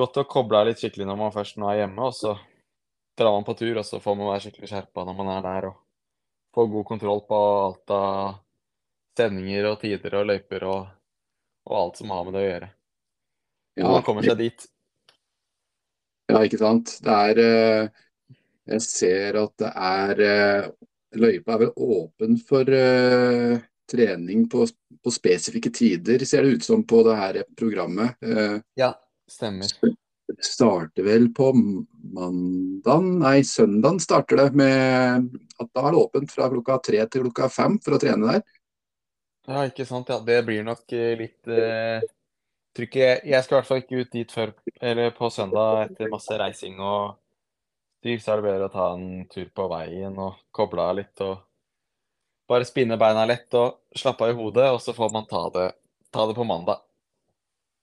godt 0.00 0.16
å 0.22 0.24
koble 0.24 0.62
av 0.62 0.70
litt 0.70 0.80
skikkelig 0.80 1.06
når 1.10 1.18
man 1.20 1.34
først 1.34 1.60
nå 1.60 1.68
er 1.68 1.82
hjemme, 1.82 2.08
og 2.08 2.16
så 2.16 2.32
drar 3.20 3.36
man 3.36 3.44
på 3.44 3.54
tur, 3.60 3.82
og 3.82 3.84
så 3.86 4.00
får 4.00 4.16
man 4.16 4.30
være 4.32 4.46
skikkelig 4.46 4.70
skjerpa 4.72 5.04
når 5.04 5.18
man 5.20 5.32
er 5.34 5.44
der 5.44 5.68
og 5.68 5.76
får 6.56 6.72
god 6.72 6.88
kontroll 6.88 7.20
på 7.28 7.42
alt 7.66 7.94
av 7.94 8.40
sendinger 9.20 9.68
og 9.68 9.80
tider 9.82 10.16
og 10.22 10.28
løyper 10.32 10.66
og, 10.70 10.90
og 11.68 11.78
alt 11.84 12.00
som 12.00 12.12
har 12.14 12.24
med 12.26 12.36
det 12.36 12.42
å 12.42 12.48
gjøre. 12.48 12.70
Når 13.80 13.96
man 13.98 14.06
kommer 14.06 14.26
seg 14.26 14.40
dit. 14.40 14.64
Ja, 16.30 16.44
ikke 16.46 16.60
sant. 16.60 16.94
Det 17.02 17.16
er 17.30 17.40
eh, 17.42 18.04
Jeg 18.70 18.84
ser 18.86 19.38
at 19.40 19.54
det 19.58 19.70
er 19.74 20.22
eh, 20.26 20.68
Løypa 21.18 21.56
er 21.56 21.62
vel 21.64 21.72
åpen 21.74 22.36
for 22.46 22.68
eh, 22.70 23.56
trening 23.90 24.44
på, 24.50 24.66
på 25.02 25.10
spesifikke 25.10 25.72
tider, 25.74 26.22
ser 26.22 26.46
det 26.46 26.60
ut 26.60 26.66
som 26.66 26.84
på 26.86 27.00
det 27.02 27.16
her 27.18 27.38
programmet. 27.58 28.14
Ja, 28.78 28.92
stemmer. 29.26 29.72
Starter 30.38 31.02
vel 31.02 31.26
på 31.34 31.48
mandag, 31.50 33.08
nei 33.24 33.40
søndag 33.42 33.98
starter 34.04 34.44
det 34.44 34.60
med 34.60 35.26
at 35.58 35.72
da 35.74 35.88
er 35.88 35.96
det 35.96 36.04
åpent 36.04 36.30
fra 36.30 36.46
klokka 36.52 36.78
tre 36.86 37.02
til 37.10 37.26
klokka 37.26 37.50
fem 37.50 37.80
for 37.82 37.98
å 37.98 38.00
trene 38.04 38.36
der. 38.36 38.46
Ja, 39.50 39.66
ikke 39.66 39.88
sant. 39.90 40.14
Ja, 40.14 40.20
det 40.22 40.38
blir 40.46 40.62
nok 40.62 40.94
litt 41.18 41.50
eh, 41.50 42.06
ikke, 42.78 43.20
Jeg 43.26 43.44
skal 43.44 43.54
i 43.54 43.58
hvert 43.58 43.66
fall 43.66 43.82
ikke 43.82 44.00
ut 44.00 44.12
dit 44.12 44.32
før 44.32 44.52
eller 44.80 45.10
på 45.10 45.30
søndag 45.30 45.90
etter 45.90 46.08
masse 46.12 46.38
reising 46.38 46.78
og 46.80 47.16
styr, 48.00 48.18
så 48.22 48.32
er 48.32 48.36
det 48.40 48.46
bedre 48.46 48.68
å 48.68 48.72
ta 48.72 48.92
en 48.94 49.26
tur 49.28 49.48
på 49.54 49.66
veien 49.68 50.16
og 50.18 50.38
koble 50.52 50.82
av 50.82 50.96
litt 50.96 51.20
og 51.26 51.40
bare 52.50 52.64
spinne 52.66 52.96
beina 52.98 53.26
lett 53.26 53.52
og 53.54 53.76
slappe 53.94 54.24
av 54.26 54.30
i 54.32 54.38
hodet, 54.38 54.70
og 54.74 54.80
så 54.82 54.94
får 54.94 55.12
man 55.14 55.26
ta 55.30 55.44
det, 55.54 55.72
ta 56.10 56.26
det 56.26 56.34
på 56.34 56.44
mandag. 56.44 56.80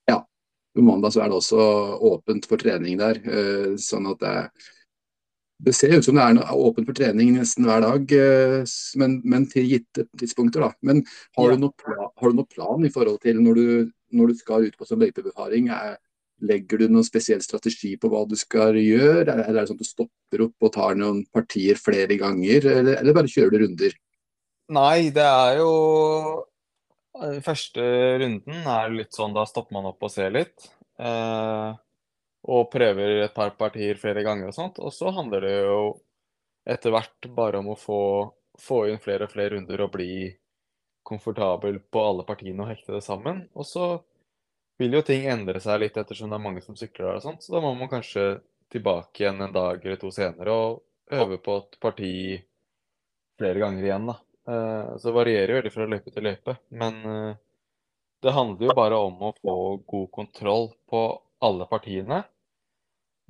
Ja, 0.09 0.25
På 0.75 0.81
mandag 0.83 1.13
så 1.13 1.21
er 1.23 1.29
det 1.29 1.37
også 1.37 1.59
åpent 2.03 2.47
for 2.49 2.57
trening 2.59 2.97
der. 2.99 3.15
eh, 3.23 3.75
Sånn 3.79 4.09
at 4.11 4.19
det, 4.19 4.33
det 5.57 5.73
ser 5.73 5.95
ut 5.97 6.05
som 6.05 6.17
det 6.17 6.23
er 6.23 6.53
åpent 6.53 6.85
for 6.85 6.97
trening 6.97 7.31
nesten 7.33 7.65
hver 7.65 7.81
dag, 7.81 8.11
eh, 8.13 8.73
men, 9.01 9.19
men 9.25 9.47
til 9.49 9.65
gitte 9.71 10.05
tidspunkter. 10.19 10.61
da. 10.67 10.71
Men 10.85 11.01
har, 11.37 11.53
du 11.53 11.63
noe 11.63 11.73
plan, 11.73 12.11
har 12.13 12.33
du 12.33 12.37
noe 12.37 12.51
plan 12.51 12.85
i 12.85 12.91
forhold 12.93 13.21
til 13.23 13.39
når 13.41 13.57
du, 13.57 13.69
når 14.13 14.33
du 14.33 14.35
skal 14.37 14.67
ut 14.67 14.77
på 14.77 14.89
sånn 14.89 15.01
løypebefaring? 15.05 15.71
Er- 15.73 15.97
Legger 16.45 16.77
du 16.77 16.91
noen 16.93 17.01
spesiell 17.01 17.39
strategi 17.41 17.95
på 17.97 18.11
hva 18.11 18.19
du 18.29 18.35
skal 18.37 18.75
gjøre? 18.77 19.23
Eller 19.25 19.47
er 19.47 19.55
det 19.55 19.61
sånn 19.71 19.79
at 19.79 19.81
du 19.81 19.87
stopper 19.87 20.43
opp 20.45 20.67
og 20.67 20.69
tar 20.75 20.93
noen 20.93 21.23
partier 21.33 21.79
flere 21.81 22.13
ganger, 22.13 22.67
eller, 22.75 22.99
eller 22.99 23.15
bare 23.17 23.31
kjører 23.31 23.55
du 23.55 23.63
runder? 23.63 23.95
Nei, 24.77 25.09
det 25.15 25.25
er 25.25 25.57
jo 25.63 25.71
eh, 27.17 27.39
Første 27.41 27.87
runden 28.21 28.69
er 28.69 28.93
litt 28.93 29.17
sånn, 29.17 29.33
da 29.33 29.47
stopper 29.49 29.79
man 29.79 29.89
opp 29.89 30.05
og 30.05 30.13
ser 30.13 30.29
litt. 30.35 30.69
Eh, 31.01 31.71
og 32.47 32.69
prøver 32.71 33.23
et 33.25 33.33
par 33.35 33.51
partier 33.59 33.99
flere 33.99 34.23
ganger 34.23 34.49
og 34.51 34.55
sånt. 34.55 34.79
Og 34.79 34.93
så 34.95 35.11
handler 35.15 35.43
det 35.43 35.55
jo 35.57 35.79
etter 36.67 36.93
hvert 36.93 37.29
bare 37.35 37.59
om 37.61 37.73
å 37.73 37.79
få, 37.79 38.01
få 38.59 38.85
inn 38.91 39.01
flere 39.03 39.27
og 39.27 39.33
flere 39.33 39.55
runder 39.55 39.83
og 39.83 39.93
bli 39.95 40.11
komfortabel 41.07 41.79
på 41.91 42.03
alle 42.03 42.25
partiene 42.27 42.63
og 42.63 42.71
hekte 42.71 42.97
det 42.97 43.03
sammen. 43.05 43.45
Og 43.55 43.67
så 43.67 43.89
vil 44.79 44.97
jo 44.97 45.03
ting 45.05 45.27
endre 45.31 45.59
seg 45.63 45.81
litt 45.81 45.97
ettersom 45.99 46.31
det 46.31 46.37
er 46.37 46.43
mange 46.43 46.63
som 46.63 46.77
sykler 46.79 47.09
der 47.09 47.19
og 47.19 47.25
sånt. 47.25 47.43
Så 47.43 47.55
da 47.55 47.63
må 47.63 47.73
man 47.75 47.91
kanskje 47.91 48.39
tilbake 48.71 49.23
igjen 49.23 49.41
en 49.43 49.55
dag 49.55 49.83
eller 49.83 49.99
to 49.99 50.11
senere 50.11 50.53
og 50.53 50.83
øve 51.15 51.39
på 51.43 51.55
et 51.61 51.77
parti 51.83 52.13
flere 53.39 53.61
ganger 53.63 53.85
igjen, 53.85 54.07
da. 54.11 54.17
Eh, 54.47 54.95
Så 54.97 55.09
det 55.09 55.15
varierer 55.15 55.53
jo 55.53 55.59
veldig 55.61 55.73
fra 55.75 55.87
løype 55.87 56.11
til 56.13 56.27
løype. 56.27 56.57
Men 56.69 56.97
eh, 57.11 57.35
det 58.23 58.33
handler 58.35 58.67
jo 58.67 58.75
bare 58.75 58.99
om 59.07 59.21
å 59.29 59.35
få 59.39 59.55
god 59.87 60.09
kontroll 60.11 60.71
på 60.89 61.03
alle 61.47 61.67
partiene 61.69 62.23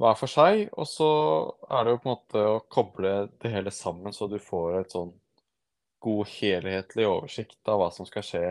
hver 0.02 0.18
for 0.18 0.32
seg. 0.32 0.68
Og 0.78 0.88
så 0.90 1.10
er 1.70 1.86
det 1.86 1.96
jo 1.96 2.02
på 2.02 2.10
en 2.10 2.16
måte 2.16 2.44
å 2.54 2.60
koble 2.72 3.14
det 3.42 3.54
hele 3.54 3.74
sammen, 3.74 4.16
så 4.16 4.30
du 4.32 4.38
får 4.42 4.82
et 4.82 4.96
sånn 4.96 5.14
god 6.04 6.30
helhetlig 6.30 7.08
oversikt 7.10 7.72
av 7.72 7.82
hva 7.82 7.88
som 7.94 8.08
skal 8.08 8.26
skje 8.26 8.44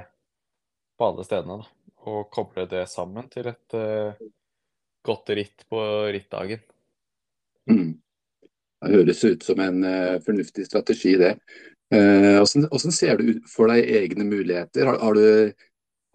på 0.98 1.10
alle 1.10 1.26
stedene. 1.26 1.60
da. 1.62 1.92
Og 2.06 2.26
koble 2.34 2.66
det 2.70 2.86
sammen 2.90 3.28
til 3.32 3.48
et 3.50 3.76
uh, 3.78 4.18
godt 5.06 5.30
ritt 5.38 5.64
på 5.70 5.80
rittdagen. 6.14 6.62
Mm. 7.70 7.96
Det 8.82 8.92
høres 8.92 9.24
ut 9.24 9.46
som 9.46 9.62
en 9.62 9.80
uh, 9.86 10.18
fornuftig 10.26 10.66
strategi, 10.68 11.16
det. 11.18 11.36
Eh, 11.94 12.40
hvordan, 12.42 12.90
ser 12.90 13.20
du 13.20 13.36
for 13.46 13.70
deg 13.70 13.86
egne 13.94 14.24
muligheter? 14.26 14.88
Har, 14.88 14.96
har, 14.98 15.14
du, 15.14 15.66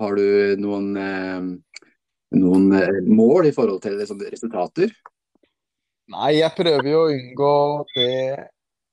har 0.04 0.18
du 0.20 0.58
noen, 0.60 0.90
noen 2.36 2.66
mål 3.08 3.48
i 3.48 3.54
forhold 3.56 3.80
til 3.86 3.96
liksom, 3.96 4.20
resultater? 4.34 4.92
Nei, 6.12 6.32
jeg 6.40 6.56
prøver 6.58 6.88
jo 6.92 7.04
å 7.06 7.12
unngå 7.14 7.52
det 7.96 8.10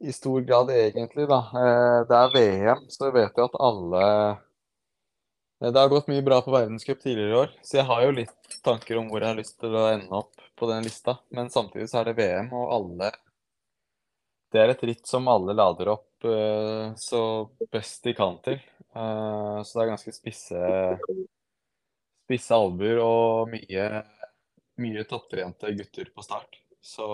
i 0.08 0.12
stor 0.14 0.44
grad, 0.46 0.70
egentlig, 0.70 1.26
da. 1.30 1.40
Eh, 1.62 2.00
Det 2.10 2.18
er 2.18 2.34
VM, 2.34 2.84
så 2.92 3.08
jeg 3.08 3.16
vet 3.18 3.40
jo 3.40 3.48
at 3.48 3.58
alle 3.68 4.04
Eh, 5.60 5.72
Det 5.72 5.80
har 5.80 5.88
gått 5.88 6.08
mye 6.08 6.22
bra 6.22 6.40
på 6.42 6.52
verdenscup 6.54 7.00
tidligere 7.02 7.30
i 7.30 7.38
år, 7.42 7.54
så 7.62 7.78
jeg 7.80 7.86
har 7.88 8.02
jo 8.04 8.10
litt 8.14 8.58
tanker 8.64 8.98
om 9.00 9.08
hvor 9.10 9.22
jeg 9.22 9.32
har 9.32 9.38
lyst 9.40 9.58
til 9.60 9.74
å 9.74 9.88
ende 9.92 10.14
opp 10.14 10.44
på 10.58 10.68
den 10.70 10.84
lista. 10.86 11.18
Men 11.34 11.50
samtidig 11.50 11.88
så 11.90 12.00
er 12.00 12.10
det 12.10 12.18
VM, 12.20 12.52
og 12.52 12.74
alle 12.76 13.12
Det 14.50 14.60
er 14.62 14.70
et 14.72 14.82
ritt 14.88 15.06
som 15.06 15.26
alle 15.28 15.52
lader 15.52 15.90
opp 15.92 16.24
eh, 16.24 16.94
så 16.96 17.20
best 17.70 18.04
de 18.04 18.14
kan 18.16 18.38
til. 18.42 18.56
Så 18.94 19.74
det 19.74 19.82
er 19.82 19.90
ganske 19.90 20.12
spisse 20.16 20.60
spisse 22.24 22.56
albuer 22.56 22.98
og 23.04 23.50
mye, 23.52 23.84
mye 24.80 25.04
topptrente 25.04 25.70
gutter 25.76 26.08
på 26.14 26.24
start. 26.24 26.56
Så 26.84 27.06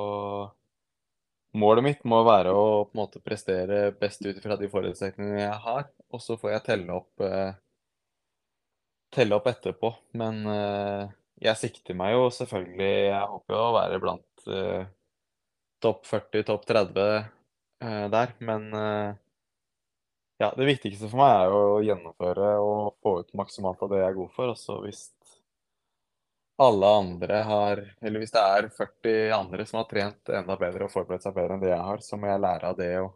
målet 1.56 1.86
mitt 1.86 2.06
må 2.08 2.20
være 2.26 2.52
å 2.54 2.64
på 2.86 2.94
en 2.94 3.02
måte 3.02 3.22
prestere 3.24 3.88
best 3.98 4.24
ut 4.26 4.40
fra 4.42 4.58
de 4.60 4.70
forutsetningene 4.70 5.44
jeg 5.44 5.60
har, 5.66 5.86
og 6.10 6.22
så 6.22 6.36
får 6.40 6.56
jeg 6.56 6.66
telle 6.68 6.96
opp 6.98 7.24
eh, 7.24 7.54
telle 9.14 9.38
opp 9.38 9.46
etterpå. 9.50 9.92
Men 10.18 10.42
eh, 10.50 11.12
jeg 11.44 11.60
sikter 11.60 11.96
meg 11.98 12.14
jo 12.14 12.28
selvfølgelig 12.32 12.92
Jeg 13.08 13.30
håper 13.32 13.56
jo 13.56 13.62
å 13.62 13.74
være 13.76 14.00
blant 14.02 14.48
eh, 14.48 14.86
topp 15.84 16.06
40, 16.08 16.46
topp 16.50 16.66
30 16.70 17.04
eh, 17.04 18.06
der. 18.14 18.34
Men 18.44 18.68
eh, 18.78 19.10
ja, 20.42 20.50
det 20.56 20.68
viktigste 20.68 21.10
for 21.10 21.22
meg 21.22 21.34
er 21.36 21.52
jo 21.52 21.60
å 21.76 21.82
gjennomføre 21.86 22.54
og 22.62 22.96
få 23.04 23.18
ut 23.22 23.36
maksimalt 23.38 23.82
av 23.84 23.92
det 23.92 24.02
jeg 24.02 24.10
er 24.10 24.18
god 24.18 24.34
for. 24.36 24.54
Og 24.54 24.60
så 24.60 24.80
hvis 24.84 25.04
alle 26.56 26.86
andre 26.86 27.40
har 27.42 27.80
Eller 28.00 28.22
hvis 28.22 28.32
det 28.34 28.42
er 28.42 28.68
40 28.70 29.32
andre 29.34 29.66
som 29.66 29.80
har 29.80 29.88
trent 29.90 30.30
enda 30.30 30.56
bedre 30.58 30.86
og 30.86 30.92
forberedt 30.92 31.24
seg 31.26 31.34
bedre 31.34 31.56
enn 31.56 31.64
det 31.64 31.72
jeg 31.72 31.86
har, 31.88 32.02
så 32.04 32.18
må 32.20 32.30
jeg 32.30 32.42
lære 32.44 32.70
av 32.70 32.76
det 32.78 32.90
og 33.00 33.14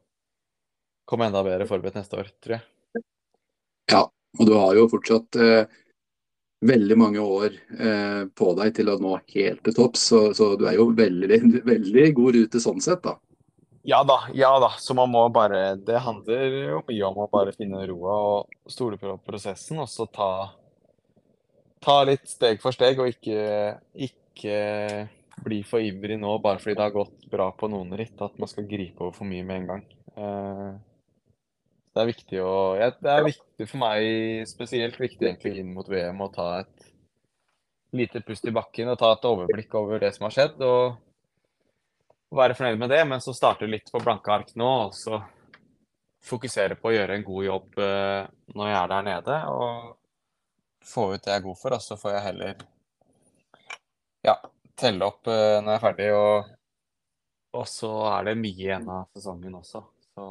komme 1.08 1.28
enda 1.28 1.44
bedre 1.46 1.68
forberedt 1.68 2.00
neste 2.00 2.18
år, 2.20 2.32
tror 2.42 2.58
jeg. 2.58 3.04
Ja, 3.88 4.02
og 4.38 4.48
du 4.48 4.52
har 4.58 4.74
jo 4.76 4.88
fortsatt 4.92 5.38
eh, 5.40 5.78
veldig 6.68 6.98
mange 7.00 7.22
år 7.22 7.54
eh, 7.54 8.26
på 8.36 8.50
deg 8.58 8.74
til 8.76 8.90
å 8.92 8.98
nå 9.00 9.14
helt 9.32 9.62
til 9.64 9.76
topps, 9.76 10.04
så, 10.10 10.20
så 10.36 10.50
du 10.60 10.66
er 10.68 10.76
jo 10.76 10.90
veldig, 10.98 11.40
veldig 11.64 12.06
god 12.18 12.36
rute 12.36 12.60
sånn 12.60 12.84
sett, 12.84 13.00
da. 13.06 13.16
Ja 13.88 14.02
da, 14.04 14.18
ja 14.36 14.50
da. 14.60 14.74
Så 14.76 14.92
man 14.92 15.08
må 15.08 15.22
bare 15.32 15.76
Det 15.80 16.00
handler 16.04 16.56
jo 16.74 16.80
mye 16.90 17.04
om 17.08 17.22
å 17.22 17.28
bare 17.32 17.54
finne 17.56 17.86
roa 17.88 18.16
og 18.34 18.72
stole 18.72 18.98
på 19.00 19.14
prosessen, 19.24 19.78
og 19.80 19.88
så 19.88 20.04
ta, 20.12 20.50
ta 21.84 22.00
litt 22.06 22.26
steg 22.28 22.60
for 22.62 22.74
steg, 22.74 23.00
og 23.00 23.10
ikke, 23.12 23.78
ikke 24.08 24.58
bli 25.44 25.62
for 25.66 25.84
ivrig 25.84 26.18
nå 26.18 26.34
bare 26.42 26.60
fordi 26.62 26.76
det 26.76 26.86
har 26.86 26.94
gått 26.96 27.28
bra 27.30 27.48
på 27.54 27.70
noen 27.70 27.94
ritt, 27.98 28.16
at 28.24 28.36
man 28.40 28.50
skal 28.50 28.68
gripe 28.70 29.04
over 29.04 29.16
for 29.16 29.28
mye 29.30 29.46
med 29.46 29.62
en 29.62 29.68
gang. 29.72 29.84
Eh, 30.18 30.70
det 31.94 32.02
er 32.02 32.10
viktig 32.12 32.40
å 32.44 32.54
Det 32.78 33.10
er 33.10 33.26
viktig 33.26 33.66
for 33.66 33.82
meg, 33.82 34.46
spesielt 34.50 34.98
viktig 35.00 35.26
egentlig 35.30 35.58
inn 35.62 35.74
mot 35.74 35.88
VM, 35.88 36.20
å 36.22 36.32
ta 36.34 36.48
et 36.60 36.88
lite 37.96 38.20
pust 38.20 38.44
i 38.44 38.52
bakken 38.52 38.90
og 38.92 38.98
ta 39.00 39.14
et 39.14 39.28
overblikk 39.28 39.74
over 39.80 40.02
det 40.02 40.12
som 40.14 40.28
har 40.28 40.34
skjedd. 40.34 40.60
og 40.62 40.98
være 42.30 42.56
fornøyd 42.56 42.80
med 42.80 42.90
det, 42.92 43.02
men 43.08 43.22
så 43.24 43.32
starte 43.36 43.68
litt 43.68 43.90
på 43.92 44.02
blanke 44.04 44.32
ark 44.32 44.54
nå. 44.58 44.68
Og 44.88 44.96
så 44.96 45.20
fokusere 46.28 46.76
på 46.78 46.90
å 46.90 46.94
gjøre 46.96 47.16
en 47.16 47.24
god 47.26 47.46
jobb 47.46 47.80
eh, 47.84 48.28
når 48.54 48.70
jeg 48.70 48.78
er 48.80 48.92
der 48.92 49.06
nede. 49.06 49.38
Og 49.54 49.94
få 50.88 51.10
ut 51.14 51.22
det 51.24 51.34
jeg 51.34 51.42
er 51.42 51.46
god 51.46 51.58
for, 51.60 51.76
og 51.76 51.84
så 51.84 51.98
får 52.00 52.14
jeg 52.14 52.24
heller 52.28 52.64
ja, 54.26 54.34
telle 54.78 55.08
opp 55.08 55.28
uh, 55.28 55.60
når 55.60 55.70
jeg 55.70 55.76
er 55.76 55.84
ferdig. 55.84 56.08
Og, 56.16 56.50
og 57.60 57.70
så 57.70 57.92
er 58.14 58.28
det 58.30 58.40
mye 58.40 58.66
igjen 58.66 58.90
av 58.92 59.06
sesongen 59.16 59.60
også. 59.60 59.84
Så 60.08 60.26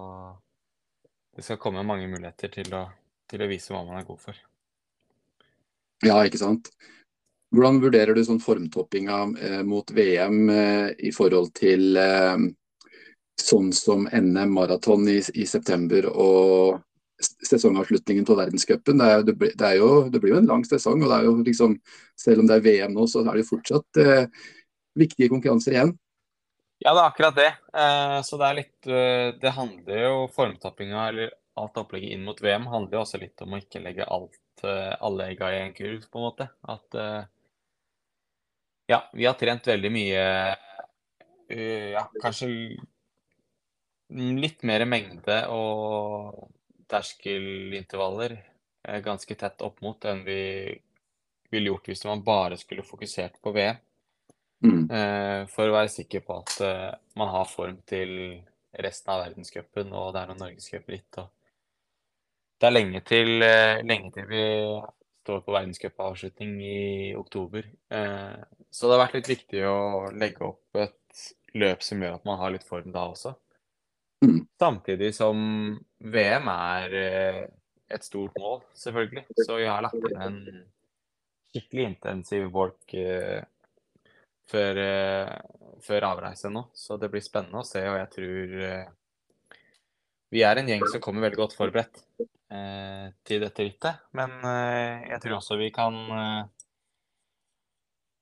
det 1.37 1.45
skal 1.45 1.61
komme 1.61 1.85
mange 1.85 2.09
muligheter 2.09 2.49
til 2.49 2.71
å, 2.73 2.85
til 3.29 3.43
å 3.45 3.49
vise 3.49 3.73
hva 3.73 3.83
man 3.85 3.99
er 3.99 4.07
god 4.07 4.21
for. 4.23 4.45
Ja, 6.05 6.19
ikke 6.25 6.39
sant. 6.41 6.71
Hvordan 7.53 7.79
vurderer 7.81 8.17
du 8.17 8.23
sånn 8.25 8.41
formtoppinga 8.43 9.19
eh, 9.39 9.61
mot 9.65 9.91
VM 9.95 10.49
eh, 10.51 10.89
i 11.07 11.13
forhold 11.15 11.53
til 11.57 11.95
eh, 11.97 12.41
sånn 13.39 13.69
som 13.75 14.07
NM 14.11 14.51
maraton 14.57 15.07
i, 15.07 15.19
i, 15.33 15.45
september 15.47 16.09
og 16.11 16.81
sesongavslutningen 17.19 18.25
på 18.25 18.35
verdenscupen? 18.37 18.97
Det, 18.97 19.21
det, 19.23 19.35
det, 19.55 19.71
det, 20.11 20.19
blir 20.21 20.33
jo 20.35 20.41
en 20.41 20.49
lang 20.49 20.65
sesong, 20.65 21.01
og 21.03 21.11
det 21.11 21.19
er 21.19 21.27
jo 21.27 21.35
liksom, 21.45 21.77
selv 22.19 22.43
om 22.43 22.49
det 22.49 22.57
er 22.57 22.65
VM 22.65 22.97
nå, 22.97 23.07
så 23.09 23.23
er 23.23 23.31
det 23.31 23.45
jo 23.45 23.51
fortsatt 23.51 24.01
eh, 24.03 24.27
viktige 24.97 25.31
konkurranser 25.33 25.75
igjen. 25.75 25.93
Ja, 26.83 26.93
det 26.93 27.01
er 27.01 27.05
akkurat 27.07 27.37
det. 27.37 27.51
Eh, 27.73 28.17
så 28.25 28.37
det 28.37 28.47
er 28.47 28.57
litt 28.59 28.89
eh, 28.91 29.29
Det 29.41 29.53
handler 29.55 30.03
jo 30.03 30.17
formtappinga 30.35 31.07
eller 31.11 31.31
alt 31.57 31.79
opplegget 31.81 32.13
inn 32.13 32.27
mot 32.27 32.41
VM, 32.43 32.67
handler 32.69 32.99
jo 32.99 33.05
også 33.05 33.21
litt 33.21 33.41
om 33.41 33.55
å 33.55 33.61
ikke 33.63 33.81
legge 33.81 34.05
alt, 34.05 34.37
alle 34.61 35.31
egga 35.31 35.49
i 35.53 35.63
en 35.63 35.73
kurv, 35.73 36.03
på 36.05 36.19
en 36.19 36.25
måte. 36.27 36.45
At 36.69 36.97
ja, 38.87 38.99
vi 39.13 39.25
har 39.25 39.33
trent 39.33 39.67
veldig 39.67 39.89
mye 39.91 40.21
uh, 40.53 41.87
Ja, 41.91 42.05
kanskje 42.21 42.47
litt 44.37 44.61
mer 44.63 44.85
mengde 44.87 45.41
og 45.51 46.45
terskelintervaller 46.91 48.37
uh, 48.37 48.99
ganske 49.05 49.37
tett 49.39 49.63
opp 49.65 49.81
mot 49.85 50.05
enn 50.09 50.23
vi 50.27 50.41
ville 51.51 51.71
gjort 51.71 51.89
hvis 51.91 52.05
man 52.07 52.23
bare 52.25 52.59
skulle 52.59 52.85
fokusert 52.85 53.39
på 53.43 53.53
VM. 53.55 53.79
Mm. 54.65 54.83
Uh, 54.89 55.41
for 55.53 55.69
å 55.69 55.77
være 55.77 55.93
sikker 55.93 56.23
på 56.25 56.39
at 56.41 56.53
man 57.17 57.31
har 57.31 57.49
form 57.49 57.77
til 57.87 58.11
resten 58.77 59.13
av 59.13 59.23
verdenscupen, 59.23 59.93
og 59.95 60.13
det 60.13 60.21
er 60.21 60.31
noen 60.31 60.41
norgescupritt. 60.43 61.19
Det 62.57 62.67
er 62.67 62.73
lenge 62.73 63.01
til, 63.05 63.37
lenge 63.85 64.11
til 64.13 64.25
vi 64.29 64.43
står 65.23 65.43
på 65.45 65.53
verdenscupavslutning 65.53 66.57
i 66.65 66.79
oktober. 67.17 67.65
Så 68.69 68.89
det 68.89 68.95
har 68.95 69.01
vært 69.01 69.17
litt 69.17 69.29
viktig 69.29 69.63
å 69.69 69.77
legge 70.13 70.45
opp 70.45 70.79
et 70.81 71.23
løp 71.57 71.83
som 71.85 72.01
gjør 72.01 72.17
at 72.17 72.27
man 72.27 72.39
har 72.41 72.53
litt 72.53 72.65
form 72.67 72.91
da 72.93 73.07
også. 73.11 73.33
Mm. 74.25 74.47
Samtidig 74.59 75.11
som 75.15 75.37
VM 76.01 76.49
er 76.49 76.95
eh, 76.97 77.43
et 77.93 78.03
stort 78.03 78.35
mål, 78.39 78.63
selvfølgelig. 78.75 79.25
Så 79.45 79.59
jeg 79.61 79.69
har 79.69 79.85
lagt 79.85 79.99
inn 79.99 80.23
en 80.23 80.39
skikkelig 81.51 81.85
intensiv 81.91 82.49
walk 82.53 82.95
eh, 82.97 83.43
før, 84.49 84.81
eh, 84.81 85.33
før, 85.85 86.09
avreise 86.11 86.51
nå. 86.53 86.67
Så 86.75 86.97
det 87.01 87.11
blir 87.13 87.25
spennende 87.25 87.61
å 87.61 87.67
se, 87.67 87.83
og 87.87 87.99
jeg 88.01 88.11
tror 88.17 88.57
eh, 88.71 88.89
vi 90.33 90.43
er 90.43 90.59
en 90.59 90.73
gjeng 90.73 90.85
som 90.91 91.03
kommer 91.03 91.27
veldig 91.27 91.39
godt 91.39 91.55
forberedt 91.57 92.01
eh, 92.19 93.07
til 93.27 93.43
dette 93.45 93.69
rittet. 93.69 94.07
Men 94.17 94.39
eh, 94.41 95.11
jeg 95.13 95.23
tror 95.23 95.39
også 95.39 95.59
vi 95.61 95.71
kan 95.75 95.99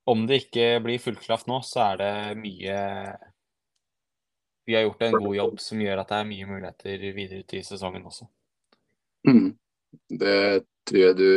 om 0.06 0.20
det 0.28 0.44
ikke 0.44 0.76
blir 0.84 1.02
fullklaff 1.02 1.48
nå, 1.50 1.58
så 1.66 1.88
er 1.88 1.96
det 1.98 2.12
mye 2.38 2.76
Vi 4.66 4.74
har 4.74 4.82
gjort 4.86 5.04
en 5.06 5.18
god 5.18 5.36
jobb 5.36 5.60
som 5.62 5.82
gjør 5.82 6.02
at 6.02 6.10
det 6.10 6.16
er 6.18 6.30
mye 6.30 6.48
muligheter 6.48 7.04
videre 7.14 7.44
til 7.46 7.62
sesongen 7.66 8.06
også. 8.08 8.26
Mm. 9.26 9.52
Det 10.10 10.38
tror 10.86 11.00
jeg 11.02 11.16
du 11.18 11.30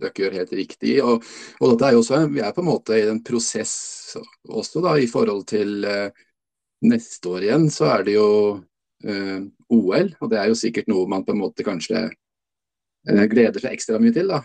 dere 0.00 0.12
gjør 0.22 0.38
helt 0.40 0.54
riktig. 0.58 0.94
Og, 1.02 1.26
og 1.60 1.72
dette 1.72 1.88
er 1.88 1.96
jo 1.96 2.02
også, 2.04 2.22
vi 2.32 2.42
er 2.42 2.54
på 2.54 2.62
en 2.62 2.70
måte 2.70 2.98
i 2.98 3.06
en 3.10 3.22
prosess 3.26 3.74
også 4.46 4.82
da, 4.84 4.96
i 4.98 5.08
forhold 5.10 5.44
til 5.50 5.86
eh, 5.86 6.24
neste 6.86 7.32
år 7.34 7.46
igjen. 7.46 7.68
Så 7.74 7.88
er 7.90 8.06
det 8.06 8.16
jo 8.16 8.28
eh, 9.06 9.40
OL, 9.74 10.12
og 10.20 10.30
det 10.32 10.40
er 10.40 10.50
jo 10.50 10.58
sikkert 10.58 10.90
noe 10.92 11.08
man 11.10 11.26
på 11.26 11.34
en 11.34 11.42
måte 11.42 11.66
kanskje 11.66 12.06
eh, 12.06 13.24
gleder 13.30 13.62
seg 13.62 13.74
ekstra 13.74 14.02
mye 14.02 14.14
til. 14.14 14.30
da. 14.34 14.42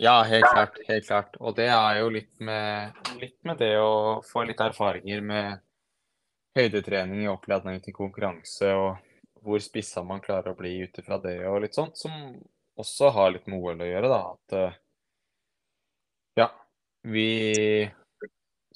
Ja, 0.00 0.20
helt 0.24 0.46
klart. 0.48 0.78
Helt 0.88 1.06
klart. 1.06 1.34
Og 1.40 1.56
det 1.58 1.68
er 1.74 1.98
jo 2.00 2.12
litt 2.14 2.32
med, 2.40 3.02
litt 3.20 3.36
med 3.44 3.58
det 3.60 3.74
å 3.82 4.20
få 4.24 4.46
litt 4.48 4.62
erfaringer 4.64 5.20
med 5.20 5.60
høydetrening 6.58 7.24
i 7.24 7.30
oppladning 7.30 7.78
til 7.84 7.94
konkurranse, 7.94 8.72
og 8.74 9.44
hvor 9.44 9.62
spissa 9.62 10.02
man 10.06 10.22
klarer 10.24 10.52
å 10.52 10.58
bli 10.58 10.76
ut 10.84 10.98
ifra 11.00 11.20
det 11.22 11.38
og 11.48 11.62
litt 11.64 11.76
sånt, 11.76 11.98
som 11.98 12.12
også 12.80 13.12
har 13.14 13.32
litt 13.34 13.48
med 13.50 13.60
OL 13.60 13.84
å 13.84 13.88
gjøre, 13.88 14.10
da. 14.10 14.20
At 14.34 14.56
eh, 14.56 14.76
ja, 16.40 16.48
vi 17.02 17.28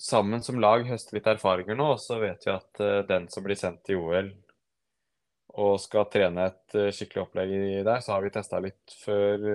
sammen 0.01 0.43
som 0.45 0.61
lag 0.61 0.87
høster 0.89 1.19
litt 1.19 1.29
erfaringer 1.31 1.79
nå, 1.79 1.95
og 1.95 2.01
så 2.03 2.19
vet 2.23 2.47
vi 2.47 2.53
at 2.55 2.81
uh, 2.83 3.03
den 3.07 3.29
som 3.31 3.45
blir 3.47 3.59
sendt 3.59 3.85
til 3.87 4.01
OL 4.03 4.33
og 5.55 5.77
skal 5.79 6.09
trene 6.11 6.49
et 6.51 6.75
uh, 6.75 6.89
skikkelig 6.91 7.23
opplegg 7.29 7.53
der, 7.87 8.01
så 8.03 8.17
har 8.17 8.25
vi 8.25 8.33
testa 8.35 8.59
litt 8.63 8.97
før 9.05 9.47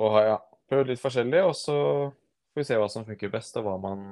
og 0.00 0.14
har 0.14 0.24
ja, 0.24 0.38
prøvd 0.70 0.92
litt 0.92 1.02
forskjellig, 1.02 1.42
og 1.44 1.52
så 1.58 1.76
får 2.54 2.62
vi 2.62 2.64
se 2.70 2.78
hva 2.80 2.88
som 2.88 3.04
funker 3.04 3.32
best, 3.32 3.58
og 3.58 3.66
hva 3.66 3.76
man 3.82 4.04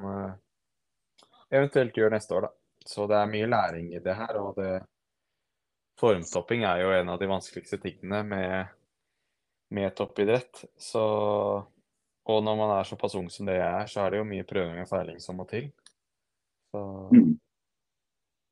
eventuelt 1.51 1.97
gjør 1.97 2.15
neste 2.15 2.37
år, 2.37 2.49
da. 2.49 2.53
Så 2.89 3.07
det 3.11 3.19
er 3.19 3.31
mye 3.31 3.49
læring 3.51 3.91
i 3.93 4.01
det 4.01 4.15
her, 4.17 4.39
og 4.41 4.57
det 4.57 4.79
Formtopping 5.99 6.63
er 6.63 6.85
jo 6.85 6.93
en 6.95 7.09
av 7.11 7.19
de 7.19 7.27
vanskeligste 7.27 7.81
tingene 7.83 8.21
med, 8.23 8.69
med 9.75 9.95
toppidrett. 9.99 10.63
Så 10.79 11.03
Og 12.29 12.45
når 12.45 12.57
man 12.57 12.71
er 12.77 12.85
såpass 12.85 13.17
ung 13.19 13.31
som 13.33 13.49
det 13.49 13.57
jeg 13.57 13.67
er, 13.67 13.87
så 13.91 14.05
er 14.05 14.11
det 14.11 14.19
jo 14.21 14.29
mye 14.29 14.47
prøving 14.47 14.83
og 14.83 14.89
feiling 14.91 15.19
som 15.21 15.39
må 15.41 15.47
til. 15.49 15.71
Så 16.71 16.83
mm. 17.11 17.39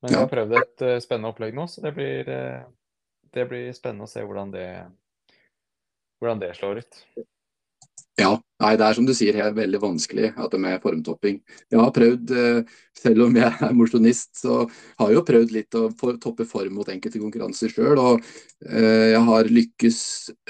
Men 0.03 0.13
jeg 0.13 0.21
har 0.23 0.31
prøvd 0.33 0.55
et 0.57 0.85
uh, 0.87 0.99
spennende 1.05 1.31
opplegg 1.31 1.55
nå, 1.57 1.67
så 1.69 1.85
det 1.85 1.93
blir, 1.97 2.29
uh, 2.29 2.65
det 3.37 3.45
blir 3.51 3.69
spennende 3.77 4.09
å 4.09 4.11
se 4.11 4.25
hvordan 4.25 4.53
det 4.55 4.69
hvordan 6.19 6.41
det 6.41 6.55
slår 6.57 6.81
ut. 6.83 7.01
Ja, 8.17 8.33
nei, 8.63 8.73
det 8.79 8.87
er 8.87 8.97
som 8.97 9.07
du 9.09 9.13
sier, 9.17 9.37
helt 9.37 9.57
veldig 9.57 9.81
vanskelig 9.83 10.31
at 10.33 10.53
det 10.53 10.61
med 10.63 10.81
formtopping. 10.83 11.39
Jeg 11.73 11.81
har 11.81 11.93
prøvd, 11.95 12.33
eh, 12.33 12.75
selv 12.97 13.27
om 13.27 13.37
jeg 13.37 13.53
er 13.69 13.77
mosjonist, 13.77 14.33
så 14.41 14.63
har 14.99 15.13
jeg 15.13 15.19
jo 15.19 15.27
prøvd 15.31 15.55
litt 15.57 15.79
å 15.79 15.85
toppe 16.23 16.47
form 16.49 16.79
mot 16.79 16.89
enkelte 16.93 17.21
konkurranser 17.23 17.73
sjøl. 17.73 18.01
Og 18.01 18.25
eh, 18.65 19.13
jeg 19.13 19.23
har 19.29 19.53
lykkes 19.59 20.01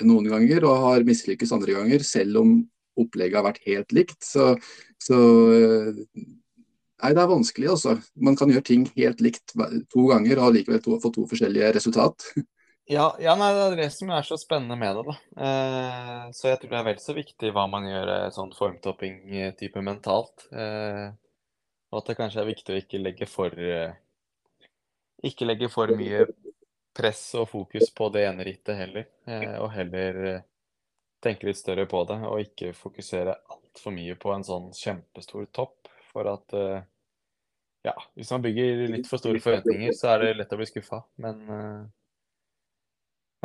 noen 0.07 0.31
ganger 0.33 0.69
og 0.71 0.83
har 0.87 1.07
mislykkes 1.09 1.55
andre 1.57 1.79
ganger, 1.81 2.07
selv 2.07 2.43
om 2.45 2.57
opplegget 2.97 3.41
har 3.41 3.49
vært 3.51 3.65
helt 3.67 3.95
likt. 3.97 4.19
Så, 4.25 4.55
så 5.03 5.21
eh, 5.59 6.05
Nei, 6.97 7.11
det 7.13 7.21
er 7.21 7.29
vanskelig, 7.29 7.67
altså. 7.69 7.93
Man 8.25 8.39
kan 8.41 8.49
gjøre 8.49 8.65
ting 8.65 8.87
helt 8.97 9.19
likt 9.21 9.53
to 9.93 10.07
ganger 10.09 10.39
og 10.41 10.55
likevel 10.57 10.81
få 10.81 11.11
to 11.13 11.27
forskjellige 11.29 11.75
resultat. 11.77 12.25
Ja, 12.89 13.17
ja 13.19 13.33
nei, 13.35 13.49
det 13.51 13.63
er 13.65 13.77
det 13.81 13.89
som 13.97 14.11
er 14.15 14.23
så 14.23 14.37
spennende 14.39 14.77
med 14.79 14.95
det. 14.95 15.03
da. 15.09 15.15
Eh, 15.43 16.27
så 16.39 16.53
jeg 16.53 16.61
tror 16.63 16.71
det 16.71 16.79
er 16.79 16.85
vel 16.87 17.01
så 17.03 17.15
viktig 17.17 17.51
hva 17.55 17.65
man 17.71 17.89
gjør 17.89 18.13
eh, 18.15 18.27
sånn 18.35 18.53
formtopping-type 18.55 19.83
mentalt. 19.83 20.47
Eh, 20.55 21.09
og 21.91 21.99
at 21.99 22.13
det 22.13 22.17
kanskje 22.21 22.45
er 22.45 22.51
viktig 22.53 22.75
å 22.75 22.79
ikke 22.79 23.01
legge 23.03 23.27
for 23.31 23.59
eh, 23.59 23.97
Ikke 25.27 25.49
legge 25.49 25.71
for 25.73 25.91
mye 25.99 26.29
press 26.97 27.25
og 27.41 27.49
fokus 27.51 27.91
på 27.91 28.09
det 28.15 28.23
ene 28.29 28.47
rittet 28.47 28.79
heller. 28.79 29.11
Eh, 29.27 29.59
og 29.59 29.73
heller 29.75 30.23
eh, 30.31 30.47
tenke 31.27 31.51
litt 31.51 31.59
større 31.59 31.89
på 31.91 32.05
det, 32.07 32.21
og 32.23 32.45
ikke 32.45 32.71
fokusere 32.77 33.35
altfor 33.51 33.99
mye 33.99 34.15
på 34.15 34.31
en 34.31 34.47
sånn 34.47 34.71
kjempestor 34.77 35.51
topp. 35.51 35.91
For 36.13 36.29
at 36.31 36.55
ja, 37.85 37.93
hvis 38.17 38.31
man 38.33 38.45
bygger 38.47 38.87
litt 38.95 39.09
for 39.11 39.21
store 39.21 39.43
forventninger, 39.43 39.91
så 39.93 40.15
er 40.15 40.23
det 40.23 40.37
lett 40.39 40.55
å 40.55 40.59
bli 40.61 40.69
skuffa. 40.71 41.03
Men 41.21 41.43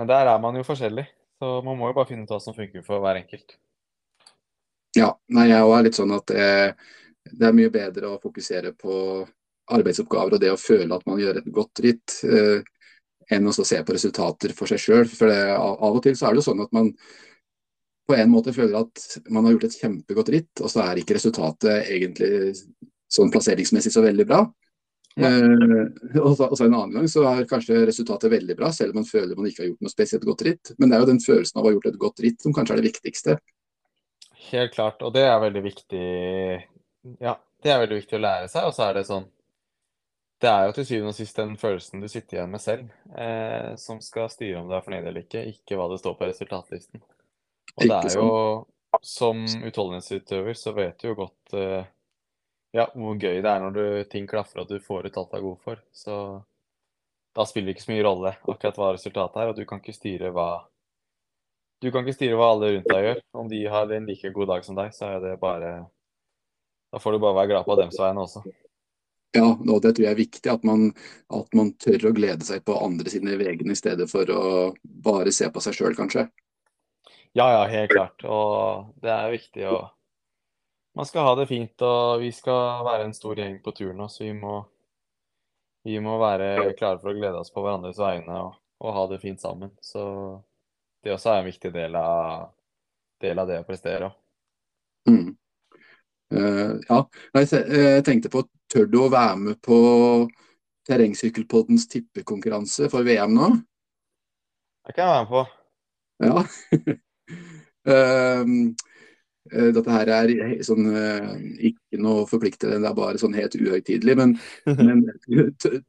men 0.01 0.09
der 0.09 0.25
er 0.31 0.39
man 0.41 0.55
jo 0.57 0.63
forskjellig, 0.65 1.03
så 1.37 1.59
man 1.61 1.77
må 1.77 1.91
jo 1.91 1.93
bare 1.93 2.09
finne 2.09 2.25
ut 2.25 2.31
hva 2.33 2.39
som 2.41 2.55
funker 2.57 2.81
for 2.81 3.03
hver 3.03 3.19
enkelt. 3.19 3.53
Ja, 4.97 5.11
nei, 5.29 5.43
jeg 5.51 5.61
er 5.61 5.83
litt 5.85 5.99
sånn 5.99 6.13
at 6.15 6.25
det, 6.33 6.47
det, 7.29 7.43
er 7.45 7.53
mye 7.53 7.69
bedre 7.69 8.09
å 8.09 8.21
fokusere 8.23 8.73
på 8.81 8.95
arbeidsoppgaver 9.77 10.35
og 10.35 10.41
det 10.41 10.49
å 10.51 10.57
føle 10.57 10.97
at 10.97 11.05
man 11.05 11.21
gjør 11.21 11.37
et 11.43 11.51
godt 11.53 11.83
ritt, 11.85 12.15
eh, 12.25 12.65
enn 13.31 13.45
å 13.45 13.53
se 13.53 13.77
på 13.77 13.93
resultater 13.93 14.55
for 14.57 14.73
seg 14.73 14.81
sjøl. 14.81 15.05
For 15.05 15.29
det, 15.29 15.37
av 15.53 15.85
og 15.85 16.01
til 16.01 16.17
så 16.17 16.27
er 16.27 16.33
det 16.33 16.41
jo 16.41 16.47
sånn 16.49 16.65
at 16.65 16.73
man 16.73 16.89
på 18.09 18.17
en 18.17 18.33
måte 18.33 18.55
føler 18.57 18.81
at 18.81 19.05
man 19.29 19.45
har 19.45 19.53
gjort 19.53 19.69
et 19.69 19.77
kjempegodt 19.83 20.33
ritt, 20.33 20.51
og 20.65 20.73
så 20.73 20.81
er 20.87 21.03
ikke 21.03 21.19
resultatet 21.19 21.93
egentlig 21.93 22.55
sånn 23.11 23.29
plasseringsmessig 23.29 23.93
så 23.93 24.01
veldig 24.01 24.25
bra. 24.33 24.47
Eh, 25.17 26.21
og, 26.21 26.37
så, 26.37 26.47
og 26.47 26.55
så 26.55 26.65
En 26.65 26.75
annen 26.77 26.93
gang 26.95 27.07
så 27.11 27.25
er 27.27 27.47
kanskje 27.49 27.81
resultatet 27.89 28.31
veldig 28.31 28.55
bra, 28.59 28.71
selv 28.75 28.95
om 28.95 29.01
man 29.01 29.09
føler 29.09 29.35
man 29.35 29.49
ikke 29.49 29.65
har 29.65 29.71
gjort 29.71 29.83
noe 29.85 29.93
spesielt 29.93 30.27
godt 30.27 30.45
ritt. 30.47 30.73
Men 30.77 30.91
det 30.91 30.97
er 30.97 31.03
jo 31.03 31.11
den 31.11 31.23
følelsen 31.23 31.59
av 31.59 31.65
å 31.65 31.69
ha 31.69 31.75
gjort 31.75 31.91
et 31.91 31.99
godt 32.01 32.23
ritt 32.23 32.45
som 32.45 32.55
kanskje 32.55 32.77
er 32.77 32.81
det 32.81 32.89
viktigste. 32.91 33.37
Helt 34.51 34.73
klart, 34.73 35.03
og 35.05 35.13
det 35.15 35.27
er 35.27 35.37
veldig 35.43 35.61
viktig 35.63 36.07
Ja, 37.21 37.37
det 37.63 37.71
er 37.71 37.83
veldig 37.83 38.01
viktig 38.01 38.17
å 38.17 38.23
lære 38.23 38.49
seg. 38.51 38.67
Og 38.67 38.75
så 38.75 38.87
er 38.87 38.97
det 38.97 39.05
sånn 39.07 39.27
Det 40.41 40.49
er 40.49 40.67
jo 40.67 40.75
til 40.75 40.87
syvende 40.89 41.13
og 41.13 41.17
sist 41.19 41.37
den 41.37 41.55
følelsen 41.61 42.01
du 42.01 42.07
sitter 42.09 42.39
igjen 42.39 42.51
med 42.51 42.63
selv, 42.63 42.87
eh, 43.13 43.71
som 43.77 43.99
skal 44.01 44.31
styre 44.33 44.61
om 44.61 44.69
du 44.71 44.73
er 44.73 44.85
fornøyd 44.85 45.05
eller 45.05 45.25
ikke, 45.27 45.43
ikke 45.51 45.77
hva 45.77 45.85
det 45.91 45.99
står 46.01 46.15
på 46.17 46.29
resultatlisten. 46.31 47.03
Og 47.77 47.85
det 47.85 47.97
er 47.99 48.15
jo 48.17 48.29
Som 49.07 49.45
utholdenhetsutøver 49.45 50.57
så 50.57 50.73
vet 50.75 50.97
du 50.99 51.11
jo 51.11 51.19
godt 51.21 51.53
eh, 51.55 51.85
ja, 52.75 52.87
hvor 52.95 53.19
gøy 53.19 53.41
det 53.43 53.51
er 53.51 53.63
når 53.63 53.75
du, 53.75 53.85
ting 54.11 54.27
klaffer 54.29 54.63
og 54.63 54.71
du 54.71 54.79
får 54.79 55.09
ut 55.09 55.17
alt 55.19 55.31
du 55.31 55.37
er 55.37 55.45
god 55.45 55.61
for. 55.65 55.81
Så 55.91 56.17
da 57.35 57.45
spiller 57.47 57.71
det 57.71 57.77
ikke 57.77 57.87
så 57.87 57.93
mye 57.93 58.05
rolle 58.07 58.33
akkurat 58.41 58.79
hva 58.79 58.91
resultatet 58.95 59.41
er, 59.41 59.51
og 59.51 59.59
du 59.59 59.65
kan 59.67 59.81
ikke 59.83 59.95
styre 59.95 60.31
hva 60.35 60.49
du 61.81 61.89
kan 61.89 62.05
ikke 62.05 62.13
styre 62.13 62.37
hva 62.37 62.51
alle 62.53 62.75
rundt 62.75 62.91
deg 62.91 63.05
gjør. 63.07 63.21
Om 63.41 63.47
de 63.49 63.61
har 63.73 63.91
en 63.95 64.03
like 64.05 64.29
god 64.35 64.51
dag 64.51 64.65
som 64.67 64.77
deg, 64.77 64.91
så 64.93 65.15
er 65.15 65.23
det 65.23 65.39
bare 65.41 65.71
Da 66.91 66.99
får 66.99 67.15
du 67.15 67.23
bare 67.23 67.39
være 67.39 67.49
glad 67.53 67.65
på 67.65 67.77
dems 67.79 67.97
vegne 67.97 68.21
også. 68.21 68.43
Ja, 69.31 69.47
og 69.47 69.79
det 69.81 69.93
tror 69.95 70.05
jeg 70.05 70.11
er 70.11 70.19
viktig. 70.19 70.51
At 70.51 70.65
man, 70.67 70.91
at 71.31 71.55
man 71.57 71.71
tør 71.79 72.09
å 72.09 72.13
glede 72.13 72.45
seg 72.45 72.65
på 72.67 72.75
andre 72.77 73.09
sine 73.09 73.37
vegne 73.39 73.73
i 73.73 73.79
stedet 73.79 74.09
for 74.11 74.29
å 74.29 74.43
bare 74.83 75.31
se 75.33 75.47
på 75.49 75.63
seg 75.63 75.77
sjøl, 75.77 75.95
kanskje. 75.97 76.27
Ja, 77.31 77.47
ja, 77.47 77.63
helt 77.71 77.95
klart. 77.95 78.25
Og 78.27 78.91
det 79.01 79.13
er 79.15 79.33
viktig 79.33 79.65
å 79.71 79.77
man 80.93 81.05
skal 81.05 81.23
ha 81.23 81.35
det 81.35 81.47
fint, 81.47 81.81
og 81.81 82.19
vi 82.21 82.31
skal 82.35 82.85
være 82.85 83.07
en 83.07 83.15
stor 83.15 83.39
gjeng 83.39 83.59
på 83.63 83.73
turen. 83.75 84.03
Så 84.09 84.25
vi 84.25 84.33
må, 84.35 84.57
vi 85.87 85.99
må 86.03 86.17
være 86.21 86.73
klare 86.79 86.99
for 87.01 87.13
å 87.13 87.17
glede 87.17 87.41
oss 87.41 87.53
på 87.53 87.63
hverandres 87.63 87.99
vegne 88.01 88.39
og, 88.47 88.57
og, 88.83 88.93
ha 88.95 89.05
det 89.11 89.21
fint 89.23 89.41
sammen. 89.41 89.71
Så 89.81 90.03
det 91.03 91.15
også 91.15 91.33
er 91.33 91.41
en 91.41 91.49
viktig 91.49 91.71
del 91.75 91.95
av, 91.99 92.51
del 93.23 93.39
av 93.39 93.49
det 93.49 93.61
å 93.61 93.67
prestere. 93.67 94.11
Mm. 95.09 95.31
Uh, 96.31 96.77
ja, 96.87 96.99
jeg, 97.41 97.63
jeg 97.75 98.03
tenkte 98.07 98.31
på 98.31 98.45
Tør 98.71 98.85
du 98.87 99.01
å 99.03 99.09
være 99.11 99.35
med 99.35 99.57
på 99.59 99.77
terrengsykkelpoddens 100.87 101.89
tippekonkurranse 101.91 102.87
for 102.87 103.03
VM 103.03 103.33
nå? 103.35 103.49
Det 104.87 104.95
kan 104.95 105.09
jeg 105.09 105.11
være 105.11 105.25
med 105.25 105.33
på. 105.33 105.41
Ja. 106.23 106.95
uh, 106.95 106.95
Eh, 107.81 108.45
dette 109.49 109.89
her 109.89 110.11
er 110.13 110.31
sånn, 110.65 110.85
eh, 110.93 111.29
ikke 111.71 111.99
noe 112.01 112.27
forpliktende, 112.29 112.77
det 112.83 112.89
er 112.91 112.97
bare 112.97 113.21
sånn 113.21 113.35
helt 113.37 113.55
uhøytidelig. 113.57 114.15
Men, 114.19 114.35
men, 114.77 115.05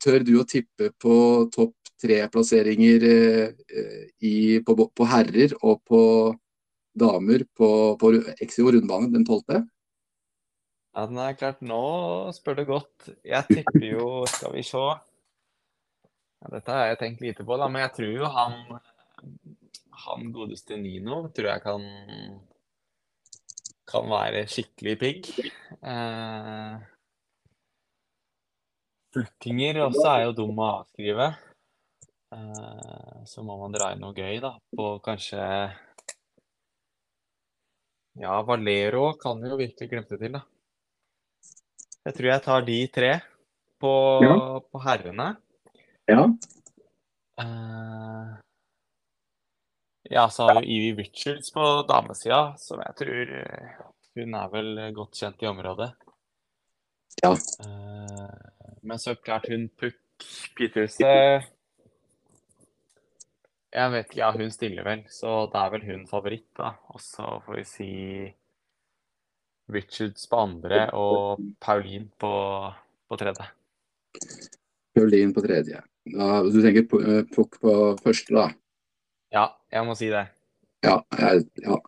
tør 0.00 0.24
du 0.24 0.38
å 0.40 0.46
tippe 0.48 0.92
på 1.03 1.16
topp 1.53 1.76
tre-plasseringer 2.03 3.05
eh, 3.07 4.62
på, 4.64 4.76
på, 4.88 5.07
herrer 5.07 5.55
og 5.61 5.82
på 5.86 6.03
damer 6.98 7.44
på, 7.57 7.68
på 8.00 8.12
Exio 8.42 8.72
rundbane 8.72 9.12
den 9.12 9.28
tolvte? 9.28 9.62
Ja, 10.92 11.07
den 11.09 11.20
er 11.24 11.36
klart, 11.38 11.62
nå 11.64 11.84
spør 12.36 12.59
du 12.59 12.66
godt. 12.68 13.12
Jeg 13.24 13.48
tipper 13.48 13.86
jo 13.86 14.09
Skal 14.28 14.53
vi 14.59 14.64
se. 14.66 14.82
Ja, 16.42 16.50
dette 16.53 16.74
har 16.74 16.90
jeg 16.90 16.98
tenkt 17.00 17.22
lite 17.24 17.46
på, 17.46 17.57
da, 17.57 17.68
men 17.70 17.84
jeg 17.84 17.94
tror 17.96 18.16
jo 18.16 18.32
han 18.32 18.59
han 20.03 20.32
godeste 20.34 20.76
Nino 20.80 21.28
tror 21.34 21.53
jeg 21.53 21.62
kan 21.62 21.84
kan 23.89 24.09
være 24.11 24.47
skikkelig 24.51 24.97
pigg. 25.01 25.30
Eh, 25.83 26.74
Fluttinger 29.12 29.83
også 29.89 30.07
er 30.09 30.22
jo 30.26 30.37
dum 30.39 30.61
å 30.62 30.68
avskrive. 30.78 31.33
Eh, 32.33 33.16
så 33.28 33.45
må 33.45 33.59
man 33.61 33.74
dra 33.74 33.91
inn 33.93 34.01
noe 34.01 34.16
gøy, 34.16 34.39
da, 34.41 34.55
på 34.72 34.95
kanskje 35.05 35.43
Ja, 38.20 38.39
Valero 38.45 39.12
kan 39.20 39.41
jo 39.45 39.59
virkelig 39.61 39.91
glemte 39.91 40.18
til, 40.20 40.39
da. 40.39 40.43
Jeg 42.03 42.16
tror 42.16 42.28
jeg 42.28 42.45
tar 42.45 42.64
de 42.66 42.78
tre 42.93 43.12
på, 43.83 43.93
ja. 44.24 44.37
på 44.64 44.80
herrene. 44.85 45.28
Ja. 46.11 46.24
Eh, 47.41 48.33
ja, 50.12 50.28
så 50.30 50.46
har 50.48 50.60
vi 50.60 50.76
Evie 50.76 50.94
Richards 50.94 51.52
på 51.54 51.64
damesida, 51.88 52.54
som 52.60 52.80
jeg 52.84 52.96
tror 53.00 53.30
eh, 53.40 53.80
Hun 54.12 54.34
er 54.36 54.50
vel 54.52 54.68
godt 54.92 55.16
kjent 55.16 55.40
i 55.40 55.48
området. 55.48 55.88
Ja. 57.22 57.30
Uh, 57.32 58.28
men 58.84 58.98
så 59.00 59.14
klart 59.16 59.48
hun 59.48 59.68
Puck 59.80 59.96
Peters 60.56 60.98
Jeg 61.00 61.42
vet 63.72 64.06
ikke, 64.10 64.20
ja, 64.20 64.28
hun 64.36 64.52
stiller 64.52 64.84
vel, 64.84 65.04
så 65.08 65.46
det 65.48 65.60
er 65.62 65.72
vel 65.72 65.86
hun 65.88 66.06
favoritt, 66.10 66.50
da. 66.60 66.74
Og 66.92 67.00
så 67.00 67.40
får 67.46 67.56
vi 67.56 67.64
si 67.70 67.90
Richards 69.72 70.28
på 70.28 70.36
andre 70.44 70.90
og 70.92 71.40
Pauline 71.64 72.10
på, 72.20 72.32
på 73.08 73.16
tredje. 73.16 73.48
Pauline 74.92 75.32
på 75.32 75.40
tredje. 75.46 75.80
Ja, 76.12 76.42
du 76.44 76.60
tenker 76.60 76.84
Puck 77.32 77.56
på 77.62 77.96
første, 78.02 78.34
da? 78.36 78.50
Ja, 79.33 79.47
jeg 79.72 79.89
må 79.89 79.97
si 79.97 80.11
det. 80.12 80.26
Ja, 80.85 80.99
jeg, 81.16 81.47
ja. 81.64 81.78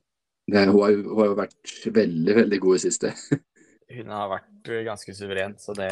Det, 0.46 0.60
hun, 0.68 0.78
har, 0.80 0.92
hun, 0.92 1.18
har, 1.18 1.28
jo 1.30 1.36
vært 1.38 1.86
veldig, 1.96 2.34
veldig 2.36 2.58
god 2.60 2.76
i 2.76 2.82
siste. 2.82 3.12
hun 3.96 4.12
har 4.12 4.30
vært 4.32 4.72
ganske 4.86 5.14
suveren, 5.16 5.56
så 5.60 5.76
det 5.76 5.90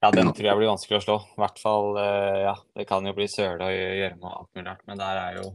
Ja, 0.00 0.10
den 0.14 0.30
tror 0.32 0.46
jeg 0.46 0.58
blir 0.58 0.70
vanskelig 0.72 1.00
å 1.00 1.04
slå. 1.04 1.16
I 1.36 1.42
hvert 1.42 1.58
fall 1.62 1.98
eh, 2.02 2.38
Ja, 2.46 2.54
det 2.78 2.86
kan 2.90 3.06
jo 3.06 3.14
bli 3.16 3.26
søle 3.30 3.66
og 3.66 3.74
gjøre 3.74 4.16
noe 4.16 4.36
alt 4.38 4.50
mulig 4.56 4.66
rart, 4.70 4.86
men 4.90 5.02
der 5.02 5.20
er 5.24 5.40
jo 5.40 5.50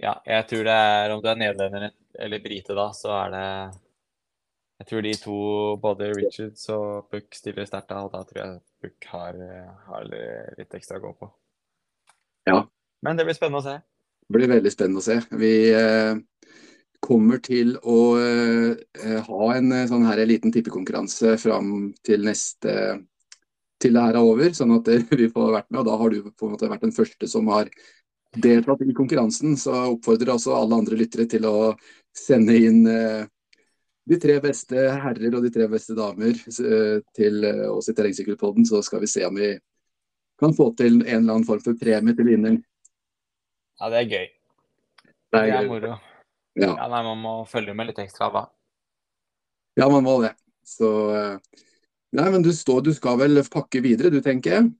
Ja, 0.00 0.16
jeg 0.24 0.48
tror 0.50 0.66
det 0.68 0.76
er 0.88 1.14
Om 1.14 1.22
du 1.24 1.30
er 1.30 1.40
nederlender 1.44 1.90
eller 2.20 2.42
brite 2.42 2.76
da, 2.76 2.90
så 2.96 3.12
er 3.14 3.34
det 3.36 3.44
Jeg 4.82 4.88
tror 4.90 5.04
de 5.06 5.16
to, 5.22 5.40
både 5.80 6.12
Richards 6.16 6.64
og 6.74 7.12
Puck, 7.12 7.28
stiller 7.36 7.68
sterkt 7.68 7.92
da, 7.92 8.04
og 8.04 8.12
da 8.16 8.24
tror 8.26 8.42
jeg 8.42 8.58
Puck 8.82 9.12
har, 9.12 9.38
har 9.86 10.08
litt 10.10 10.76
ekstra 10.76 10.98
å 10.98 11.04
gå 11.04 11.12
på. 11.20 11.28
Ja. 12.50 12.64
Men 13.06 13.16
det 13.16 13.24
blir 13.28 13.36
spennende 13.38 13.62
å 13.62 13.66
se. 13.66 13.78
Det 14.30 14.36
blir 14.36 14.50
veldig 14.50 14.72
spennende 14.72 15.00
å 15.00 15.06
se. 15.06 15.16
Vi 15.40 15.54
eh, 15.74 16.18
kommer 17.02 17.40
til 17.42 17.72
å 17.82 18.00
eh, 18.20 19.20
ha 19.26 19.46
en 19.56 19.72
eh, 19.74 19.86
sånn 19.90 20.04
her 20.06 20.20
liten 20.28 20.52
tippekonkurranse 20.54 21.36
fram 21.40 21.90
til 22.06 22.26
neste 22.28 22.74
til 23.80 23.96
det 23.96 24.02
her 24.04 24.18
er 24.18 24.26
over, 24.28 24.52
sånn 24.52 24.76
at 24.76 24.90
vi 25.22 25.30
får 25.32 25.54
vært 25.56 25.70
med. 25.70 25.80
og 25.80 25.88
Da 25.88 25.96
har 26.02 26.12
du 26.12 26.28
på 26.28 26.46
en 26.46 26.54
måte 26.54 26.68
vært 26.70 26.84
den 26.84 26.94
første 26.94 27.28
som 27.30 27.48
har 27.52 27.72
deltatt 28.36 28.84
i 28.84 28.96
konkurransen. 28.96 29.56
Så 29.58 29.72
jeg 29.74 29.96
oppfordrer 29.96 30.34
også 30.34 30.54
alle 30.58 30.82
andre 30.82 31.00
lyttere 31.00 31.26
til 31.30 31.48
å 31.48 31.72
sende 32.16 32.58
inn 32.60 32.84
eh, 32.90 33.24
de 34.10 34.18
tre 34.20 34.36
beste 34.42 34.84
herrer 35.00 35.34
og 35.36 35.44
de 35.46 35.52
tre 35.54 35.66
beste 35.70 35.96
damer 35.96 36.36
eh, 36.36 37.00
til 37.16 37.50
oss 37.70 37.88
i 37.88 37.96
Terrengsykkelpodden. 37.96 38.68
Så 38.68 38.84
skal 38.84 39.02
vi 39.02 39.10
se 39.10 39.24
om 39.26 39.40
vi 39.40 39.54
kan 40.40 40.54
få 40.56 40.70
til 40.78 41.00
en 41.00 41.06
eller 41.06 41.36
annen 41.36 41.46
form 41.48 41.62
for 41.64 41.78
premie 41.78 42.16
til 42.16 42.28
vinneren. 42.28 42.60
Ja, 43.80 43.90
det 43.92 44.00
er 44.02 44.08
gøy. 44.08 44.30
Det 45.30 45.40
er, 45.40 45.46
det 45.46 45.58
er 45.58 45.68
moro. 45.68 45.92
Ja. 46.58 46.72
ja. 46.74 46.88
nei, 46.90 47.02
Man 47.06 47.22
må 47.22 47.34
følge 47.48 47.74
med 47.76 47.90
litt 47.90 48.00
ekstra, 48.02 48.28
da. 48.34 48.46
Ja, 49.78 49.88
man 49.88 50.04
må 50.04 50.18
det. 50.24 50.34
Så 50.66 50.88
eh, 51.14 51.64
Nei, 52.10 52.26
men 52.34 52.42
du, 52.42 52.50
står, 52.54 52.82
du 52.82 52.90
skal 52.94 53.20
vel 53.20 53.38
pakke 53.52 53.80
videre, 53.84 54.10
du 54.10 54.18
tenker 54.24 54.56
jeg? 54.56 54.70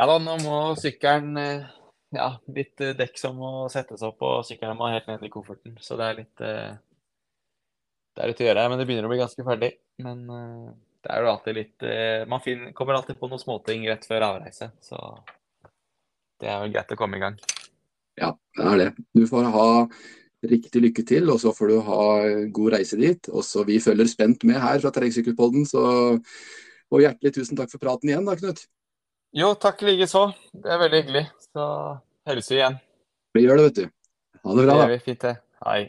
Ja 0.00 0.08
da, 0.08 0.16
nå 0.18 0.34
må 0.42 0.58
sykkelen 0.80 1.38
eh, 1.38 1.68
Ja, 2.16 2.32
litt 2.52 2.82
eh, 2.82 2.96
dekk 2.98 3.20
som 3.20 3.38
må 3.38 3.68
settes 3.72 4.02
opp, 4.04 4.20
og 4.26 4.42
sykkelen 4.48 4.76
må 4.78 4.90
helt 4.90 5.06
ned 5.08 5.22
i 5.22 5.30
kofferten. 5.32 5.78
Så 5.80 5.96
det 6.00 6.08
er 6.08 6.18
litt 6.18 6.42
Det 6.42 8.24
er 8.24 8.32
litt 8.32 8.42
å 8.42 8.48
gjøre, 8.48 8.66
men 8.68 8.82
det 8.82 8.88
begynner 8.90 9.08
å 9.08 9.12
bli 9.12 9.22
ganske 9.22 9.46
ferdig. 9.46 9.72
Men 10.02 10.26
det 11.02 11.12
er 11.12 11.24
jo 11.24 11.30
alltid 11.32 11.56
litt 11.58 11.84
eh, 11.86 12.24
Man 12.30 12.42
finner, 12.44 12.72
kommer 12.76 12.98
alltid 12.98 13.18
på 13.18 13.28
noen 13.30 13.42
småting 13.42 13.84
rett 13.90 14.06
før 14.08 14.28
avreise, 14.28 14.70
så 14.82 14.98
det 16.42 16.50
er 16.50 16.62
vel 16.64 16.74
greit 16.74 16.94
å 16.94 16.98
komme 16.98 17.18
i 17.18 17.22
gang. 17.22 17.38
Ja, 18.18 18.32
det 18.58 18.66
er 18.66 18.80
det. 18.80 18.90
Du 19.14 19.22
får 19.30 19.46
ha 19.54 19.68
riktig 20.50 20.82
lykke 20.82 21.04
til, 21.06 21.30
og 21.30 21.38
så 21.42 21.52
får 21.54 21.70
du 21.70 21.76
ha 21.86 22.02
god 22.54 22.74
reise 22.74 22.98
dit. 22.98 23.30
Og 23.30 23.46
så 23.46 23.62
Vi 23.66 23.78
følger 23.80 24.10
spent 24.10 24.42
med 24.48 24.58
her 24.58 24.82
fra 24.82 24.90
Terrengsykkelpodden, 24.90 25.68
så 25.70 25.84
og 26.92 27.00
hjertelig 27.00 27.32
tusen 27.38 27.56
takk 27.56 27.70
for 27.72 27.80
praten 27.80 28.10
igjen 28.10 28.26
da, 28.28 28.36
Knut. 28.36 28.66
Jo, 29.32 29.54
takk 29.56 29.80
likeså. 29.86 30.26
Det 30.52 30.74
er 30.74 30.80
veldig 30.82 30.98
hyggelig. 31.00 31.24
Så 31.48 31.64
høres 32.28 32.50
vi 32.52 32.58
igjen. 32.58 32.76
Vi 33.32 33.46
gjør 33.46 33.62
det, 33.62 33.68
vet 33.70 33.78
du. 33.78 33.92
Ha 34.42 34.56
det 34.58 34.66
bra. 34.66 34.74
Det 34.74 34.82
gjør 34.82 34.92
vi 34.92 35.04
fint, 35.06 35.24
det. 35.24 35.36
Hei. 35.64 35.80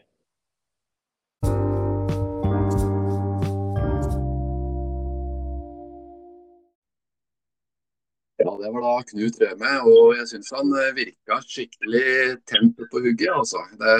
Det 8.64 8.72
var 8.72 8.86
da 8.86 8.94
Knut 9.10 9.42
Røme, 9.42 9.72
og 9.92 10.14
jeg 10.16 10.30
syns 10.30 10.54
han 10.56 10.70
eh, 10.80 10.94
virka 10.96 11.40
skikkelig 11.44 12.06
tent 12.48 12.78
på 12.80 13.02
hugget. 13.04 13.34
Altså. 13.34 13.60
Det, 13.80 13.98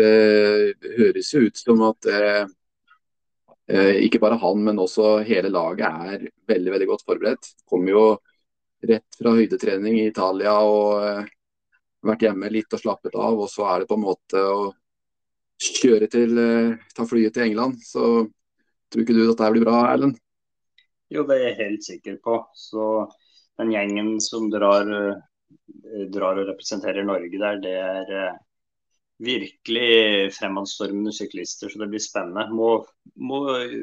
det, 0.00 0.96
høres 0.96 1.30
jo 1.30 1.44
ut 1.46 1.60
som 1.60 1.84
at 1.86 2.08
eh, 2.10 2.42
eh, 3.70 4.00
ikke 4.08 4.18
bare 4.24 4.40
han, 4.42 4.64
men 4.66 4.82
også 4.82 5.20
hele 5.28 5.52
laget 5.54 5.86
er 5.86 6.26
veldig 6.50 6.74
veldig 6.74 6.90
godt 6.90 7.06
forberedt. 7.06 7.52
Kom 7.70 7.86
jo 7.86 8.02
rett 8.82 9.18
fra 9.20 9.36
høydetrening 9.38 10.00
i 10.00 10.08
Italia 10.10 10.56
og 10.66 11.06
eh, 11.06 11.32
vært 12.02 12.26
hjemme 12.26 12.50
litt 12.50 12.74
og 12.74 12.82
slappet 12.82 13.14
av. 13.14 13.38
Og 13.38 13.50
så 13.50 13.68
er 13.70 13.82
det 13.84 13.90
på 13.92 14.00
en 14.00 14.06
måte 14.08 14.42
å 14.42 14.72
kjøre 15.62 16.10
til, 16.10 16.34
eh, 16.48 16.76
ta 16.98 17.06
flyet 17.06 17.38
til 17.38 17.46
England. 17.46 17.78
Så 17.86 18.26
tror 18.90 19.06
ikke 19.06 19.14
du 19.14 19.24
at 19.28 19.38
det 19.38 19.54
blir 19.54 19.70
bra, 19.70 19.84
Erlend? 19.92 20.18
Jo, 21.12 21.22
det 21.28 21.38
er 21.38 21.50
jeg 21.50 21.60
helt 21.60 21.86
sikker 21.86 22.18
på. 22.24 22.40
Så 22.56 23.06
den 23.62 23.72
gjengen 23.74 24.20
som 24.20 24.50
drar, 24.50 24.88
eh, 24.92 26.06
drar 26.12 26.40
og 26.40 26.48
representerer 26.50 27.06
Norge 27.06 27.38
der, 27.38 27.60
det 27.62 27.74
er 27.78 28.12
eh, 28.18 28.38
virkelig 29.22 30.32
fremadstormende 30.34 31.12
syklister, 31.14 31.70
så 31.70 31.82
det 31.82 31.90
blir 31.92 32.02
spennende. 32.02 32.48
Må, 32.54 32.74
må, 33.22 33.42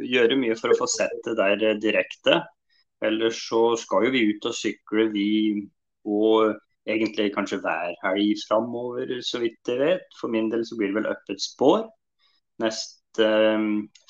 gjøre 0.09 0.39
mye 0.39 0.57
for 0.59 0.73
å 0.73 0.80
få 0.82 0.89
sett 0.91 1.19
det 1.27 1.38
der 1.39 1.67
eh, 1.71 1.77
direkte. 1.82 2.41
Ellers 3.05 3.39
så 3.47 3.75
skal 3.80 4.07
jo 4.07 4.15
vi 4.15 4.25
ut 4.34 4.49
og 4.49 4.57
sykle, 4.57 5.07
vi. 5.13 5.30
Og 6.09 6.55
egentlig 6.89 7.30
kanskje 7.36 7.61
hver 7.63 7.95
helg 8.03 8.41
framover, 8.47 9.13
så 9.23 9.39
vidt 9.43 9.71
jeg 9.71 9.80
vet. 9.80 10.07
For 10.19 10.32
min 10.32 10.49
del 10.51 10.65
så 10.67 10.75
blir 10.80 10.91
det 10.91 10.99
vel 10.99 11.11
up 11.11 11.32
et 11.32 11.43
spår. 11.43 11.86
Neste 12.59 13.30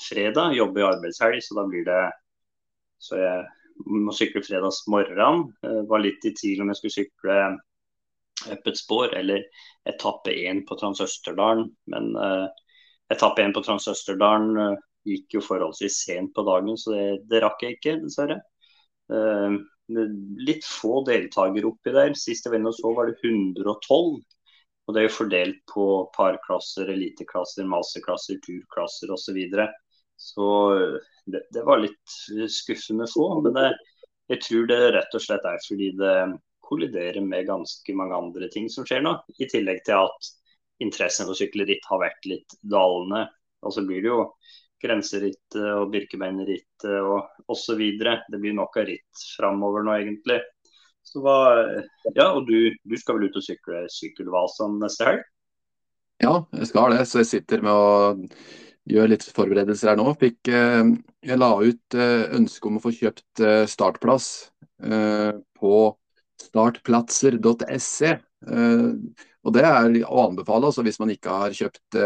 fredag 0.07 0.55
jobber 0.57 0.81
jeg 0.81 0.89
arbeidshelg, 0.95 1.43
så 1.45 1.59
da 1.59 1.67
blir 1.69 1.85
det 1.85 2.01
så 2.99 3.19
jeg 3.19 3.45
må 3.85 4.13
sykle 4.15 4.43
fredags 4.43 4.83
morgen. 4.91 5.49
Var 5.61 6.03
litt 6.03 6.25
i 6.27 6.33
tvil 6.35 6.63
om 6.63 6.71
jeg 6.71 6.79
skulle 6.79 6.97
sykle 6.97 7.39
øppet 8.47 8.79
spor 8.79 9.13
eller 9.15 9.43
etappe 9.89 10.31
én 10.31 10.63
på 10.67 10.77
Transøsterdalen. 10.79 11.67
Men 11.91 12.13
uh, 12.15 12.47
etappe 13.11 13.43
én 13.43 13.55
på 13.55 13.63
Transøsterdalen 13.65 14.55
uh, 14.59 14.77
gikk 15.07 15.39
jo 15.39 15.43
forholdsvis 15.43 16.03
sent 16.05 16.33
på 16.35 16.45
dagen, 16.47 16.77
så 16.77 16.95
det, 16.95 17.05
det 17.31 17.43
rakk 17.43 17.63
jeg 17.65 17.77
ikke, 17.77 17.99
dessverre. 18.03 18.41
Litt 19.89 20.67
få 20.67 20.99
deltakere 21.07 21.71
oppi 21.71 21.93
der. 21.95 22.11
Sist 22.19 22.45
jeg 22.45 22.53
var 22.53 22.67
og 22.69 22.75
så, 22.77 22.91
var 22.93 23.09
det 23.09 23.15
112. 23.23 24.19
Og 24.89 24.93
det 24.93 25.01
er 25.01 25.07
jo 25.07 25.15
fordelt 25.15 25.59
på 25.69 25.85
parklasser, 26.13 26.91
eliteklasser, 26.93 27.65
masterklasser, 27.69 28.37
turklasser 28.45 29.13
osv. 29.13 29.23
Så, 29.23 29.35
videre. 29.37 29.69
Så 30.19 30.47
det, 31.25 31.41
det, 31.55 31.63
var 31.63 31.79
litt 31.79 32.15
skuffende 32.51 33.07
få. 33.07 33.31
Men 33.45 33.55
det, 33.55 33.69
jeg 34.33 34.43
tror 34.43 34.69
det 34.69 34.79
rett 34.97 35.15
og 35.15 35.23
slett 35.23 35.47
er 35.47 35.61
fordi 35.63 35.93
det 35.99 36.15
kolliderer 36.69 37.23
med 37.25 37.47
ganske 37.47 37.95
mange 37.97 38.17
andre 38.17 38.49
ting 38.53 38.67
som 38.69 38.85
skjer 38.85 39.01
nå. 39.05 39.15
I 39.39 39.47
tillegg 39.49 39.81
til 39.87 40.03
at 40.03 40.31
interessen 40.83 41.29
for 41.29 41.39
sykkelritt 41.39 41.87
har 41.89 42.03
vært 42.03 42.27
litt 42.29 42.57
dalende. 42.61 43.25
Og 43.63 43.75
så 43.75 43.83
blir 43.87 44.03
det 44.03 44.11
jo 44.11 44.21
grenseritt 44.83 45.57
og 45.59 45.89
Birkebeinerrittet 45.95 46.99
og 46.99 47.51
osv. 47.51 47.81
Det 47.99 48.39
blir 48.39 48.55
nok 48.55 48.77
av 48.79 48.87
ritt 48.91 49.25
framover 49.37 49.87
nå, 49.87 49.97
egentlig. 49.97 50.39
Så 51.03 51.23
hva, 51.23 51.39
ja, 52.13 52.29
og 52.35 52.45
du, 52.47 52.69
du 52.83 52.95
skal 52.99 53.17
vel 53.17 53.31
ut 53.31 53.39
og 53.39 53.43
sykle 53.43 53.85
sykkelvasen 53.91 54.77
neste 54.83 55.07
helg? 55.07 55.27
Ja, 56.19 56.33
jeg 56.53 56.67
skal 56.69 56.93
det. 56.93 57.05
Så 57.07 57.23
jeg 57.23 57.31
sitter 57.31 57.63
med 57.63 57.73
å 57.73 57.87
gjør 58.89 59.11
litt 59.11 59.25
forberedelser 59.35 59.91
her 59.91 59.99
nå. 59.99 60.11
Fikk, 60.19 60.49
eh, 60.51 60.83
jeg 61.29 61.39
la 61.39 61.51
ut 61.61 61.97
eh, 61.97 62.25
ønske 62.37 62.69
om 62.69 62.79
å 62.79 62.83
få 62.83 62.93
kjøpt 62.95 63.43
eh, 63.45 63.63
startplass 63.69 64.49
på 64.79 65.71
startplatser.se. 66.39 68.11
Og 69.43 69.51
det 69.51 69.63
er 69.67 69.97
å 70.07 70.21
anbefale 70.23 70.69
altså 70.69 70.85
hvis 70.85 70.99
man 71.01 71.11
ikke 71.11 71.33
har 71.41 71.55
kjøpt 71.57 71.97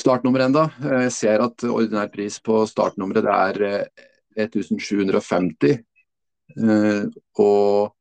startnummer 0.00 0.46
enda. 0.46 0.62
Jeg 0.80 1.12
ser 1.12 1.44
at 1.44 1.66
ordinær 1.68 2.08
pris 2.14 2.38
på 2.40 2.62
startnummeret 2.70 3.28
er 3.28 3.60
1750. 4.40 5.84
Og 7.44 7.92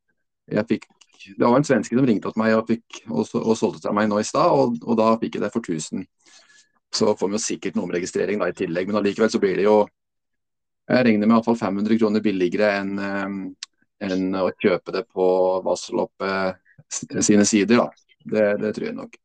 jeg 0.56 0.70
fikk 0.72 0.88
det 1.36 1.44
var 1.44 1.58
en 1.60 1.68
svenske 1.68 1.98
som 1.98 2.06
ringte 2.08 2.32
til 2.32 2.40
meg 2.40 2.56
og, 2.56 2.70
fikk, 2.70 3.02
og, 3.10 3.28
og 3.42 3.56
solgte 3.60 3.84
til 3.84 3.96
meg 3.98 4.08
nå 4.08 4.22
i 4.22 4.28
stad, 4.28 4.48
og, 4.48 4.78
og, 4.86 4.94
da 4.96 5.10
fikk 5.20 5.36
jeg 5.36 5.44
det 5.44 5.52
for 5.52 5.66
1000. 5.66 6.06
Så 6.98 7.14
får 7.18 7.30
vi 7.30 7.38
jo 7.38 7.44
sikkert 7.44 7.80
omregistrering 7.82 8.42
da 8.42 8.50
i 8.50 8.58
tillegg, 8.58 8.90
men 8.90 9.00
allikevel 9.00 9.32
så 9.32 9.42
blir 9.44 9.60
det 9.60 9.68
jo 9.68 9.80
Jeg 10.88 11.04
regner 11.04 11.28
med 11.28 11.36
iallfall 11.36 11.58
500 11.60 11.98
kroner 12.00 12.24
billigere 12.24 12.70
enn 12.80 12.94
en 14.08 14.38
å 14.40 14.46
kjøpe 14.56 14.94
det 14.96 15.04
på 15.12 15.26
Vasseloppet 15.66 16.62
sine 16.88 17.46
sider. 17.46 17.82
da. 17.82 17.90
Det, 18.24 18.46
det, 18.62 18.74
tror 18.76 18.88
jeg 18.88 18.96
nok. 18.96 19.18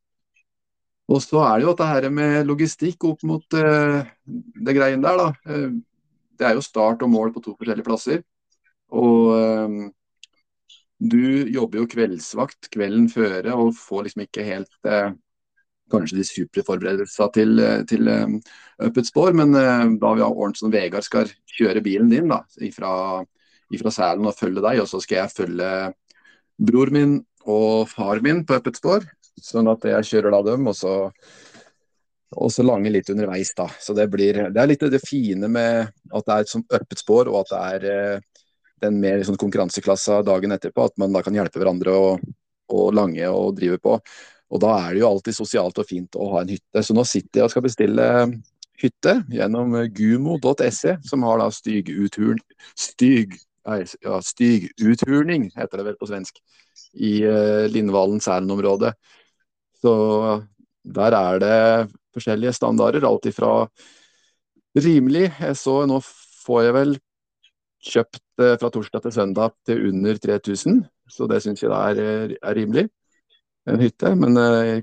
Og 1.13 1.23
så 1.23 1.41
er 1.45 1.57
det 1.57 1.67
jo 1.67 1.73
dette 1.73 1.89
her 1.89 2.09
med 2.15 2.47
logistikk 2.49 3.05
opp 3.09 3.25
mot 3.27 3.57
uh, 3.59 4.03
det 4.25 4.77
greien 4.77 5.03
der, 5.03 5.19
da. 5.19 5.33
Uh, 5.49 5.75
det 6.39 6.49
er 6.49 6.57
jo 6.57 6.65
start 6.65 7.03
og 7.05 7.11
mål 7.13 7.35
på 7.35 7.43
to 7.45 7.57
forskjellige 7.59 7.87
plasser. 7.87 8.23
Og 8.93 9.33
um, 9.35 9.83
du 11.03 11.51
jobber 11.51 11.83
jo 11.83 11.91
kveldsvakt 11.91 12.71
kvelden 12.73 13.09
føre 13.11 13.57
og 13.59 13.75
får 13.77 14.07
liksom 14.07 14.25
ikke 14.27 14.47
helt 14.47 14.89
uh, 14.89 15.11
kanskje 15.93 16.19
de 16.21 16.27
supre 16.27 16.65
forberedelsene 16.67 17.29
til, 17.35 17.63
til 17.91 18.09
um, 18.09 18.39
Up 18.83 18.99
et 18.99 19.09
spår. 19.09 19.35
Men 19.39 19.55
uh, 19.57 19.89
da 20.01 20.15
vi 20.17 20.25
har 20.25 20.33
ordnet 20.33 20.61
som 20.61 20.73
Vegard 20.73 21.07
skal 21.07 21.31
kjøre 21.57 21.85
bilen 21.85 22.11
din 22.13 22.31
da, 22.33 22.43
ifra, 22.65 22.93
ifra 23.75 23.93
Sælen 23.95 24.29
og 24.29 24.39
følge 24.39 24.65
deg, 24.65 24.83
og 24.83 24.91
så 24.91 25.03
skal 25.03 25.23
jeg 25.23 25.37
følge 25.37 25.73
bror 26.63 26.93
min 26.95 27.21
og 27.49 27.89
far 27.91 28.23
min 28.23 28.45
på 28.47 28.61
Up 28.61 28.71
spår. 28.77 29.09
Sånn 29.43 29.71
at 29.73 29.85
jeg 29.89 30.09
kjører 30.11 30.35
da 30.35 30.43
dem, 30.53 30.69
og 30.71 30.77
så, 30.77 30.95
og 32.37 32.53
så 32.53 32.65
lange 32.67 32.93
litt 32.93 33.09
underveis, 33.11 33.55
da. 33.59 33.67
Så 33.81 33.97
det 33.97 34.07
blir 34.13 34.45
Det 34.53 34.61
er 34.61 34.69
litt 34.69 34.85
det 34.93 35.01
fine 35.03 35.49
med 35.49 35.89
at 36.13 36.27
det 36.27 36.35
er 36.35 36.45
et 36.45 36.53
sånt 36.53 36.77
øppet 36.77 37.01
spår, 37.01 37.33
og 37.33 37.43
at 37.43 37.53
det 37.53 37.63
er 37.63 37.89
uh, 38.19 38.45
den 38.83 39.01
mer 39.01 39.19
liksom, 39.21 39.39
konkurranseklassa 39.41 40.23
dagen 40.27 40.53
etterpå. 40.53 40.87
At 40.91 41.01
man 41.01 41.15
da 41.15 41.23
kan 41.25 41.37
hjelpe 41.37 41.63
hverandre 41.63 41.97
å, 41.97 42.07
å 42.73 42.87
lange 42.95 43.29
og 43.31 43.57
drive 43.59 43.81
på. 43.83 43.99
Og 44.53 44.61
da 44.61 44.73
er 44.83 44.93
det 44.93 45.01
jo 45.01 45.09
alltid 45.09 45.37
sosialt 45.37 45.79
og 45.81 45.89
fint 45.89 46.19
å 46.21 46.29
ha 46.35 46.43
en 46.43 46.53
hytte. 46.53 46.83
Så 46.85 46.97
nå 46.97 47.05
sitter 47.09 47.41
jeg 47.41 47.49
og 47.49 47.55
skal 47.55 47.65
bestille 47.65 48.09
hytte 48.83 49.15
gjennom 49.33 49.79
gumo.se, 49.97 50.99
som 51.09 51.25
har 51.29 51.41
da 51.41 51.49
styguthurn... 51.55 52.43
Styg... 52.79 53.39
ja, 53.65 54.19
styguthurning, 54.27 55.49
heter 55.57 55.81
det 55.81 55.89
vel 55.89 55.99
på 56.01 56.11
svensk, 56.11 56.41
i 56.99 57.15
uh, 57.25 57.65
Lindvalen-Sælen-området. 57.73 58.93
Så 59.81 59.93
der 60.83 61.17
er 61.17 61.43
det 61.43 61.59
forskjellige 62.13 62.53
standarder, 62.59 63.07
alt 63.09 63.25
ifra 63.31 63.55
rimelig 64.77 65.29
Jeg 65.31 65.57
så 65.61 65.83
nå 65.89 65.99
får 66.03 66.63
jeg 66.67 66.75
vel 66.77 66.95
kjøpt 67.83 68.43
fra 68.61 68.71
torsdag 68.73 69.05
til 69.05 69.15
søndag 69.15 69.55
til 69.67 69.89
under 69.91 70.19
3000, 70.19 70.83
så 71.11 71.29
det 71.31 71.41
syns 71.45 71.63
jeg 71.65 71.71
er, 71.73 72.35
er 72.37 72.57
rimelig 72.57 72.87
en 73.71 73.81
hytte, 73.81 74.15
men 74.19 74.37
eh, 74.37 74.83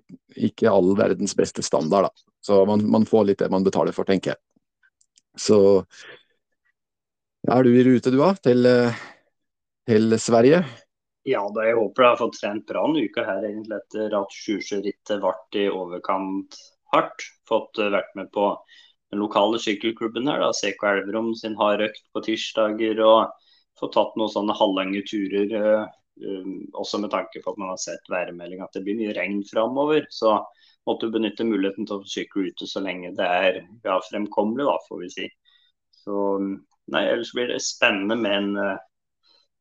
ikke 0.50 0.72
all 0.72 0.94
verdens 0.98 1.36
beste 1.36 1.64
standard, 1.66 2.10
da. 2.10 2.34
Så 2.42 2.62
man, 2.66 2.86
man, 2.92 3.06
får 3.06 3.26
litt 3.28 3.42
det 3.44 3.50
man 3.52 3.66
betaler 3.66 3.96
for, 3.96 4.08
tenker 4.08 4.32
jeg. 4.32 4.42
Så 5.40 5.60
er 7.50 7.64
du 7.64 7.74
i 7.76 7.84
rute, 7.84 8.12
du 8.12 8.20
da, 8.20 8.34
til, 8.40 8.66
eh, 8.68 9.02
til 9.88 10.16
Sverige? 10.20 10.64
Ja, 11.28 11.44
da 11.54 11.68
jeg 11.68 11.78
håper 11.78 12.06
jeg 12.06 12.14
har 12.14 12.20
fått 12.22 12.40
trent 12.40 12.66
bra 12.70 12.86
en 12.88 12.98
uke 12.98 13.24
her, 13.28 13.44
egentlig, 13.44 13.82
etter 13.84 14.16
at 14.18 14.36
Sjusjørittet 14.36 15.20
ble 15.24 15.66
i 15.66 15.72
overkant 15.72 16.58
hardt. 16.94 17.26
Fått 17.50 17.82
uh, 17.82 17.92
vært 17.94 18.16
med 18.18 18.32
på 18.34 18.54
den 19.12 19.22
lokale 19.22 19.60
sykkelklubben 19.62 20.30
her, 20.32 20.42
da, 20.42 20.54
CK 20.56 20.86
Elverum 20.94 21.34
sin 21.38 21.58
hardøkt 21.60 22.06
på 22.16 22.24
tirsdager. 22.26 23.04
Og 23.04 23.50
fått 23.80 23.96
tatt 23.98 24.16
noen 24.20 24.32
sånne 24.32 24.56
halvlange 24.58 25.04
turer 25.10 25.54
også 26.74 27.00
med 27.02 27.12
tanke 27.14 27.42
på 27.44 27.54
at 27.54 27.60
man 27.62 27.72
har 27.72 27.80
sett 27.82 28.12
værmeldinga 28.12 28.66
at 28.66 28.76
det 28.76 28.84
blir 28.86 28.98
mye 29.00 29.16
regn 29.18 29.42
framover. 29.48 30.06
Så 30.10 30.36
måtte 30.88 31.08
du 31.08 31.16
benytte 31.16 31.48
muligheten 31.48 31.88
til 31.88 32.00
å 32.00 32.10
sykle 32.10 32.50
ute 32.50 32.68
så 32.70 32.84
lenge 32.84 33.14
det 33.18 33.26
er 33.26 33.62
ja, 33.86 34.00
fremkommelig, 34.10 34.68
da, 34.68 34.78
får 34.88 35.02
vi 35.04 35.10
si. 35.16 35.28
Så 36.02 36.20
um, 36.40 36.54
nei, 36.92 37.06
ellers 37.08 37.34
blir 37.36 37.52
det 37.52 37.60
spennende 37.64 38.18
med 38.20 38.38
en, 38.38 38.54
uh, 38.58 38.78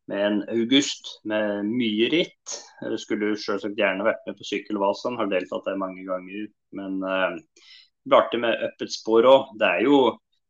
med 0.09 0.25
en 0.27 0.39
august 0.55 1.19
med 1.29 1.67
mye 1.69 2.11
ritt. 2.15 2.61
Jeg 2.85 3.03
skulle 3.03 3.35
selvsagt 3.37 3.79
gjerne 3.79 4.07
vært 4.07 4.25
med 4.29 4.39
på 4.39 4.47
Sykkelvasaen, 4.53 5.19
har 5.21 5.31
deltatt 5.33 5.67
der 5.69 5.81
mange 5.81 6.07
ganger. 6.09 6.47
Men 6.79 7.03
uh, 7.05 7.37
det 7.37 8.09
blir 8.09 8.23
artig 8.23 8.43
med 8.45 8.65
up 8.65 8.87
et 8.87 8.95
spor 8.95 9.29
òg. 9.29 9.53
Det 9.61 9.75
er 9.75 9.85
jo 9.89 10.01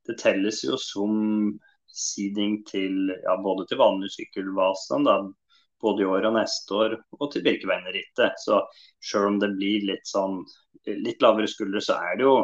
det 0.09 0.16
telles 0.22 0.62
jo 0.64 0.78
som 0.80 1.59
seeding 1.98 2.61
til 2.68 3.11
ja, 3.24 3.34
både 3.42 3.66
til 3.68 3.80
vanlig 3.80 4.11
sykkelvasen, 4.14 5.06
da, 5.09 5.16
både 5.83 6.03
i 6.03 6.09
år 6.09 6.29
og 6.29 6.37
neste 6.37 6.74
år, 6.74 6.95
og 7.18 7.33
til 7.33 7.45
Birkebeinerrittet. 7.47 8.39
Så 8.43 8.62
selv 9.05 9.33
om 9.33 9.41
det 9.43 9.53
blir 9.57 9.87
litt 9.93 10.07
sånn 10.09 10.41
litt 10.89 11.22
lavere 11.22 11.51
skuldre, 11.51 11.83
så 11.85 11.99
er 11.99 12.18
det 12.18 12.26
jo 12.26 12.39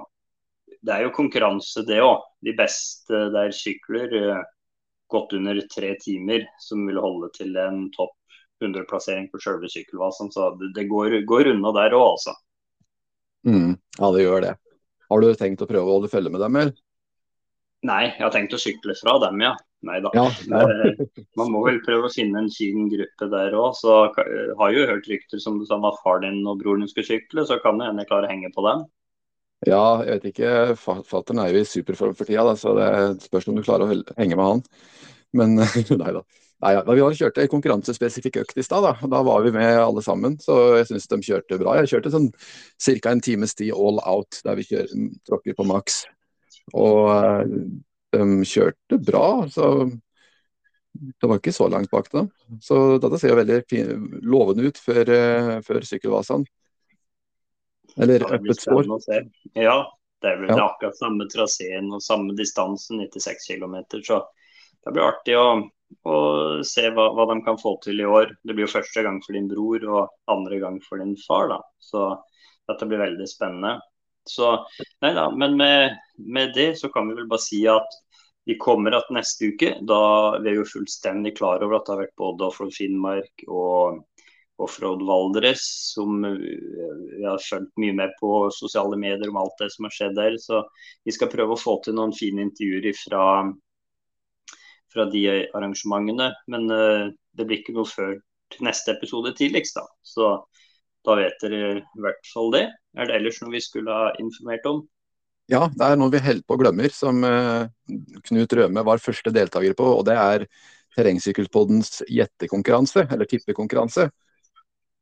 det 0.85 0.93
er 0.93 1.07
jo 1.07 1.15
konkurranse, 1.17 1.85
det 1.89 2.01
òg. 2.05 2.25
De 2.45 2.53
beste 2.57 3.29
der 3.35 3.55
sykler. 3.57 4.45
godt 5.09 5.33
under 5.37 5.61
tre 5.71 5.95
timer, 6.01 6.47
som 6.59 6.87
vil 6.89 6.99
holde 6.99 7.29
til 7.37 7.55
en 7.61 7.85
topp 7.95 8.17
100-plassering 8.65 9.29
på 9.31 9.39
sjølve 9.39 9.69
sykkelvasen. 9.71 10.33
Så 10.33 10.49
det 10.75 10.89
går, 10.91 11.21
går, 11.29 11.53
unna 11.53 11.73
der 11.77 11.95
òg, 11.95 12.17
altså. 12.17 12.35
Mm, 13.47 13.77
ja, 13.99 14.11
det 14.17 14.25
gjør 14.25 14.43
det. 14.47 14.55
Har 15.13 15.21
du 15.21 15.29
tenkt 15.39 15.63
å 15.63 15.69
prøve 15.71 15.85
å 15.85 15.99
holde 15.99 16.11
følge 16.11 16.33
med 16.33 16.43
dem, 16.43 16.57
eller? 16.63 16.84
Nei, 17.85 18.03
jeg 18.15 18.23
har 18.23 18.33
tenkt 18.33 18.55
å 18.57 18.61
sykle 18.61 18.97
fra 18.97 19.19
dem, 19.27 19.43
ja. 19.45 19.53
Nei 19.85 19.99
da. 20.01 20.11
Ja, 20.17 20.29
ja. 20.49 20.93
Man 21.37 21.51
må 21.53 21.61
vel 21.67 21.83
prøve 21.85 22.09
å 22.09 22.13
finne 22.13 22.41
en 22.41 22.53
fin 22.53 22.87
gruppe 22.89 23.29
der 23.29 23.57
òg. 23.61 23.75
Så 23.77 23.97
jeg 24.17 24.55
har 24.57 24.73
jo 24.73 24.87
hørt 24.89 25.09
rykter 25.11 25.43
som 25.43 25.59
du 25.61 25.67
sa 25.69 25.77
at 25.77 26.01
far 26.05 26.23
din 26.25 26.41
og 26.49 26.63
broren 26.63 26.85
din 26.85 26.91
skulle 26.93 27.11
sykle, 27.11 27.45
så 27.45 27.59
kan 27.61 27.81
det 27.81 27.91
hende 27.91 28.05
jeg 28.05 28.13
klarer 28.13 28.31
å 28.31 28.33
henge 28.33 28.53
på 28.55 28.65
dem. 28.65 28.87
Ja, 29.69 29.85
jeg 30.05 30.19
vet 30.19 30.31
ikke. 30.33 30.55
Fattern 30.81 31.43
er 31.43 31.53
jo 31.53 31.61
i 31.61 31.69
superform 31.69 32.17
for 32.17 32.29
tida, 32.29 32.47
da, 32.49 32.57
så 32.57 32.73
det 32.79 32.89
spørs 33.29 33.51
om 33.53 33.59
du 33.59 33.65
klarer 33.65 33.93
å 33.93 34.01
henge 34.17 34.41
med 34.41 34.49
han. 34.49 34.65
Men 35.37 35.61
nei 36.03 36.17
da. 36.17 36.25
Nei, 36.65 36.73
ja. 36.79 36.83
Vi 36.89 37.05
har 37.05 37.17
kjørt 37.19 37.39
en 37.43 37.53
konkurransespesifikk 37.53 38.41
økt 38.41 38.61
i 38.61 38.65
stad. 38.65 38.87
Da. 38.87 39.09
da 39.13 39.21
var 39.27 39.45
vi 39.45 39.53
med 39.53 39.77
alle 39.83 40.01
sammen, 40.05 40.39
så 40.41 40.79
jeg 40.79 40.89
syns 40.89 41.11
de 41.11 41.21
kjørte 41.29 41.61
bra. 41.61 41.77
Jeg 41.83 41.93
kjørte 41.93 42.13
sånn 42.15 42.31
ca. 42.33 43.13
en 43.13 43.25
times 43.25 43.57
tid 43.59 43.75
all 43.77 44.01
out, 44.09 44.41
der 44.47 44.57
vi 44.57 44.69
kjører, 44.71 45.09
tråkker 45.29 45.59
på 45.59 45.69
maks. 45.69 46.05
Og 46.73 47.11
eh, 47.13 47.55
de 48.15 48.49
kjørte 48.49 48.99
bra. 49.03 49.27
så 49.53 49.91
det 50.95 51.27
var 51.27 51.41
ikke 51.41 51.53
så 51.53 51.69
langt 51.69 51.91
bak 51.91 52.11
dem. 52.13 52.29
Så 52.63 52.99
dette 53.03 53.19
ser 53.19 53.33
jo 53.33 53.41
veldig 53.41 53.61
fin, 53.71 54.05
lovende 54.23 54.69
ut 54.71 54.79
før, 54.79 55.11
uh, 55.11 55.57
før 55.67 55.87
sykkelvasene. 55.89 56.47
Eller 57.99 58.23
øppet 58.37 58.63
spor. 58.63 58.87
Ja, 59.59 59.79
det 60.23 60.31
er 60.31 60.39
vel 60.41 60.53
ja. 60.55 60.69
akkurat 60.69 60.99
samme 60.99 61.27
traseen 61.31 61.91
og 61.95 62.03
samme 62.03 62.35
distansen, 62.39 63.03
96 63.03 63.49
km. 63.51 63.77
Så 64.07 64.21
det 64.85 64.95
blir 64.95 65.07
artig 65.07 65.37
å, 65.39 65.49
å 66.07 66.17
se 66.67 66.87
hva, 66.95 67.09
hva, 67.17 67.27
de 67.33 67.41
kan 67.47 67.59
få 67.61 67.77
til 67.85 68.01
i 68.03 68.09
år. 68.09 68.33
Det 68.43 68.55
blir 68.55 68.69
jo 68.69 68.75
første 68.77 69.05
gang 69.05 69.21
for 69.25 69.37
din 69.37 69.51
bror 69.51 69.85
og 69.91 70.31
andre 70.31 70.63
gang 70.63 70.79
for 70.87 71.03
din 71.03 71.17
far. 71.27 71.51
da. 71.53 71.61
Så 71.83 72.07
dette 72.71 72.89
blir 72.89 73.03
veldig 73.03 73.29
spennende. 73.31 73.77
Så 74.29 74.55
nei 75.05 75.13
da, 75.17 75.29
men 75.31 75.57
med, 75.61 75.99
med, 76.17 76.55
det 76.57 76.75
så 76.81 76.89
kan 76.93 77.09
vi 77.09 77.19
vel 77.19 77.29
bare 77.29 77.45
si 77.45 77.61
at 77.69 78.01
vi 78.49 78.57
kommer 78.61 78.97
at 78.97 79.13
neste 79.13 79.53
uke. 79.53 79.75
Da 79.89 80.01
vi 80.41 80.53
er 80.53 80.59
jo 80.61 80.69
fullstendig 80.69 81.37
klar 81.39 81.65
over 81.65 81.79
at 81.79 81.87
det 81.87 81.95
har 81.95 82.03
vært 82.05 82.21
både 82.21 82.49
Offroad 82.49 82.75
Finnmark 82.77 83.47
og 83.49 84.03
Offroad 84.63 85.03
Valdres, 85.03 85.65
som 85.95 86.23
vi 86.23 87.25
har 87.25 87.41
fulgt 87.43 87.73
mye 87.81 87.95
med 87.97 88.13
på 88.21 88.51
sosiale 88.55 88.99
medier 89.01 89.33
om 89.33 89.41
alt 89.41 89.57
det 89.59 89.71
som 89.75 89.89
har 89.89 89.97
skjedd 89.97 90.15
der. 90.19 90.37
Så 90.39 90.63
vi 91.05 91.15
skal 91.15 91.33
prøve 91.33 91.57
å 91.57 91.61
få 91.61 91.79
til 91.85 91.97
noen 91.99 92.15
fine 92.15 92.45
intervjuer 92.47 92.95
fra, 93.01 93.25
fra 94.95 95.09
de 95.11 95.25
arrangementene. 95.57 96.31
Men 96.53 96.71
uh, 96.71 97.11
det 97.35 97.49
blir 97.49 97.63
ikke 97.63 97.75
noe 97.77 97.91
før 97.91 98.15
neste 98.63 98.95
episode 98.95 99.35
tidligst, 99.35 99.81
da. 99.81 99.89
Så 100.07 100.31
da 101.05 101.19
vet 101.19 101.43
dere 101.43 101.79
i 101.81 102.05
hvert 102.05 102.31
fall 102.31 102.53
det. 102.55 102.69
Er 102.95 103.09
det 103.09 103.17
ellers 103.19 103.41
noe 103.43 103.55
vi 103.55 103.63
skulle 103.63 103.95
ha 103.95 104.11
informert 104.23 104.67
om? 104.71 104.85
Ja, 105.51 105.67
det 105.69 105.85
er 105.87 105.99
noe 106.01 106.13
vi 106.13 106.23
holder 106.25 106.45
på 106.47 106.57
å 106.57 106.61
glemmer, 106.61 106.93
som 106.95 107.21
uh, 107.21 107.67
Knut 108.31 108.55
Røme 108.57 108.85
var 108.87 109.03
første 109.03 109.33
deltaker 109.35 109.75
på. 109.77 109.89
Og 109.99 110.05
det 110.09 110.17
er 110.17 110.47
Terrengsykkelpoddens 110.95 112.05
gjettekonkurranse, 112.09 113.05
eller 113.11 113.29
tippekonkurranse. 113.29 114.09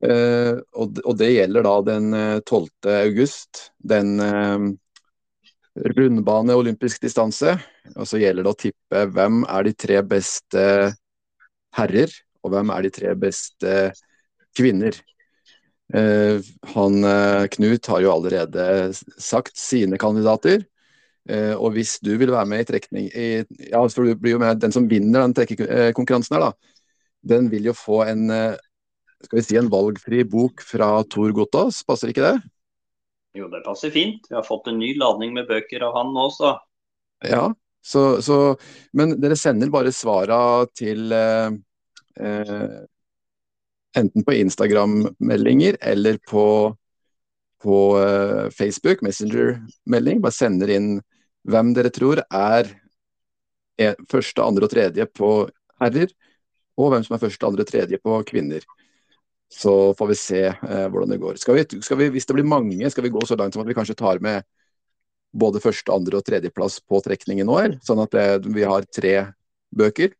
Uh, 0.03 0.59
og, 0.74 1.12
det 1.20 1.30
gjelder 1.30 1.68
da 1.68 1.74
den 1.86 2.09
12. 2.43 2.64
Eh, 2.88 3.03
august. 3.05 3.68
Den 3.78 4.16
rundbane 5.72 6.57
olympisk 6.59 7.05
distanse. 7.05 7.55
Og 7.95 8.09
så 8.09 8.18
gjelder 8.18 8.43
det 8.43 8.51
å 8.53 8.61
tippe 8.64 9.07
hvem 9.14 9.45
er 9.47 9.68
de 9.68 9.76
tre 9.78 10.03
beste 10.03 10.64
herrer, 11.78 12.12
og 12.43 12.53
hvem 12.57 12.72
er 12.74 12.88
de 12.88 12.93
tre 12.99 13.14
beste 13.20 13.76
kvinner. 14.59 14.99
Eh, 15.93 16.40
han 16.74 17.05
eh, 17.05 17.47
Knut 17.53 17.88
har 17.93 18.01
jo 18.01 18.12
allerede 18.14 18.93
sagt 19.20 19.57
sine 19.61 19.99
kandidater. 20.01 20.64
Eh, 21.28 21.53
og 21.55 21.76
hvis 21.76 21.99
du 22.03 22.14
vil 22.18 22.32
være 22.32 22.49
med 22.51 22.64
i 22.64 22.68
trekning 22.68 23.09
i, 23.14 23.26
Ja, 23.68 23.82
for 23.86 24.09
du 24.09 24.16
blir 24.18 24.34
jo 24.34 24.40
med 24.43 24.59
Den 24.59 24.72
som 24.74 24.88
vinner 24.90 25.22
den 25.22 25.36
trekkekonkurransen 25.36 26.34
her, 26.34 26.49
da, 26.49 26.78
den 27.22 27.47
vil 27.53 27.68
jo 27.70 27.76
få 27.78 28.01
en 28.09 28.24
skal 29.22 29.38
vi 29.38 29.45
si 29.47 29.55
en 29.55 29.70
valgfri 29.70 30.24
bok 30.26 30.64
fra 30.66 30.97
Tor 31.07 31.30
Gotaas, 31.36 31.84
passer 31.86 32.11
ikke 32.11 32.24
det? 32.24 32.40
Jo, 33.38 33.47
det 33.53 33.62
passer 33.62 33.93
fint. 33.95 34.26
Vi 34.28 34.34
har 34.34 34.43
fått 34.43 34.66
en 34.68 34.80
ny 34.82 34.97
ladning 34.99 35.30
med 35.36 35.47
bøker 35.47 35.84
av 35.86 35.95
han 36.01 36.11
nå, 36.11 36.24
så. 36.34 36.57
Ja, 37.22 37.45
så, 37.82 38.22
så 38.22 38.57
Men 38.93 39.14
dere 39.22 39.38
sender 39.38 39.70
bare 39.70 39.95
svara 39.95 40.66
til 40.74 41.14
eh, 41.14 41.55
enten 43.99 44.24
på 44.24 44.34
Instagram-meldinger 44.34 45.76
eller 45.80 46.18
på, 46.28 46.47
på 47.62 47.78
uh, 47.99 48.51
Facebook, 48.51 49.03
Messenger-melding. 49.03 50.22
Bare 50.24 50.36
sender 50.36 50.72
inn 50.72 50.95
hvem 51.49 51.74
dere 51.76 51.93
tror 51.93 52.22
er 52.28 52.70
første, 54.07 54.45
andre 54.45 54.68
og 54.68 54.70
tredje 54.70 55.07
på 55.11 55.32
herrer, 55.82 56.12
og 56.78 56.93
hvem 56.93 57.05
som 57.07 57.16
er 57.16 57.22
første, 57.24 57.49
andre 57.49 57.64
og 57.64 57.70
tredje 57.70 57.99
på 57.99 58.20
kvinner. 58.28 58.64
Så 59.53 59.93
får 59.99 60.09
vi 60.12 60.16
se 60.16 60.43
uh, 60.49 60.86
hvordan 60.88 61.12
det 61.12 61.20
går. 61.20 61.40
Skal 61.40 61.59
vi, 61.59 61.66
skal 61.84 62.01
vi, 62.01 62.09
hvis 62.14 62.28
det 62.28 62.36
blir 62.38 62.49
mange, 62.49 62.90
skal 62.90 63.05
vi 63.05 63.12
gå 63.12 63.24
så 63.28 63.36
langt 63.36 63.57
som 63.57 63.64
at 63.64 63.68
vi 63.68 63.76
kanskje 63.76 63.99
tar 63.99 64.22
med 64.24 64.47
både 65.32 65.61
første, 65.64 65.93
andre 65.93 66.20
og 66.20 66.26
tredjeplass 66.26 66.80
på 66.88 67.01
trekningen 67.05 67.49
nå. 67.49 67.59
Sånn 67.84 68.03
at 68.05 68.12
det, 68.14 68.26
eh, 68.36 68.51
vi 68.55 68.66
har 68.68 68.88
tre 68.93 69.14
bøker? 69.72 70.12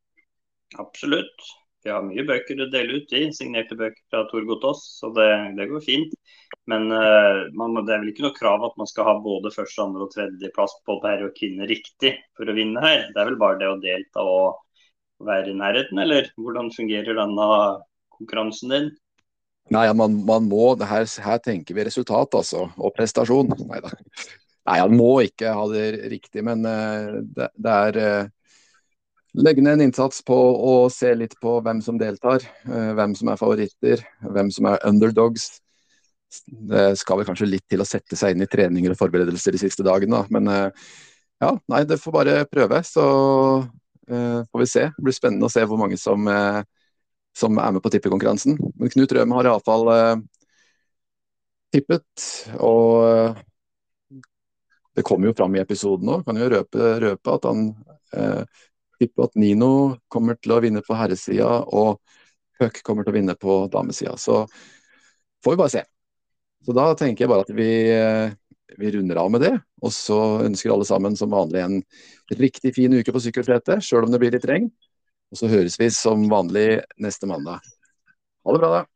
Absolutt. 0.81 1.51
Vi 1.83 1.91
har 1.91 2.05
mye 2.07 2.23
bøker 2.27 2.61
å 2.63 2.69
dele 2.71 3.01
ut 3.01 3.13
i, 3.19 3.25
signerte 3.35 3.75
bøker 3.79 3.99
fra 4.11 4.23
Tor 4.31 4.45
Gotaas, 4.47 4.83
så 5.01 5.11
det, 5.17 5.29
det, 5.59 5.67
går 5.71 5.83
fint. 5.83 6.13
Men 6.71 6.87
uh, 6.95 7.49
man, 7.59 7.75
det 7.83 7.95
er 7.95 8.03
vel 8.05 8.13
ikke 8.13 8.27
noe 8.29 8.37
krav 8.37 8.67
at 8.69 8.77
man 8.79 8.91
skal 8.91 9.09
ha 9.09 9.15
både 9.23 9.51
første, 9.55 9.83
andre 9.83 10.07
og 10.07 10.13
tredje 10.15 10.53
plass 10.55 10.77
på 10.87 11.01
herre 11.03 11.27
og 11.31 11.35
kvinne 11.39 11.67
riktig 11.71 12.15
for 12.39 12.47
å 12.47 12.55
vinne 12.55 12.83
her. 12.85 13.09
Det 13.11 13.19
er 13.19 13.33
vel 13.33 13.41
bare 13.41 13.59
det 13.63 13.71
å 13.73 13.81
delta 13.83 14.23
og 14.23 14.61
være 15.27 15.51
i 15.51 15.59
nærheten, 15.59 15.99
eller 16.03 16.31
hvordan 16.39 16.71
fungerer 16.75 17.19
denne 17.19 17.49
konkurransen 18.15 18.75
din? 18.75 18.93
Nei, 19.73 19.87
man, 19.97 20.21
man 20.27 20.47
må, 20.51 20.73
her, 20.87 21.07
her, 21.25 21.43
tenker 21.43 21.77
vi 21.77 21.87
resultat, 21.87 22.35
altså. 22.39 22.69
Og 22.79 22.95
prestasjon. 22.97 23.51
Nei 23.69 23.83
da. 23.83 23.91
Nei, 24.71 24.79
må 24.95 25.17
ikke 25.27 25.55
ha 25.57 25.67
det 25.71 25.87
riktig, 26.13 26.45
men 26.47 26.63
uh, 26.67 27.19
det, 27.23 27.51
det, 27.59 27.77
er 27.91 28.01
uh, 28.03 28.31
legge 29.35 29.63
ned 29.63 29.79
en 29.79 29.87
innsats 29.87 30.23
på 30.27 30.37
å 30.37 30.75
se 30.93 31.13
litt 31.17 31.35
på 31.41 31.57
hvem 31.65 31.81
som 31.85 31.99
deltar, 32.01 32.45
eh, 32.69 32.93
hvem 32.97 33.15
som 33.17 33.31
er 33.33 33.41
favoritter, 33.41 34.03
hvem 34.21 34.51
som 34.53 34.69
er 34.69 34.83
underdogs. 34.89 35.61
Det 36.49 36.93
skal 37.01 37.21
vel 37.21 37.29
kanskje 37.29 37.49
litt 37.49 37.65
til 37.69 37.81
å 37.81 37.89
sette 37.89 38.17
seg 38.17 38.35
inn 38.35 38.45
i 38.45 38.51
treninger 38.51 38.93
og 38.93 39.01
forberedelser 39.01 39.57
de 39.57 39.61
siste 39.61 39.85
dagene, 39.85 40.25
men 40.33 40.49
eh, 40.49 40.91
ja, 41.43 41.53
nei, 41.73 41.83
det 41.89 41.99
får 42.01 42.15
bare 42.15 42.35
prøve. 42.47 42.79
Så 42.87 43.05
uh, 43.67 44.41
får 44.47 44.61
vi 44.61 44.67
se. 44.71 44.85
Det 44.95 45.03
blir 45.03 45.17
spennende 45.17 45.49
å 45.49 45.51
se 45.51 45.65
hvor 45.67 45.81
mange 45.81 45.97
som, 45.99 46.29
som 47.35 47.59
er 47.59 47.73
med 47.75 47.83
på 47.83 47.91
tippekonkurransen. 47.91 48.55
Men 48.79 48.93
Knut 48.93 49.15
Røm 49.17 49.35
har 49.35 49.49
iallfall 49.51 49.91
uh, 49.91 50.21
tippet, 51.75 52.29
og 52.63 53.35
det 54.95 55.03
kommer 55.09 55.33
jo 55.33 55.35
fram 55.35 55.59
i 55.59 55.65
episoden 55.65 56.15
òg. 56.15 56.23
Kan 56.29 56.39
jo 56.39 56.53
røpe, 56.55 56.93
røpe 57.03 57.35
at 57.35 57.51
han 57.51 57.67
tipper 59.03 59.29
at 59.29 59.39
Nino 59.39 59.73
kommer 60.13 60.39
til 60.41 60.57
å 60.57 60.61
vinne 60.65 60.83
på 60.87 60.97
herresida, 60.97 61.61
og 61.67 62.01
Puck 62.61 62.83
kommer 62.87 63.05
til 63.05 63.15
å 63.15 63.19
vinne 63.19 63.35
på 63.39 63.65
damesida. 63.73 64.15
Så 64.21 64.45
får 65.43 65.55
vi 65.55 65.61
bare 65.61 65.75
se. 65.75 65.83
Så 66.63 66.75
da 66.77 66.93
tenker 66.99 67.25
jeg 67.25 67.33
bare 67.33 67.47
at 67.47 67.53
vi, 67.57 67.71
eh, 67.91 68.35
vi 68.79 68.93
runder 68.95 69.19
av 69.19 69.31
med 69.35 69.43
det. 69.43 69.53
Og 69.83 69.91
så 69.95 70.19
ønsker 70.47 70.71
alle 70.71 70.87
sammen 70.87 71.19
som 71.19 71.33
vanlig 71.35 71.65
en 71.65 71.81
riktig 72.39 72.75
fin 72.77 72.95
uke 72.95 73.15
på 73.15 73.23
sykkelsetet, 73.25 73.83
sjøl 73.83 74.07
om 74.07 74.15
det 74.15 74.23
blir 74.23 74.35
litt 74.35 74.47
regn. 74.49 74.71
Og 75.33 75.41
så 75.41 75.51
høres 75.51 75.79
vi 75.81 75.91
som 75.91 76.29
vanlig 76.31 76.83
neste 77.01 77.27
mandag. 77.27 77.65
Ha 78.45 78.55
det 78.55 78.63
bra, 78.63 78.71
da. 78.79 78.92